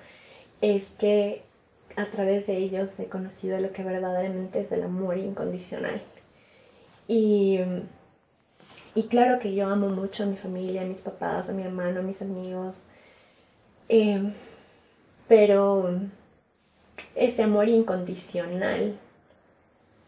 es 0.62 0.90
que 0.98 1.44
a 1.96 2.06
través 2.06 2.48
de 2.48 2.58
ellos 2.58 3.00
he 3.00 3.08
conocido 3.08 3.60
lo 3.60 3.72
que 3.72 3.84
verdaderamente 3.84 4.62
es 4.62 4.72
el 4.72 4.84
amor 4.84 5.18
incondicional. 5.18 6.02
Y, 7.08 7.60
y 8.94 9.04
claro 9.04 9.40
que 9.40 9.56
yo 9.56 9.68
amo 9.68 9.90
mucho 9.90 10.24
a 10.24 10.28
mi 10.28 10.38
familia, 10.38 10.82
a 10.82 10.86
mis 10.86 11.02
papás, 11.02 11.50
a 11.50 11.54
mi 11.54 11.64
hermano, 11.64 12.02
a 12.02 12.04
mis 12.04 12.22
amigos. 12.22 12.82
Em, 13.90 14.34
pero 15.28 16.00
ese 17.16 17.44
amor 17.44 17.68
incondicional 17.68 18.98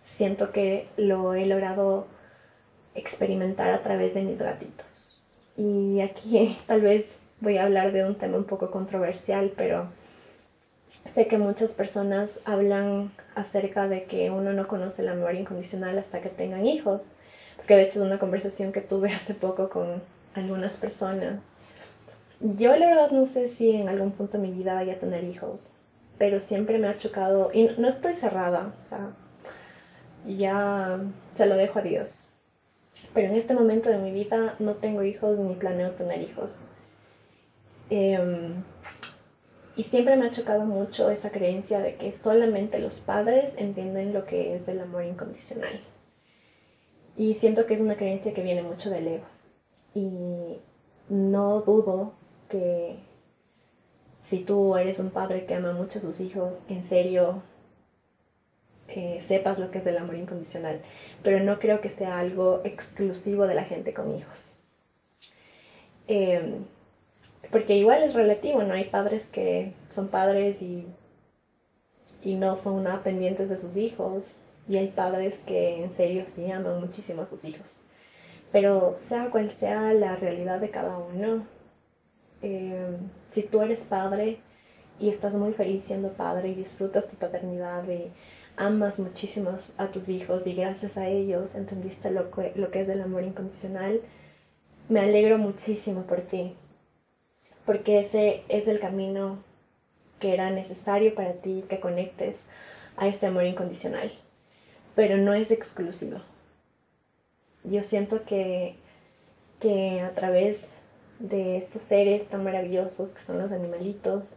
siento 0.05 0.51
que 0.51 0.87
lo 0.97 1.33
he 1.33 1.45
logrado 1.45 2.07
experimentar 2.93 3.71
a 3.71 3.81
través 3.81 4.13
de 4.13 4.21
mis 4.21 4.39
gatitos. 4.39 5.08
Y 5.59 6.01
aquí 6.01 6.57
tal 6.67 6.81
vez 6.81 7.05
voy 7.39 7.57
a 7.57 7.65
hablar 7.65 7.91
de 7.91 8.03
un 8.03 8.15
tema 8.15 8.37
un 8.37 8.45
poco 8.45 8.71
controversial, 8.71 9.51
pero 9.55 9.89
Sé 11.13 11.27
que 11.27 11.37
muchas 11.37 11.73
personas 11.73 12.29
hablan 12.45 13.11
acerca 13.35 13.87
de 13.87 14.03
que 14.03 14.29
uno 14.29 14.53
no 14.53 14.67
conoce 14.67 15.01
el 15.01 15.09
amor 15.09 15.35
incondicional 15.35 15.97
hasta 15.97 16.21
que 16.21 16.29
tengan 16.29 16.65
hijos, 16.65 17.03
porque 17.55 17.75
de 17.75 17.83
hecho 17.83 17.99
es 17.99 18.05
una 18.05 18.19
conversación 18.19 18.71
que 18.71 18.81
tuve 18.81 19.09
hace 19.13 19.33
poco 19.33 19.69
con 19.69 20.01
algunas 20.35 20.73
personas. 20.73 21.39
Yo 22.39 22.75
la 22.75 22.87
verdad 22.87 23.11
no 23.11 23.25
sé 23.25 23.49
si 23.49 23.71
en 23.71 23.89
algún 23.89 24.11
punto 24.11 24.37
de 24.37 24.47
mi 24.47 24.53
vida 24.53 24.75
vaya 24.75 24.93
a 24.93 24.99
tener 24.99 25.23
hijos, 25.23 25.75
pero 26.17 26.41
siempre 26.41 26.77
me 26.77 26.87
ha 26.87 26.97
chocado, 26.97 27.51
y 27.53 27.69
no 27.77 27.89
estoy 27.89 28.15
cerrada, 28.15 28.73
o 28.79 28.83
sea, 28.83 29.11
ya 30.25 30.99
se 31.35 31.45
lo 31.45 31.55
dejo 31.55 31.79
a 31.79 31.81
Dios. 31.81 32.31
Pero 33.13 33.27
en 33.27 33.35
este 33.35 33.53
momento 33.53 33.89
de 33.89 33.97
mi 33.97 34.11
vida 34.11 34.55
no 34.59 34.75
tengo 34.75 35.03
hijos 35.03 35.37
ni 35.39 35.55
planeo 35.55 35.91
tener 35.91 36.21
hijos. 36.21 36.67
Eh, 37.89 38.53
y 39.79 39.83
siempre 39.83 40.17
me 40.17 40.27
ha 40.27 40.31
chocado 40.31 40.65
mucho 40.65 41.09
esa 41.09 41.31
creencia 41.31 41.79
de 41.79 41.95
que 41.95 42.11
solamente 42.11 42.79
los 42.79 42.99
padres 42.99 43.53
entienden 43.55 44.13
lo 44.13 44.25
que 44.25 44.55
es 44.55 44.67
el 44.67 44.81
amor 44.81 45.05
incondicional. 45.05 45.79
Y 47.15 47.35
siento 47.35 47.65
que 47.65 47.75
es 47.75 47.79
una 47.79 47.95
creencia 47.95 48.33
que 48.33 48.43
viene 48.43 48.61
mucho 48.61 48.89
del 48.89 49.07
ego. 49.07 49.25
Y 49.95 50.57
no 51.07 51.61
dudo 51.61 52.11
que 52.49 52.97
si 54.23 54.43
tú 54.43 54.75
eres 54.75 54.99
un 54.99 55.11
padre 55.11 55.45
que 55.45 55.55
ama 55.55 55.71
mucho 55.71 55.99
a 55.99 56.01
sus 56.01 56.19
hijos, 56.19 56.61
en 56.67 56.83
serio 56.83 57.41
eh, 58.95 59.21
sepas 59.21 59.59
lo 59.59 59.71
que 59.71 59.79
es 59.79 59.87
el 59.87 59.97
amor 59.97 60.15
incondicional. 60.15 60.81
Pero 61.23 61.43
no 61.43 61.59
creo 61.59 61.81
que 61.81 61.89
sea 61.89 62.19
algo 62.19 62.61
exclusivo 62.63 63.47
de 63.47 63.55
la 63.55 63.65
gente 63.65 63.93
con 63.93 64.15
hijos. 64.15 64.37
Em, 66.07 66.65
porque 67.51 67.75
igual 67.77 68.03
es 68.03 68.13
relativo, 68.13 68.63
¿no? 68.63 68.73
Hay 68.73 68.85
padres 68.85 69.27
que 69.27 69.73
son 69.91 70.07
padres 70.09 70.61
y, 70.61 70.87
no 72.23 72.57
son 72.57 72.83
nada 72.83 73.03
pendientes 73.03 73.49
de 73.49 73.57
sus 73.57 73.77
hijos. 73.77 74.23
Y 74.67 74.77
hay 74.77 74.87
padres 74.89 75.39
que 75.39 75.83
en 75.83 75.91
serio 75.91 76.25
sí 76.27 76.51
aman 76.51 76.79
muchísimo 76.79 77.23
a 77.23 77.27
sus 77.27 77.43
hijos. 77.45 77.67
Pero 78.51 78.95
sea 78.97 79.29
cual 79.31 79.51
sea 79.51 79.93
la 79.93 80.15
realidad 80.15 80.59
de 80.59 80.69
cada 80.69 80.97
uno, 80.97 81.45
eh, 82.41 82.97
si 83.31 83.43
tú 83.43 83.61
eres 83.61 83.83
padre 83.83 84.39
y 84.99 85.09
estás 85.09 85.35
muy 85.35 85.53
feliz 85.53 85.83
siendo 85.85 86.09
padre 86.13 86.49
y 86.49 86.55
disfrutas 86.55 87.09
tu 87.09 87.17
paternidad 87.17 87.87
y 87.87 88.11
amas 88.59 88.99
muchísimo 88.99 89.57
a 89.77 89.87
tus 89.87 90.09
hijos 90.09 90.45
y 90.45 90.53
gracias 90.53 90.97
a 90.97 91.07
ellos 91.07 91.55
entendiste 91.55 92.11
lo 92.11 92.29
que, 92.29 92.51
lo 92.55 92.69
que 92.69 92.81
es 92.81 92.89
el 92.89 93.01
amor 93.01 93.23
incondicional, 93.23 94.01
me 94.89 94.99
alegro 94.99 95.37
muchísimo 95.37 96.03
por 96.03 96.21
ti 96.21 96.55
porque 97.65 97.99
ese 97.99 98.43
es 98.49 98.67
el 98.67 98.79
camino 98.79 99.37
que 100.19 100.33
era 100.33 100.49
necesario 100.49 101.13
para 101.15 101.33
ti 101.33 101.63
que 101.69 101.79
conectes 101.79 102.47
a 102.97 103.07
ese 103.07 103.27
amor 103.27 103.45
incondicional, 103.45 104.11
pero 104.95 105.17
no 105.17 105.33
es 105.33 105.51
exclusivo. 105.51 106.19
Yo 107.63 107.83
siento 107.83 108.25
que, 108.25 108.75
que 109.59 110.01
a 110.01 110.15
través 110.15 110.61
de 111.19 111.57
estos 111.57 111.83
seres 111.83 112.27
tan 112.27 112.43
maravillosos 112.43 113.11
que 113.11 113.21
son 113.21 113.37
los 113.37 113.51
animalitos, 113.51 114.35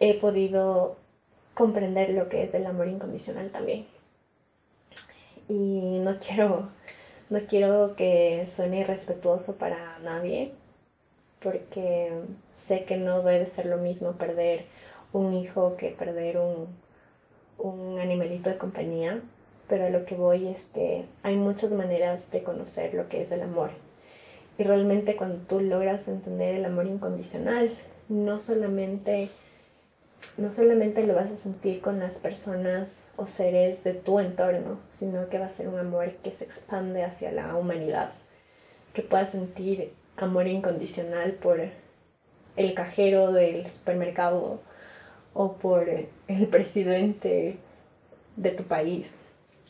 he 0.00 0.14
podido 0.14 0.96
comprender 1.56 2.10
lo 2.10 2.28
que 2.28 2.44
es 2.44 2.54
el 2.54 2.66
amor 2.66 2.86
incondicional 2.86 3.50
también. 3.50 3.86
Y 5.48 5.98
no 6.00 6.18
quiero, 6.20 6.68
no 7.30 7.40
quiero 7.48 7.96
que 7.96 8.46
suene 8.54 8.80
irrespetuoso 8.80 9.56
para 9.56 9.98
nadie, 10.00 10.52
porque 11.42 12.12
sé 12.56 12.84
que 12.84 12.98
no 12.98 13.22
debe 13.22 13.46
ser 13.46 13.66
lo 13.66 13.78
mismo 13.78 14.12
perder 14.12 14.66
un 15.12 15.32
hijo 15.32 15.76
que 15.76 15.88
perder 15.90 16.36
un, 16.36 16.68
un 17.58 17.98
animalito 17.98 18.50
de 18.50 18.58
compañía, 18.58 19.20
pero 19.66 19.86
a 19.86 19.90
lo 19.90 20.04
que 20.04 20.14
voy 20.14 20.48
es 20.48 20.66
que 20.66 21.06
hay 21.22 21.36
muchas 21.36 21.70
maneras 21.72 22.30
de 22.32 22.42
conocer 22.42 22.92
lo 22.92 23.08
que 23.08 23.22
es 23.22 23.32
el 23.32 23.42
amor. 23.42 23.70
Y 24.58 24.62
realmente 24.62 25.16
cuando 25.16 25.38
tú 25.46 25.60
logras 25.60 26.06
entender 26.06 26.56
el 26.56 26.66
amor 26.66 26.86
incondicional, 26.86 27.70
no 28.08 28.38
solamente, 28.38 29.30
no 30.36 30.52
solamente 30.52 31.06
lo 31.06 31.14
vas 31.14 31.30
a 31.30 31.36
sentir 31.36 31.80
con 31.80 31.98
las 31.98 32.18
personas 32.18 33.02
o 33.16 33.26
seres 33.26 33.82
de 33.84 33.94
tu 33.94 34.20
entorno, 34.20 34.78
sino 34.88 35.28
que 35.28 35.38
va 35.38 35.46
a 35.46 35.50
ser 35.50 35.68
un 35.68 35.78
amor 35.78 36.12
que 36.22 36.30
se 36.30 36.44
expande 36.44 37.04
hacia 37.04 37.32
la 37.32 37.56
humanidad, 37.56 38.12
que 38.92 39.02
puedas 39.02 39.30
sentir 39.30 39.92
amor 40.16 40.46
incondicional 40.46 41.32
por 41.32 41.60
el 42.56 42.74
cajero 42.74 43.32
del 43.32 43.66
supermercado 43.68 44.60
o 45.34 45.52
por 45.54 45.88
el 45.88 46.46
presidente 46.48 47.58
de 48.36 48.50
tu 48.50 48.64
país, 48.64 49.06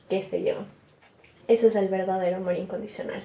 qué 0.09 0.22
sé 0.22 0.42
yo. 0.42 0.55
Ese 1.49 1.68
es 1.68 1.76
el 1.76 1.88
verdadero 1.88 2.36
amor 2.36 2.57
incondicional. 2.57 3.22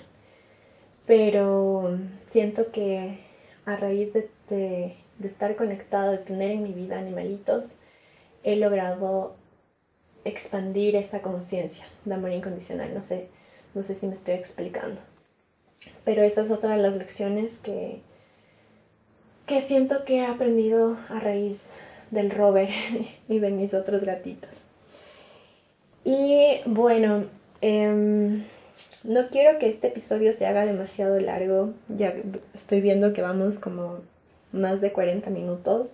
Pero 1.08 1.98
siento 2.30 2.72
que 2.72 3.20
a 3.66 3.76
raíz 3.76 4.14
de, 4.14 4.30
de, 4.50 4.96
estar 5.28 5.56
conectado, 5.56 6.12
de 6.12 6.18
tener 6.20 6.52
en 6.52 6.64
mi 6.64 6.74
vida 6.74 6.98
animalitos, 6.98 7.78
he 8.44 8.56
logrado 8.56 9.36
expandir 10.26 10.96
esta 10.96 11.22
conciencia 11.22 11.86
de 12.06 12.14
amor 12.14 12.32
incondicional. 12.32 12.94
No 12.94 13.04
sé, 13.04 13.28
no 13.74 13.84
sé 13.84 13.96
si 13.96 14.08
me 14.08 14.16
estoy 14.16 14.36
explicando. 14.36 15.02
Pero 16.04 16.24
esa 16.24 16.42
es 16.42 16.52
otra 16.52 16.76
de 16.76 16.82
las 16.82 16.96
lecciones 16.96 17.58
que, 17.60 18.02
que 19.48 19.62
siento 19.62 20.06
que 20.06 20.18
he 20.18 20.26
aprendido 20.26 20.98
a 21.10 21.20
raíz 21.20 21.66
del 22.12 22.30
Robert 22.30 22.72
y 23.28 23.40
de 23.40 23.52
mis 23.52 23.74
otros 23.74 24.04
gatitos. 24.04 24.68
Y 26.04 26.62
bueno, 26.66 27.26
em, 27.62 28.44
no 29.04 29.30
quiero 29.30 29.60
que 29.60 29.70
este 29.70 29.88
episodio 29.88 30.34
se 30.34 30.46
haga 30.46 30.66
demasiado 30.66 31.20
largo. 31.20 31.74
Ya 31.90 32.14
estoy 32.54 32.82
viendo 32.82 33.14
que 33.14 33.22
vamos 33.22 33.60
como 33.60 34.00
más 34.52 34.82
de 34.82 34.92
40 34.92 35.30
minutos. 35.30 35.90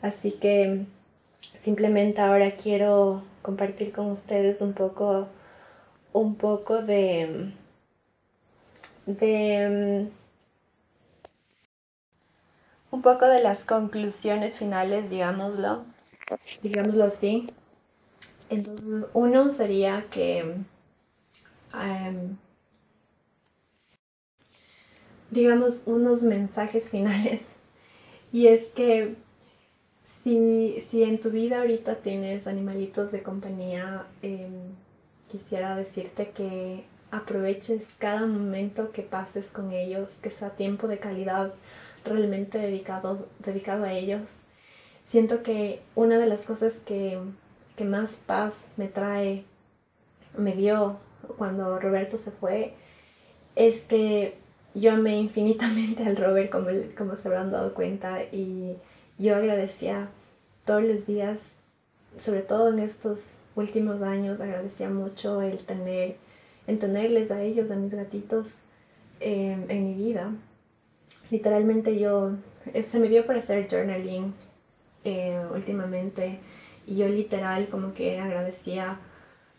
Así 0.00 0.32
que 0.32 0.84
simplemente 1.62 2.20
ahora 2.20 2.52
quiero 2.56 3.22
compartir 3.42 3.92
con 3.92 4.10
ustedes 4.10 4.60
un 4.60 4.72
poco 4.72 5.28
un 6.12 6.36
poco 6.36 6.82
de 6.82 7.52
de 9.06 10.08
un 12.90 13.02
poco 13.02 13.26
de 13.26 13.40
las 13.40 13.64
conclusiones 13.64 14.58
finales, 14.58 15.08
digámoslo, 15.08 15.84
digámoslo 16.62 17.04
así. 17.04 17.50
Entonces, 18.50 19.06
uno 19.14 19.50
sería 19.50 20.04
que 20.10 20.40
em, 21.74 22.36
digamos 25.30 25.84
unos 25.86 26.22
mensajes 26.22 26.90
finales 26.90 27.40
y 28.32 28.46
es 28.48 28.64
que 28.74 29.14
si, 30.24 30.84
si 30.90 31.02
en 31.02 31.20
tu 31.20 31.30
vida 31.30 31.58
ahorita 31.60 31.96
tienes 31.96 32.46
animalitos 32.46 33.12
de 33.12 33.22
compañía, 33.22 34.06
em, 34.22 34.74
quisiera 35.30 35.76
decirte 35.76 36.30
que 36.30 36.84
aproveches 37.10 37.82
cada 37.98 38.26
momento 38.26 38.92
que 38.92 39.02
pases 39.02 39.46
con 39.46 39.72
ellos, 39.72 40.20
que 40.22 40.30
sea 40.30 40.50
tiempo 40.50 40.88
de 40.88 40.98
calidad 40.98 41.54
realmente 42.04 42.58
dedicado, 42.58 43.28
dedicado 43.40 43.84
a 43.84 43.92
ellos. 43.92 44.44
Siento 45.04 45.42
que 45.42 45.82
una 45.94 46.18
de 46.18 46.26
las 46.26 46.42
cosas 46.44 46.80
que, 46.86 47.18
que 47.76 47.84
más 47.84 48.14
paz 48.14 48.64
me 48.76 48.88
trae, 48.88 49.44
me 50.38 50.54
dio 50.54 50.98
cuando 51.36 51.78
Roberto 51.78 52.16
se 52.18 52.30
fue, 52.30 52.74
es 53.56 53.82
que 53.82 54.38
yo 54.74 54.92
amé 54.92 55.18
infinitamente 55.18 56.04
al 56.04 56.16
Robert, 56.16 56.50
como, 56.50 56.68
como 56.96 57.16
se 57.16 57.28
habrán 57.28 57.50
dado 57.50 57.74
cuenta, 57.74 58.22
y 58.24 58.76
yo 59.18 59.36
agradecía 59.36 60.08
todos 60.64 60.82
los 60.82 61.06
días, 61.06 61.40
sobre 62.16 62.40
todo 62.40 62.72
en 62.72 62.78
estos 62.78 63.20
últimos 63.54 64.02
años, 64.02 64.40
agradecía 64.40 64.88
mucho 64.88 65.42
el 65.42 65.58
tener, 65.58 66.16
en 66.66 66.78
tenerles 66.78 67.30
a 67.30 67.42
ellos, 67.42 67.70
a 67.70 67.76
mis 67.76 67.94
gatitos, 67.94 68.60
eh, 69.20 69.56
en 69.68 69.84
mi 69.86 69.94
vida. 69.94 70.32
Literalmente 71.30 71.98
yo, 71.98 72.32
eh, 72.72 72.82
se 72.82 72.98
me 72.98 73.08
dio 73.08 73.24
por 73.24 73.36
hacer 73.36 73.68
journaling 73.68 74.34
eh, 75.04 75.40
últimamente 75.54 76.38
y 76.86 76.96
yo 76.96 77.08
literal 77.08 77.68
como 77.68 77.94
que 77.94 78.18
agradecía 78.18 78.98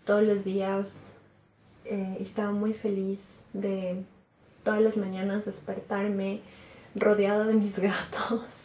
todos 0.06 0.24
los 0.24 0.44
días 0.44 0.86
estaba 2.20 2.52
muy 2.52 2.74
feliz 2.74 3.42
de 3.52 4.04
todas 4.64 4.82
las 4.82 4.98
mañanas 4.98 5.46
despertarme 5.46 6.42
rodeada 6.96 7.46
de 7.46 7.54
mis 7.54 7.80
gatos 7.90 8.64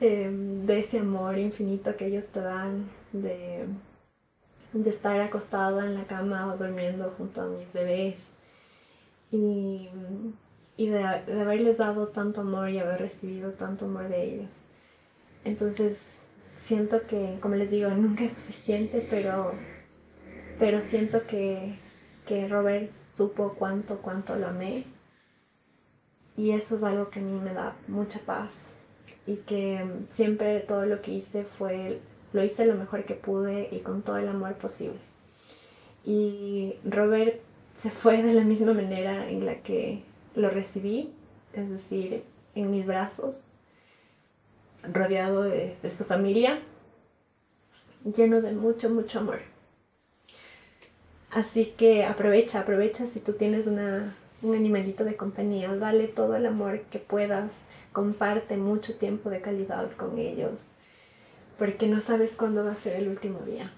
Em, 0.00 0.66
de 0.66 0.80
ese 0.80 0.98
amor 0.98 1.38
infinito 1.38 1.96
que 1.96 2.06
ellos 2.06 2.26
te 2.26 2.40
dan, 2.40 2.90
de, 3.12 3.64
de 4.74 4.90
estar 4.90 5.18
acostada 5.22 5.86
en 5.86 5.94
la 5.94 6.04
cama 6.04 6.52
o 6.52 6.58
durmiendo 6.58 7.14
junto 7.16 7.40
a 7.40 7.46
mis 7.46 7.72
bebés 7.72 8.30
y, 9.32 9.88
y 10.76 10.88
de, 10.88 11.02
haberles 11.02 11.78
dado 11.78 12.08
tanto 12.08 12.42
amor 12.42 12.68
y 12.68 12.78
haber 12.78 13.00
recibido 13.00 13.52
tanto 13.52 13.86
amor 13.86 14.08
de 14.08 14.34
ellos. 14.34 14.66
Entonces, 15.44 16.20
siento 16.62 17.06
que, 17.06 17.38
como 17.40 17.54
les 17.54 17.70
digo, 17.70 17.88
nunca 17.90 18.24
es 18.24 18.34
suficiente, 18.34 19.06
pero, 19.08 19.52
pero 20.58 20.82
siento 20.82 21.26
que, 21.26 21.78
que 22.26 22.48
Robert 22.48 22.90
supo 23.16 23.54
cuánto, 23.58 23.98
cuánto 23.98 24.36
lo 24.36 24.48
amé. 24.48 24.84
Y 26.36 26.50
eso 26.50 26.76
es 26.76 26.84
algo 26.84 27.08
que 27.08 27.20
a 27.20 27.22
mí 27.22 27.40
me 27.40 27.54
da 27.54 27.74
mucha 27.88 28.20
paz 28.20 28.52
y 29.26 29.36
que 29.36 29.84
siempre 30.10 30.60
todo 30.60 30.84
lo 30.84 31.00
que 31.00 31.12
hice 31.12 31.44
fue, 31.44 32.00
lo 32.32 32.44
hice 32.44 32.66
lo 32.66 32.74
mejor 32.74 33.04
que 33.04 33.14
pude 33.14 33.68
y 33.72 33.80
con 33.80 34.02
todo 34.02 34.18
el 34.18 34.28
amor 34.28 34.54
posible. 34.54 34.98
Y 36.04 36.74
Robert 36.84 37.40
se 37.78 37.90
fue 37.90 38.22
de 38.22 38.34
la 38.34 38.44
misma 38.44 38.74
manera 38.74 39.28
en 39.28 39.46
la 39.46 39.62
que 39.62 40.02
lo 40.34 40.50
recibí, 40.50 41.10
es 41.54 41.70
decir, 41.70 42.22
en 42.54 42.70
mis 42.70 42.86
brazos, 42.86 43.42
rodeado 44.92 45.42
de, 45.42 45.76
su 45.90 46.04
familia, 46.04 46.60
lleno 48.04 48.40
de 48.40 48.52
mucho, 48.52 48.90
mucho 48.90 49.20
amor. 49.20 49.40
Así 51.36 51.66
que 51.76 52.06
aprovecha, 52.06 52.60
aprovecha 52.60 53.06
si 53.06 53.20
tú 53.20 53.34
tienes 53.34 53.66
una, 53.66 54.16
un 54.40 54.54
animalito 54.54 55.04
de 55.04 55.16
compañía, 55.16 55.76
dale 55.76 56.08
todo 56.08 56.34
el 56.34 56.46
amor 56.46 56.80
que 56.90 56.98
puedas 56.98 57.66
comparte 57.92 58.56
mucho 58.56 58.94
tiempo 58.94 59.28
de 59.28 59.42
calidad 59.42 59.92
con 59.98 60.16
ellos, 60.16 60.64
porque 61.58 61.88
no 61.88 62.00
sabes 62.00 62.32
cuándo 62.32 62.64
va 62.64 62.72
a 62.72 62.76
ser 62.76 62.96
el 62.96 63.08
último 63.08 63.40
día. 63.40 63.70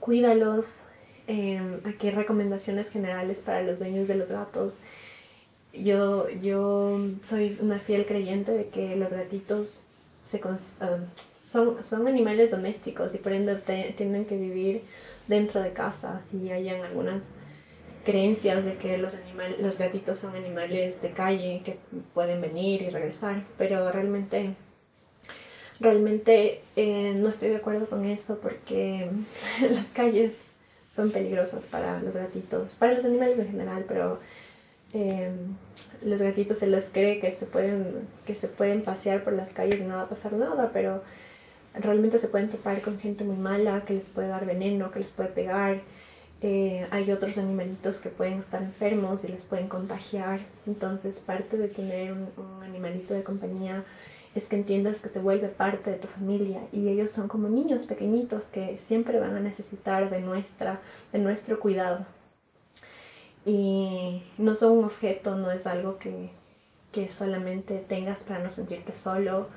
Cuídalos. 0.00 0.86
Em, 1.26 1.80
aquí 1.84 2.10
recomendaciones 2.10 2.88
generales 2.88 3.40
para 3.40 3.62
los 3.62 3.78
dueños 3.78 4.08
de 4.08 4.14
los 4.14 4.30
gatos. 4.30 4.72
Yo, 5.74 6.30
yo 6.30 6.98
soy 7.22 7.58
una 7.60 7.78
fiel 7.78 8.06
creyente 8.06 8.52
de 8.52 8.68
que 8.68 8.96
los 8.96 9.12
gatitos 9.12 9.84
se, 10.22 10.40
ah, 10.80 10.96
son, 11.44 11.84
son 11.84 12.08
animales 12.08 12.50
domésticos 12.50 13.14
y 13.14 13.18
por 13.18 13.32
ende 13.32 13.56
tienen 13.98 14.24
que 14.24 14.38
vivir 14.38 14.82
dentro 15.26 15.62
de 15.62 15.72
casa. 15.72 16.22
Si 16.30 16.50
hayan 16.50 16.82
algunas 16.82 17.28
creencias 18.04 18.64
de 18.64 18.76
que 18.76 18.98
los, 18.98 19.78
gatitos 19.78 20.18
son 20.18 20.36
animales 20.36 21.00
de 21.02 21.10
calle 21.10 21.62
que 21.64 21.78
pueden 22.12 22.40
venir 22.40 22.82
y 22.82 22.90
regresar, 22.90 23.42
pero 23.58 23.90
realmente, 23.90 24.54
realmente 25.80 26.60
eh, 26.76 27.14
no 27.16 27.30
estoy 27.30 27.48
de 27.48 27.56
acuerdo 27.56 27.86
con 27.86 28.04
eso 28.04 28.38
porque 28.40 29.10
las 29.70 29.86
calles 29.88 30.36
son 30.94 31.10
peligrosas 31.10 31.66
para 31.66 32.00
los 32.00 32.14
gatitos, 32.14 32.72
para 32.76 32.94
los 32.94 33.04
animales 33.04 33.38
en 33.38 33.50
general, 33.50 33.84
pero 33.88 34.20
eh, 34.92 35.30
los 36.04 36.20
gatitos 36.20 36.58
se 36.58 36.66
les 36.66 36.88
cree 36.90 37.18
que 37.18 37.32
se 37.32 37.46
pueden 37.46 38.06
que 38.26 38.34
se 38.34 38.46
pueden 38.46 38.82
pasear 38.82 39.24
por 39.24 39.32
las 39.32 39.52
calles 39.52 39.80
y 39.80 39.84
no 39.84 39.96
va 39.96 40.02
a 40.02 40.08
pasar 40.08 40.34
nada, 40.34 40.70
pero 40.72 41.02
realmente 41.74 42.18
se 42.18 42.28
pueden 42.28 42.48
topar 42.48 42.80
con 42.82 42.98
gente 42.98 43.24
muy 43.24 43.36
mala 43.36 43.84
que 43.84 43.94
les 43.94 44.04
puede 44.04 44.28
dar 44.28 44.46
veneno, 44.46 44.90
que 44.90 45.00
les 45.00 45.10
puede 45.10 45.30
pegar 45.30 45.80
eh, 46.46 46.86
hay 46.90 47.10
otros 47.10 47.38
animalitos 47.38 48.00
que 48.00 48.10
pueden 48.10 48.40
estar 48.40 48.62
enfermos 48.62 49.24
y 49.24 49.28
les 49.28 49.44
pueden 49.44 49.66
contagiar. 49.66 50.40
Entonces, 50.66 51.18
parte 51.18 51.56
de 51.56 51.68
tener 51.68 52.12
un, 52.12 52.62
animalito 52.62 53.14
de 53.14 53.24
compañía 53.24 53.82
es 54.34 54.44
que 54.44 54.56
entiendas 54.56 54.98
que 54.98 55.08
te 55.08 55.20
vuelve 55.20 55.48
parte 55.48 55.90
de 55.90 55.96
tu 55.96 56.06
familia 56.06 56.60
y 56.70 56.88
ellos 56.90 57.10
son 57.10 57.28
como 57.28 57.48
niños 57.48 57.86
pequeñitos 57.86 58.44
que 58.52 58.76
siempre 58.76 59.18
van 59.20 59.34
a 59.36 59.40
necesitar 59.40 60.10
de, 60.10 60.20
nuestra, 60.20 60.80
de 61.14 61.18
nuestro 61.18 61.58
cuidado. 61.58 62.04
Y 63.46 64.22
no 64.36 64.54
son 64.54 64.72
un 64.72 64.84
objeto, 64.84 65.36
no 65.36 65.50
es 65.50 65.66
algo 65.66 65.96
que, 65.96 66.28
que 66.92 67.08
solamente 67.08 67.78
tengas 67.88 68.22
para 68.22 68.40
no 68.40 68.50
sentirte 68.50 68.92
solo 68.92 69.48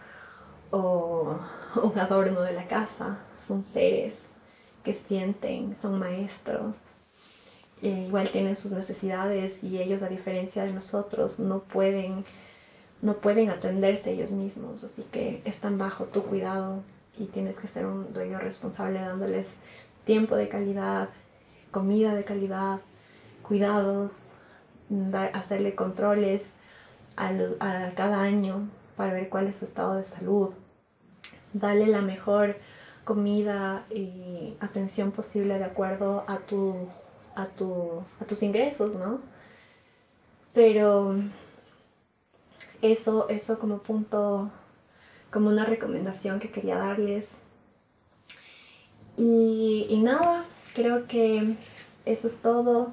o 0.72 1.40
un 1.82 2.00
adorno 2.00 2.42
de 2.42 2.54
la 2.54 2.68
casa, 2.68 3.18
son 3.48 3.64
seres 3.64 4.26
que 4.84 4.94
sienten, 4.94 5.76
son 5.76 6.00
maestros, 6.00 6.78
eh, 7.82 8.06
igual 8.08 8.30
tienen 8.30 8.56
sus 8.56 8.72
necesidades 8.72 9.62
y 9.64 9.80
ellos 9.80 10.02
a 10.02 10.10
diferencia 10.10 10.64
de 10.64 10.74
nosotros 10.74 11.40
no 11.40 11.60
pueden, 11.60 12.26
no 13.02 13.14
pueden 13.18 13.50
atenderse 13.50 14.12
ellos 14.12 14.32
mismos, 14.32 14.84
así 14.84 15.04
que 15.12 15.42
están 15.46 15.78
bajo 15.78 16.06
tu 16.06 16.24
cuidado 16.24 16.82
y 17.20 17.26
tienes 17.26 17.56
que 17.56 17.68
ser 17.68 17.86
un 17.86 18.14
dueño 18.14 18.40
responsable 18.40 19.00
dándoles 19.00 19.58
tiempo 20.06 20.36
de 20.36 20.48
calidad, 20.48 21.10
comida 21.72 22.16
de 22.16 22.24
calidad, 22.24 22.80
cuidados, 23.44 24.12
dar, 24.90 25.36
hacerle 25.36 25.76
controles 25.76 26.54
a, 27.16 27.30
a 27.60 27.92
cada 27.94 28.22
año 28.22 28.68
para 28.98 29.14
ver 29.14 29.30
cuál 29.30 29.48
es 29.48 29.56
su 29.56 29.66
estado 29.66 29.96
de 29.96 30.04
salud, 30.04 30.50
darle 31.54 31.88
la 31.88 32.02
mejor 32.02 32.58
comida 33.06 33.86
y 33.90 34.56
atención 34.60 35.12
posible 35.12 35.58
de 35.60 35.64
acuerdo 35.64 36.26
a, 36.28 36.40
a, 37.36 37.44
a 37.44 38.26
tus 38.26 38.44
ingresos, 38.44 38.96
¿no? 38.96 39.22
Pero 40.54 41.16
eso, 42.82 43.30
eso 43.30 43.60
como 43.60 43.78
punto, 43.78 44.50
como 45.32 45.50
una 45.50 45.64
recomendación 45.64 46.40
que 46.40 46.52
quería 46.52 46.78
darles. 46.78 47.26
Y, 49.16 49.88
y 49.90 50.00
nada, 50.00 50.46
creo 50.74 51.08
que 51.08 51.56
eso 52.06 52.28
es 52.28 52.36
todo. 52.42 52.92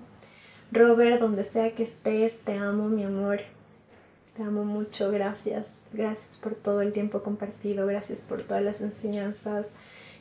Robert, 0.72 1.20
donde 1.20 1.44
sea 1.44 1.74
que 1.74 1.84
estés, 1.84 2.38
te 2.40 2.56
amo, 2.56 2.88
mi 2.88 3.04
amor. 3.04 3.40
Te 4.36 4.42
amo 4.42 4.64
mucho, 4.64 5.12
gracias. 5.12 5.80
Gracias 5.92 6.38
por 6.38 6.56
todo 6.56 6.80
el 6.80 6.92
tiempo 6.92 7.22
compartido, 7.22 7.86
gracias 7.86 8.20
por 8.20 8.42
todas 8.42 8.64
las 8.64 8.80
enseñanzas, 8.80 9.68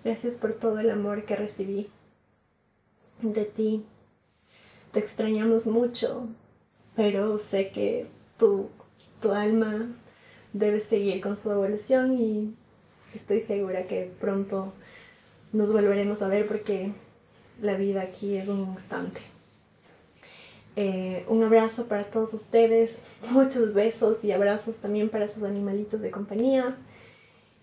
gracias 0.03 0.37
por 0.37 0.53
todo 0.53 0.77
el 0.79 0.91
amor 0.91 1.25
que 1.25 1.35
recibí 1.35 1.89
de 3.21 3.45
ti. 3.45 3.83
Te 4.91 4.99
extrañamos 4.99 5.65
mucho, 5.65 6.27
pero 6.95 7.39
sé 7.39 7.71
que 7.71 8.05
tu, 8.37 8.69
tu 9.19 9.31
alma 9.31 9.87
debe 10.53 10.81
seguir 10.81 11.19
con 11.19 11.35
su 11.35 11.51
evolución 11.51 12.13
y 12.13 12.53
estoy 13.15 13.41
segura 13.41 13.87
que 13.87 14.11
pronto 14.19 14.73
nos 15.51 15.73
volveremos 15.73 16.21
a 16.21 16.27
ver 16.27 16.47
porque 16.47 16.91
la 17.59 17.73
vida 17.77 18.03
aquí 18.03 18.35
es 18.37 18.47
un 18.47 18.73
instante. 18.73 19.32
Eh, 20.75 21.23
un 21.27 21.43
abrazo 21.43 21.85
para 21.87 22.03
todos 22.03 22.33
ustedes, 22.33 22.97
muchos 23.29 23.73
besos 23.73 24.23
y 24.23 24.31
abrazos 24.31 24.77
también 24.77 25.09
para 25.09 25.31
sus 25.31 25.43
animalitos 25.43 26.01
de 26.01 26.09
compañía 26.09 26.75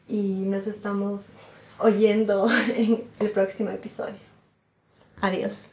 y 0.08 0.20
nos 0.20 0.66
estamos 0.66 1.34
oyendo 1.78 2.48
en 2.76 3.04
el 3.18 3.30
próximo 3.30 3.70
episodio. 3.70 4.14
Adiós. 5.20 5.70